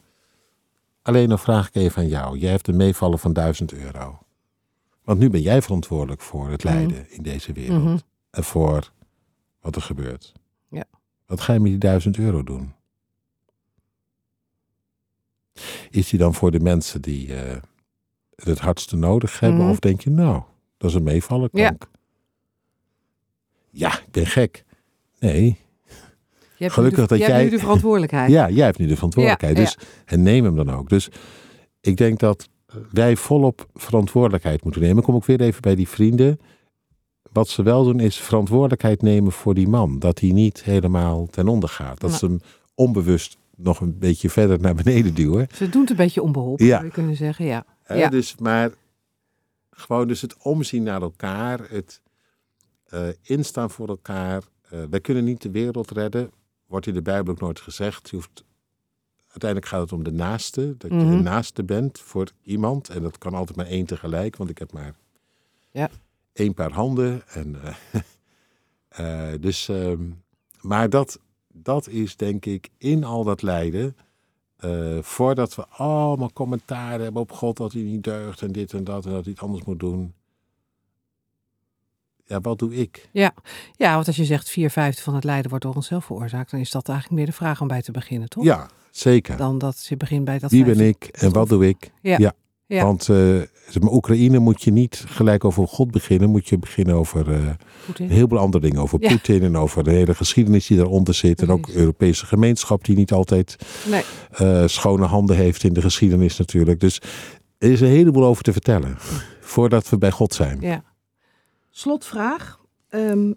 Alleen 1.01 1.29
dan 1.29 1.39
vraag 1.39 1.67
ik 1.67 1.75
even 1.75 2.01
aan 2.01 2.07
jou. 2.07 2.37
Jij 2.37 2.51
hebt 2.51 2.67
een 2.67 2.75
meevallen 2.75 3.19
van 3.19 3.33
1000 3.33 3.73
euro. 3.73 4.19
Want 5.03 5.19
nu 5.19 5.29
ben 5.29 5.41
jij 5.41 5.61
verantwoordelijk 5.61 6.21
voor 6.21 6.49
het 6.49 6.63
lijden 6.63 7.11
in 7.11 7.23
deze 7.23 7.53
wereld. 7.53 7.83
Mhm. 7.83 7.97
En 8.29 8.43
voor 8.43 8.91
wat 9.61 9.75
er 9.75 9.81
gebeurt. 9.81 10.33
Ja. 10.69 10.85
Wat 11.25 11.41
ga 11.41 11.53
je 11.53 11.59
met 11.59 11.71
die 11.71 11.79
1000 11.79 12.17
euro 12.17 12.43
doen? 12.43 12.73
Is 15.89 16.09
die 16.09 16.19
dan 16.19 16.33
voor 16.33 16.51
de 16.51 16.59
mensen 16.59 17.01
die 17.01 17.35
eh, 17.35 17.51
het 18.35 18.47
het 18.47 18.59
hardste 18.59 18.95
nodig 18.95 19.39
hebben? 19.39 19.61
Mhm. 19.61 19.69
Of 19.69 19.79
denk 19.79 20.01
je, 20.01 20.09
nou, 20.09 20.41
dat 20.77 20.89
is 20.89 20.95
een 20.95 21.03
meevallen. 21.03 21.49
Ja. 21.51 21.75
Ja, 23.69 23.93
ik 23.99 24.11
ben 24.11 24.25
gek. 24.25 24.63
Nee, 25.19 25.57
hebt 26.57 26.73
Gelukkig 26.73 27.01
de, 27.01 27.07
dat 27.07 27.17
hebt 27.19 27.31
jij- 27.31 27.43
nu 27.43 27.49
de 27.49 27.59
verantwoordelijkheid. 27.59 28.31
ja, 28.37 28.49
jij 28.49 28.65
hebt 28.65 28.77
nu 28.77 28.87
de 28.87 28.95
verantwoordelijkheid. 28.95 29.57
Ja, 29.57 29.63
dus, 29.63 29.77
En 30.05 30.23
neem 30.23 30.43
hem 30.43 30.55
dan 30.55 30.71
ook. 30.71 30.89
Dus 30.89 31.09
ik 31.81 31.97
denk 31.97 32.19
dat 32.19 32.49
wij 32.91 33.15
volop 33.15 33.67
verantwoordelijkheid 33.73 34.63
moeten 34.63 34.81
nemen. 34.81 34.97
Ik 34.97 35.03
kom 35.03 35.15
ook 35.15 35.25
weer 35.25 35.41
even 35.41 35.61
bij 35.61 35.75
die 35.75 35.87
vrienden. 35.87 36.39
Wat 37.31 37.49
ze 37.49 37.63
wel 37.63 37.83
doen 37.83 37.99
is 37.99 38.17
verantwoordelijkheid 38.17 39.01
nemen 39.01 39.31
voor 39.31 39.53
die 39.53 39.67
man. 39.67 39.99
Dat 39.99 40.19
hij 40.19 40.29
niet 40.31 40.63
helemaal 40.63 41.25
ten 41.27 41.47
onder 41.47 41.69
gaat. 41.69 41.99
Dat 41.99 42.09
Nou. 42.09 42.19
ze 42.21 42.25
hem 42.25 42.39
onbewust 42.75 43.37
nog 43.55 43.79
een 43.79 43.97
beetje 43.99 44.29
verder 44.29 44.59
naar 44.59 44.75
beneden 44.75 45.13
duwen. 45.13 45.47
Ze 45.55 45.69
doen 45.69 45.81
het 45.81 45.89
een 45.89 45.95
beetje 45.95 46.21
onbeholpen, 46.21 46.65
Ja. 46.65 46.73
zou 46.75 46.85
je 46.85 46.91
kunnen 46.91 47.15
zeggen. 47.15 47.45
Ja. 47.45 47.65
Ja. 47.87 48.09
Dus, 48.09 48.35
maar 48.39 48.71
gewoon 49.77 50.07
dus 50.07 50.21
het 50.21 50.37
omzien 50.37 50.83
naar 50.83 51.01
elkaar. 51.01 51.69
Het 51.69 52.01
eh, 52.85 53.07
instaan 53.21 53.69
voor 53.69 53.87
elkaar. 53.87 54.43
Eh, 54.69 54.83
wij 54.89 55.01
kunnen 55.01 55.23
niet 55.23 55.41
de 55.41 55.51
wereld 55.51 55.91
redden. 55.91 56.31
Wordt 56.65 56.87
in 56.87 56.93
de 56.93 57.01
Bijbel 57.01 57.33
ook 57.33 57.39
nooit 57.39 57.59
gezegd. 57.59 58.09
Je 58.09 58.15
hoeft, 58.15 58.43
uiteindelijk 59.27 59.71
gaat 59.71 59.81
het 59.81 59.91
om 59.91 60.03
de 60.03 60.11
naaste. 60.11 60.75
Dat 60.77 60.91
je 60.91 60.97
Mhm. 60.97 61.11
een 61.11 61.23
naaste 61.23 61.63
bent 61.63 61.99
voor 61.99 62.31
iemand. 62.41 62.89
En 62.89 63.01
dat 63.01 63.17
kan 63.17 63.33
altijd 63.33 63.57
maar 63.57 63.65
één 63.65 63.85
tegelijk. 63.85 64.35
Want 64.35 64.49
ik 64.49 64.57
heb 64.57 64.71
maar 64.73 64.95
Ja. 65.71 65.89
één 66.33 66.53
paar 66.53 66.71
handen. 66.71 67.21
En, 67.27 67.55
eh, 68.89 69.33
dus, 69.39 69.69
ehm, 69.69 70.09
maar 70.61 70.89
dat, 70.89 71.19
dat 71.53 71.87
is 71.87 72.15
denk 72.15 72.45
ik 72.45 72.69
in 72.77 73.03
al 73.03 73.23
dat 73.23 73.41
lijden. 73.41 73.95
Eh, 74.57 74.97
voordat 75.01 75.55
we 75.55 75.67
allemaal 75.67 76.33
commentaar 76.33 76.99
hebben 76.99 77.21
op 77.21 77.31
God 77.31 77.57
dat 77.57 77.73
hij 77.73 77.81
niet 77.81 78.03
deugt 78.03 78.41
en 78.41 78.51
dit 78.51 78.73
en 78.73 78.83
dat 78.83 79.05
en 79.05 79.11
dat 79.11 79.23
hij 79.23 79.33
het 79.33 79.43
anders 79.43 79.63
moet 79.63 79.79
doen. 79.79 80.13
Ja, 82.25 82.41
wat 82.41 82.59
doe 82.59 82.75
ik? 82.75 83.09
Ja, 83.11 83.33
want 83.77 84.07
als 84.07 84.15
je 84.15 84.25
zegt 84.25 84.49
vier 84.49 84.69
vijfde 84.69 85.01
van 85.01 85.15
het 85.15 85.23
lijden 85.23 85.49
wordt 85.49 85.65
door 85.65 85.75
onszelf 85.75 86.05
veroorzaakt, 86.05 86.51
dan 86.51 86.59
is 86.59 86.71
dat 86.71 86.89
eigenlijk 86.89 87.19
meer 87.19 87.29
de 87.29 87.37
vraag 87.37 87.61
om 87.61 87.67
bij 87.67 87.81
te 87.81 87.91
beginnen, 87.91 88.29
toch? 88.29 88.43
Ja, 88.43 88.69
zeker. 88.91 89.37
Dan 89.37 89.57
dat 89.57 89.85
je 89.85 89.97
begint 89.97 90.25
bij 90.25 90.39
dat 90.39 90.51
Wie 90.51 90.65
ben 90.65 90.79
ik 90.79 91.03
en 91.03 91.31
wat 91.31 91.49
doe 91.49 91.67
ik? 91.67 91.91
Ja. 92.01 92.17
ja. 92.17 92.33
Ja. 92.67 92.83
Want 92.83 93.09
eh, 93.09 93.41
maar, 93.79 93.91
Oekraïne 93.91 94.39
moet 94.39 94.63
je 94.63 94.71
niet 94.71 95.03
gelijk 95.07 95.43
over 95.45 95.67
God 95.67 95.91
beginnen. 95.91 96.29
Moet 96.29 96.47
je 96.47 96.57
beginnen 96.57 96.95
over 96.95 97.25
Poetin. 97.85 98.05
een 98.05 98.11
heleboel 98.11 98.39
andere 98.39 98.63
dingen. 98.67 98.81
Over 98.81 99.01
Ja. 99.01 99.09
Poetin 99.09 99.43
en 99.43 99.57
over 99.57 99.83
de 99.83 99.91
hele 99.91 100.15
geschiedenis 100.15 100.67
die 100.67 100.77
daaronder 100.77 101.13
zit. 101.13 101.41
En 101.41 101.49
ook 101.49 101.65
de 101.67 101.75
Europese 101.75 102.25
gemeenschap 102.25 102.83
die 102.85 102.95
niet 102.95 103.11
altijd 103.11 103.55
Nee. 103.89 104.01
eh, 104.31 104.67
schone 104.67 105.05
handen 105.05 105.35
heeft 105.35 105.63
in 105.63 105.73
de 105.73 105.81
geschiedenis 105.81 106.37
natuurlijk. 106.37 106.79
Dus 106.79 107.01
er 107.57 107.71
is 107.71 107.81
een 107.81 107.87
heleboel 107.87 108.25
over 108.25 108.43
te 108.43 108.51
vertellen. 108.51 108.95
Voordat 109.39 109.89
we 109.89 109.97
bij 109.97 110.11
God 110.11 110.33
zijn. 110.33 110.61
Ja. 110.61 110.83
Slotvraag. 111.69 112.59
Ehm, 112.89 113.33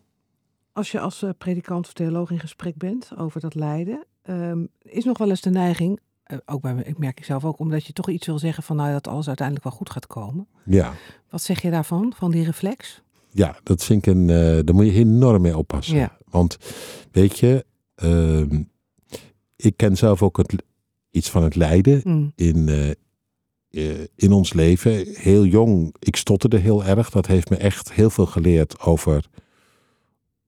als 0.72 0.90
je 0.90 1.00
als 1.00 1.22
eh, 1.22 1.30
predikant 1.38 1.86
of 1.86 1.92
theoloog 1.92 2.30
in 2.30 2.38
gesprek 2.40 2.76
bent 2.76 3.10
over 3.18 3.40
dat 3.40 3.54
lijden, 3.54 4.04
ehm, 4.22 4.64
is 4.82 5.04
nog 5.04 5.18
wel 5.18 5.28
eens 5.28 5.40
de 5.40 5.50
neiging, 5.50 6.00
ook 6.46 6.60
bij 6.60 6.74
me, 6.74 6.84
ik 6.84 6.98
merk 6.98 7.24
zelf 7.24 7.44
ook, 7.44 7.58
omdat 7.58 7.84
je 7.86 7.92
toch 7.92 8.08
iets 8.08 8.26
wil 8.26 8.38
zeggen 8.38 8.62
van 8.62 8.76
nou 8.76 8.92
dat 8.92 9.08
alles 9.08 9.26
uiteindelijk 9.26 9.66
wel 9.68 9.76
goed 9.76 9.90
gaat 9.90 10.06
komen. 10.06 10.46
Ja, 10.64 10.92
Wat 11.30 11.42
zeg 11.42 11.62
je 11.62 11.70
daarvan, 11.70 12.12
van 12.16 12.30
die 12.30 12.44
reflex? 12.44 13.02
ja 13.32 13.56
dat 13.62 13.84
vind 13.84 14.06
ik 14.06 14.14
een. 14.14 14.30
eh 14.30 14.36
daar 14.64 14.74
moet 14.74 14.86
je 14.86 14.92
enorm 14.92 15.42
mee 15.42 15.56
oppassen. 15.56 15.96
Ja. 15.96 16.16
Want 16.30 16.56
weet 17.12 17.38
je, 17.38 17.64
ehm, 17.94 18.62
ik 19.56 19.76
ken 19.76 19.96
zelf 19.96 20.22
ook 20.22 20.36
het, 20.36 20.54
iets 21.10 21.30
van 21.30 21.42
het 21.42 21.54
lijden 21.54 22.00
Mm. 22.04 22.32
in, 22.34 22.68
eh, 22.68 22.90
eh, 23.70 24.06
in 24.14 24.32
ons 24.32 24.52
leven. 24.52 25.06
Heel 25.14 25.44
jong, 25.44 25.94
ik 25.98 26.16
stotterde 26.16 26.56
heel 26.58 26.84
erg. 26.84 27.10
Dat 27.10 27.26
heeft 27.26 27.50
me 27.50 27.56
echt 27.56 27.92
heel 27.92 28.10
veel 28.10 28.26
geleerd 28.26 28.80
over 28.80 29.24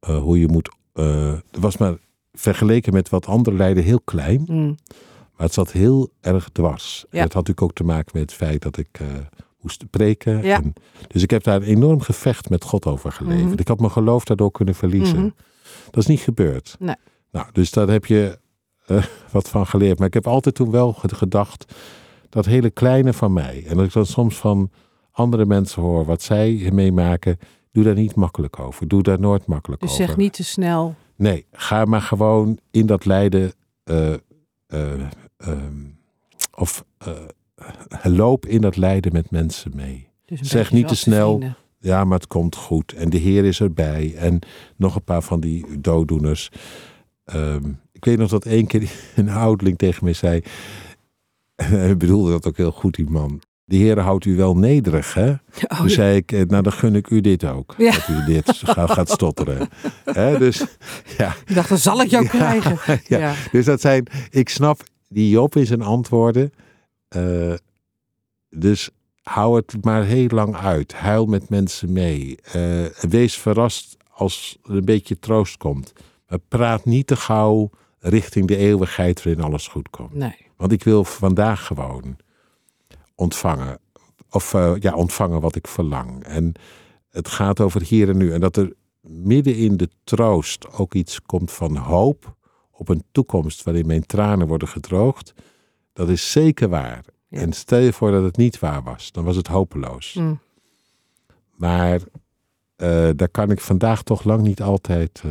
eh, 0.00 0.18
hoe 0.22 0.38
je 0.38 0.48
moet. 0.48 0.70
eh 0.92 1.32
het 1.50 1.60
was 1.60 1.76
maar 1.76 1.96
vergeleken 2.32 2.92
met 2.92 3.08
wat 3.08 3.26
andere 3.26 3.56
lijden 3.56 3.82
heel 3.84 4.00
klein. 4.00 4.44
Mm. 4.46 4.76
Maar 5.36 5.46
het 5.46 5.54
zat 5.54 5.72
heel 5.72 6.10
erg 6.20 6.48
dwars. 6.52 7.04
En 7.10 7.18
Ja. 7.18 7.24
het 7.24 7.32
had 7.32 7.46
natuurlijk 7.46 7.62
ook 7.62 7.72
te 7.72 7.84
maken 7.84 8.10
met 8.12 8.22
het 8.22 8.32
feit 8.32 8.62
dat 8.62 8.76
ik 8.76 8.88
eh, 9.00 9.06
moest 9.60 9.90
preken. 9.90 10.42
Ja. 10.42 10.56
En, 10.56 10.72
dus 11.08 11.22
ik 11.22 11.30
heb 11.30 11.42
daar 11.42 11.56
een 11.56 11.62
enorm 11.62 12.00
gevecht 12.00 12.50
met 12.50 12.64
God 12.64 12.86
over 12.86 13.12
geleverd. 13.12 13.44
Mhm. 13.50 13.58
Ik 13.60 13.68
had 13.68 13.78
mijn 13.80 13.92
geloof 13.92 14.24
daardoor 14.24 14.50
kunnen 14.50 14.74
verliezen. 14.74 15.18
Mhm. 15.18 15.28
Dat 15.90 16.02
is 16.02 16.06
niet 16.06 16.20
gebeurd. 16.20 16.76
Nee. 16.78 16.94
Nou, 17.30 17.46
dus 17.52 17.70
daar 17.70 17.88
heb 17.88 18.06
je 18.06 18.38
eh, 18.86 19.04
wat 19.32 19.48
van 19.48 19.66
geleerd. 19.66 19.98
Maar 19.98 20.06
ik 20.08 20.14
heb 20.14 20.26
altijd 20.26 20.54
toen 20.54 20.70
wel 20.70 20.92
ge- 20.92 21.14
gedacht, 21.14 21.74
dat 22.28 22.44
hele 22.44 22.70
kleine 22.70 23.12
van 23.12 23.32
mij. 23.32 23.64
En 23.66 23.76
dat 23.76 23.86
ik 23.86 23.92
dan 23.92 24.06
soms 24.06 24.36
van 24.36 24.70
andere 25.10 25.46
mensen 25.46 25.82
hoor 25.82 26.04
wat 26.04 26.22
zij 26.22 26.68
meemaken. 26.72 27.38
Doe 27.72 27.84
daar 27.84 27.94
niet 27.94 28.14
makkelijk 28.14 28.58
over. 28.58 28.88
Doe 28.88 29.02
daar 29.02 29.20
nooit 29.20 29.46
makkelijk 29.46 29.80
Dus 29.82 29.90
over. 29.92 30.04
zeg 30.04 30.16
niet 30.16 30.32
te 30.32 30.44
snel. 30.44 30.94
Nee, 31.16 31.46
ga 31.52 31.84
maar 31.84 32.00
gewoon 32.02 32.58
in 32.70 32.86
dat 32.86 33.04
lijden. 33.04 33.52
eh, 33.84 34.12
of 36.54 36.84
eh, 36.98 37.12
loop 38.18 38.46
in 38.46 38.60
dat 38.60 38.76
lijden 38.76 39.12
met 39.12 39.30
mensen 39.30 39.72
mee. 39.74 40.08
Dus 40.24 40.40
Zeg 40.40 40.72
niet 40.72 40.88
te 40.88 40.96
snel. 40.96 41.42
Ja, 41.78 42.04
maar 42.04 42.18
het 42.18 42.26
komt 42.26 42.56
goed. 42.56 42.92
En 42.92 43.10
de 43.10 43.16
Heer 43.18 43.44
is 43.44 43.60
erbij. 43.60 44.14
En 44.16 44.38
nog 44.76 44.94
een 44.94 45.04
paar 45.04 45.22
van 45.22 45.40
die 45.40 45.80
dooddoeners. 45.80 46.50
Ehm, 47.24 47.68
ik 47.92 48.04
weet 48.04 48.18
nog 48.18 48.30
dat 48.30 48.44
één 48.44 48.66
keer 48.66 48.92
een 49.16 49.28
ouderling 49.28 49.78
tegen 49.78 50.04
mij 50.04 50.12
zei. 50.12 50.42
Hij 51.62 51.96
bedoelde 51.96 52.30
dat 52.30 52.46
ook 52.46 52.56
heel 52.56 52.72
goed, 52.72 52.94
die 52.94 53.10
man. 53.10 53.40
De 53.64 53.76
Heer 53.76 53.98
houdt 53.98 54.24
u 54.24 54.36
wel 54.36 54.56
nederig, 54.56 55.14
hè? 55.14 55.30
Oh, 55.30 55.78
Toen 55.78 55.90
zei 55.90 56.16
ik, 56.16 56.32
eh, 56.32 56.42
nou 56.42 56.62
dan 56.62 56.72
gun 56.72 56.94
ik 56.94 57.10
u 57.10 57.20
dit 57.20 57.44
ook. 57.44 57.74
Ja. 57.78 57.92
Dat 57.92 58.08
u 58.08 58.24
dit 58.24 58.62
gaat, 58.64 58.90
gaat 58.90 59.10
stotteren. 59.10 59.68
Hè, 60.04 60.38
dus, 60.38 60.64
ja, 61.18 61.34
Ik 61.46 61.54
dacht, 61.54 61.68
dan 61.68 61.78
zal 61.78 62.02
ik 62.02 62.10
jou 62.10 62.24
Ja, 62.24 62.28
krijgen. 62.28 63.00
Ja. 63.08 63.34
dus 63.52 63.64
dat 63.64 63.80
zijn, 63.80 64.06
ik 64.30 64.48
snap 64.48 64.82
die 65.12 65.30
Job 65.30 65.56
in 65.56 65.66
zijn 65.66 65.82
antwoorden. 65.82 66.52
Eh, 67.08 67.54
dus 68.50 68.90
hou 69.22 69.56
het 69.56 69.84
maar 69.84 70.04
heel 70.04 70.28
lang 70.28 70.56
uit. 70.56 70.92
Huil 70.92 71.26
met 71.26 71.48
mensen 71.48 71.92
mee. 71.92 72.38
Eh, 72.42 72.84
wees 72.84 73.36
verrast 73.38 73.96
als 74.10 74.58
er 74.64 74.76
een 74.76 74.84
beetje 74.84 75.18
troost 75.18 75.56
komt. 75.56 75.92
Maar 76.28 76.38
praat 76.48 76.84
niet 76.84 77.06
te 77.06 77.16
gauw 77.16 77.70
richting 77.98 78.46
de 78.46 78.56
eeuwigheid 78.56 79.22
waarin 79.22 79.44
alles 79.44 79.68
goed 79.68 79.90
komt. 79.90 80.14
Nee. 80.14 80.36
Want 80.56 80.72
ik 80.72 80.84
wil 80.84 81.04
vandaag 81.04 81.66
gewoon 81.66 82.16
ontvangen. 83.14 83.78
Of 84.30 84.54
eh, 84.54 84.72
ja, 84.78 84.94
ontvangen 84.94 85.40
wat 85.40 85.56
ik 85.56 85.66
verlang. 85.66 86.24
En 86.24 86.52
het 87.10 87.28
gaat 87.28 87.60
over 87.60 87.82
hier 87.82 88.08
en 88.08 88.16
nu. 88.16 88.32
En 88.32 88.40
dat 88.40 88.56
er 88.56 88.72
midden 89.00 89.56
in 89.56 89.76
de 89.76 89.88
troost 90.04 90.72
ook 90.72 90.94
iets 90.94 91.22
komt 91.22 91.52
van 91.52 91.76
hoop. 91.76 92.36
Op 92.82 92.88
een 92.88 93.04
toekomst 93.12 93.62
waarin 93.62 93.86
mijn 93.86 94.06
tranen 94.06 94.46
worden 94.46 94.68
gedroogd. 94.68 95.34
Dat 95.92 96.08
is 96.08 96.32
zeker 96.32 96.68
waar. 96.68 97.04
Ja. 97.28 97.38
En 97.40 97.52
stel 97.52 97.78
je 97.78 97.92
voor 97.92 98.10
dat 98.10 98.22
het 98.22 98.36
niet 98.36 98.58
waar 98.58 98.82
was. 98.82 99.12
Dan 99.12 99.24
was 99.24 99.36
het 99.36 99.46
hopeloos. 99.46 100.14
Mm. 100.14 100.40
Maar 101.56 102.00
eh, 102.76 103.08
daar 103.16 103.28
kan 103.28 103.50
ik 103.50 103.60
vandaag 103.60 104.02
toch 104.02 104.24
lang 104.24 104.42
niet 104.42 104.62
altijd. 104.62 105.22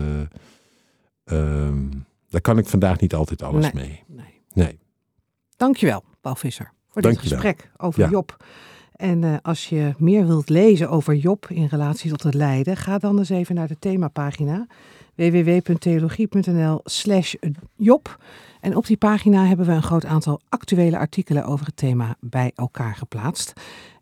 ehm, 1.23 1.89
daar 2.29 2.41
kan 2.41 2.57
ik 2.57 2.67
vandaag 2.67 2.99
niet 2.99 3.13
altijd 3.15 3.41
alles 3.43 3.71
Nee. 3.71 3.83
mee. 3.85 4.03
Nee. 4.07 4.41
Nee. 4.53 4.79
Dankjewel, 5.57 6.03
Paul 6.21 6.35
Visser, 6.35 6.71
voor 6.89 7.01
dit 7.01 7.17
gesprek 7.17 7.71
over 7.77 8.01
Ja. 8.01 8.09
Job. 8.09 8.43
En 8.91 9.23
eh, 9.23 9.35
als 9.41 9.69
je 9.69 9.93
meer 9.97 10.27
wilt 10.27 10.49
lezen 10.49 10.89
over 10.89 11.15
Job 11.15 11.47
in 11.49 11.65
relatie 11.65 12.09
tot 12.09 12.23
het 12.23 12.33
lijden, 12.33 12.77
ga 12.77 12.97
dan 12.97 13.17
eens 13.17 13.29
even 13.29 13.55
naar 13.55 13.67
de 13.67 13.79
themapagina 13.79 14.67
www.theologie.nl 15.15 16.79
slash 16.83 17.33
Job. 17.75 18.17
En 18.59 18.75
op 18.75 18.85
die 18.85 18.97
pagina 18.97 19.45
hebben 19.45 19.65
we 19.65 19.71
een 19.71 19.83
groot 19.83 20.05
aantal 20.05 20.41
actuele 20.49 20.97
artikelen 20.97 21.45
over 21.45 21.65
het 21.65 21.77
thema 21.77 22.15
bij 22.19 22.51
elkaar 22.55 22.95
geplaatst. 22.95 23.53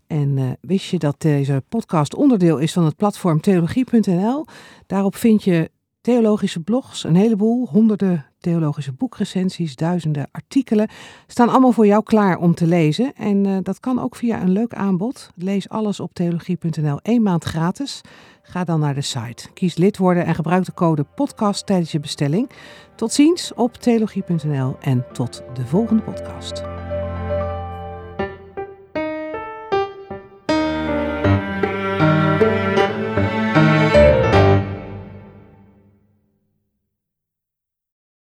En 0.08 0.38
eh, 0.38 0.46
wist 0.62 0.86
je 0.86 1.00
dat 1.00 1.16
deze 1.18 1.64
podcast 1.70 2.16
onderdeel 2.16 2.58
is 2.58 2.74
van 2.74 2.86
het 2.86 2.96
platform 2.96 3.42
theologie.nl? 3.42 4.46
Daarop 4.86 5.16
vind 5.16 5.44
je 5.44 5.72
theologische 6.02 6.60
blogs, 6.60 7.04
een 7.04 7.16
heleboel, 7.16 7.68
honderden 7.68 8.26
theologische 8.40 8.92
boekrecensies, 8.92 9.76
duizenden 9.76 10.28
artikelen. 10.32 10.90
Staan 11.28 11.50
allemaal 11.50 11.72
voor 11.72 11.88
jou 11.88 12.04
klaar 12.04 12.38
om 12.38 12.56
te 12.56 12.68
lezen. 12.68 13.14
En 13.16 13.46
eh, 13.46 13.58
dat 13.64 13.80
kan 13.80 14.00
ook 14.02 14.16
via 14.16 14.42
een 14.42 14.52
leuk 14.52 14.74
aanbod. 14.74 15.30
Lees 15.36 15.70
alles 15.70 16.00
op 16.00 16.14
theologie.nl 16.14 17.00
één 17.02 17.22
maand 17.22 17.44
gratis. 17.44 18.02
Ga 18.42 18.64
dan 18.64 18.80
naar 18.80 18.96
de 18.96 19.02
site. 19.02 19.50
Kies 19.54 19.78
lid 19.78 19.98
worden 19.98 20.26
en 20.26 20.36
gebruik 20.36 20.66
de 20.66 20.74
code 20.74 21.04
podcast 21.04 21.66
tijdens 21.66 21.92
je 21.92 22.00
bestelling. 22.00 22.50
Tot 22.96 23.14
ziens 23.14 23.54
op 23.54 23.74
theologie.nl 23.74 24.78
en 24.80 25.06
tot 25.14 25.44
de 25.54 25.66
volgende 25.66 26.02
podcast. 26.02 26.64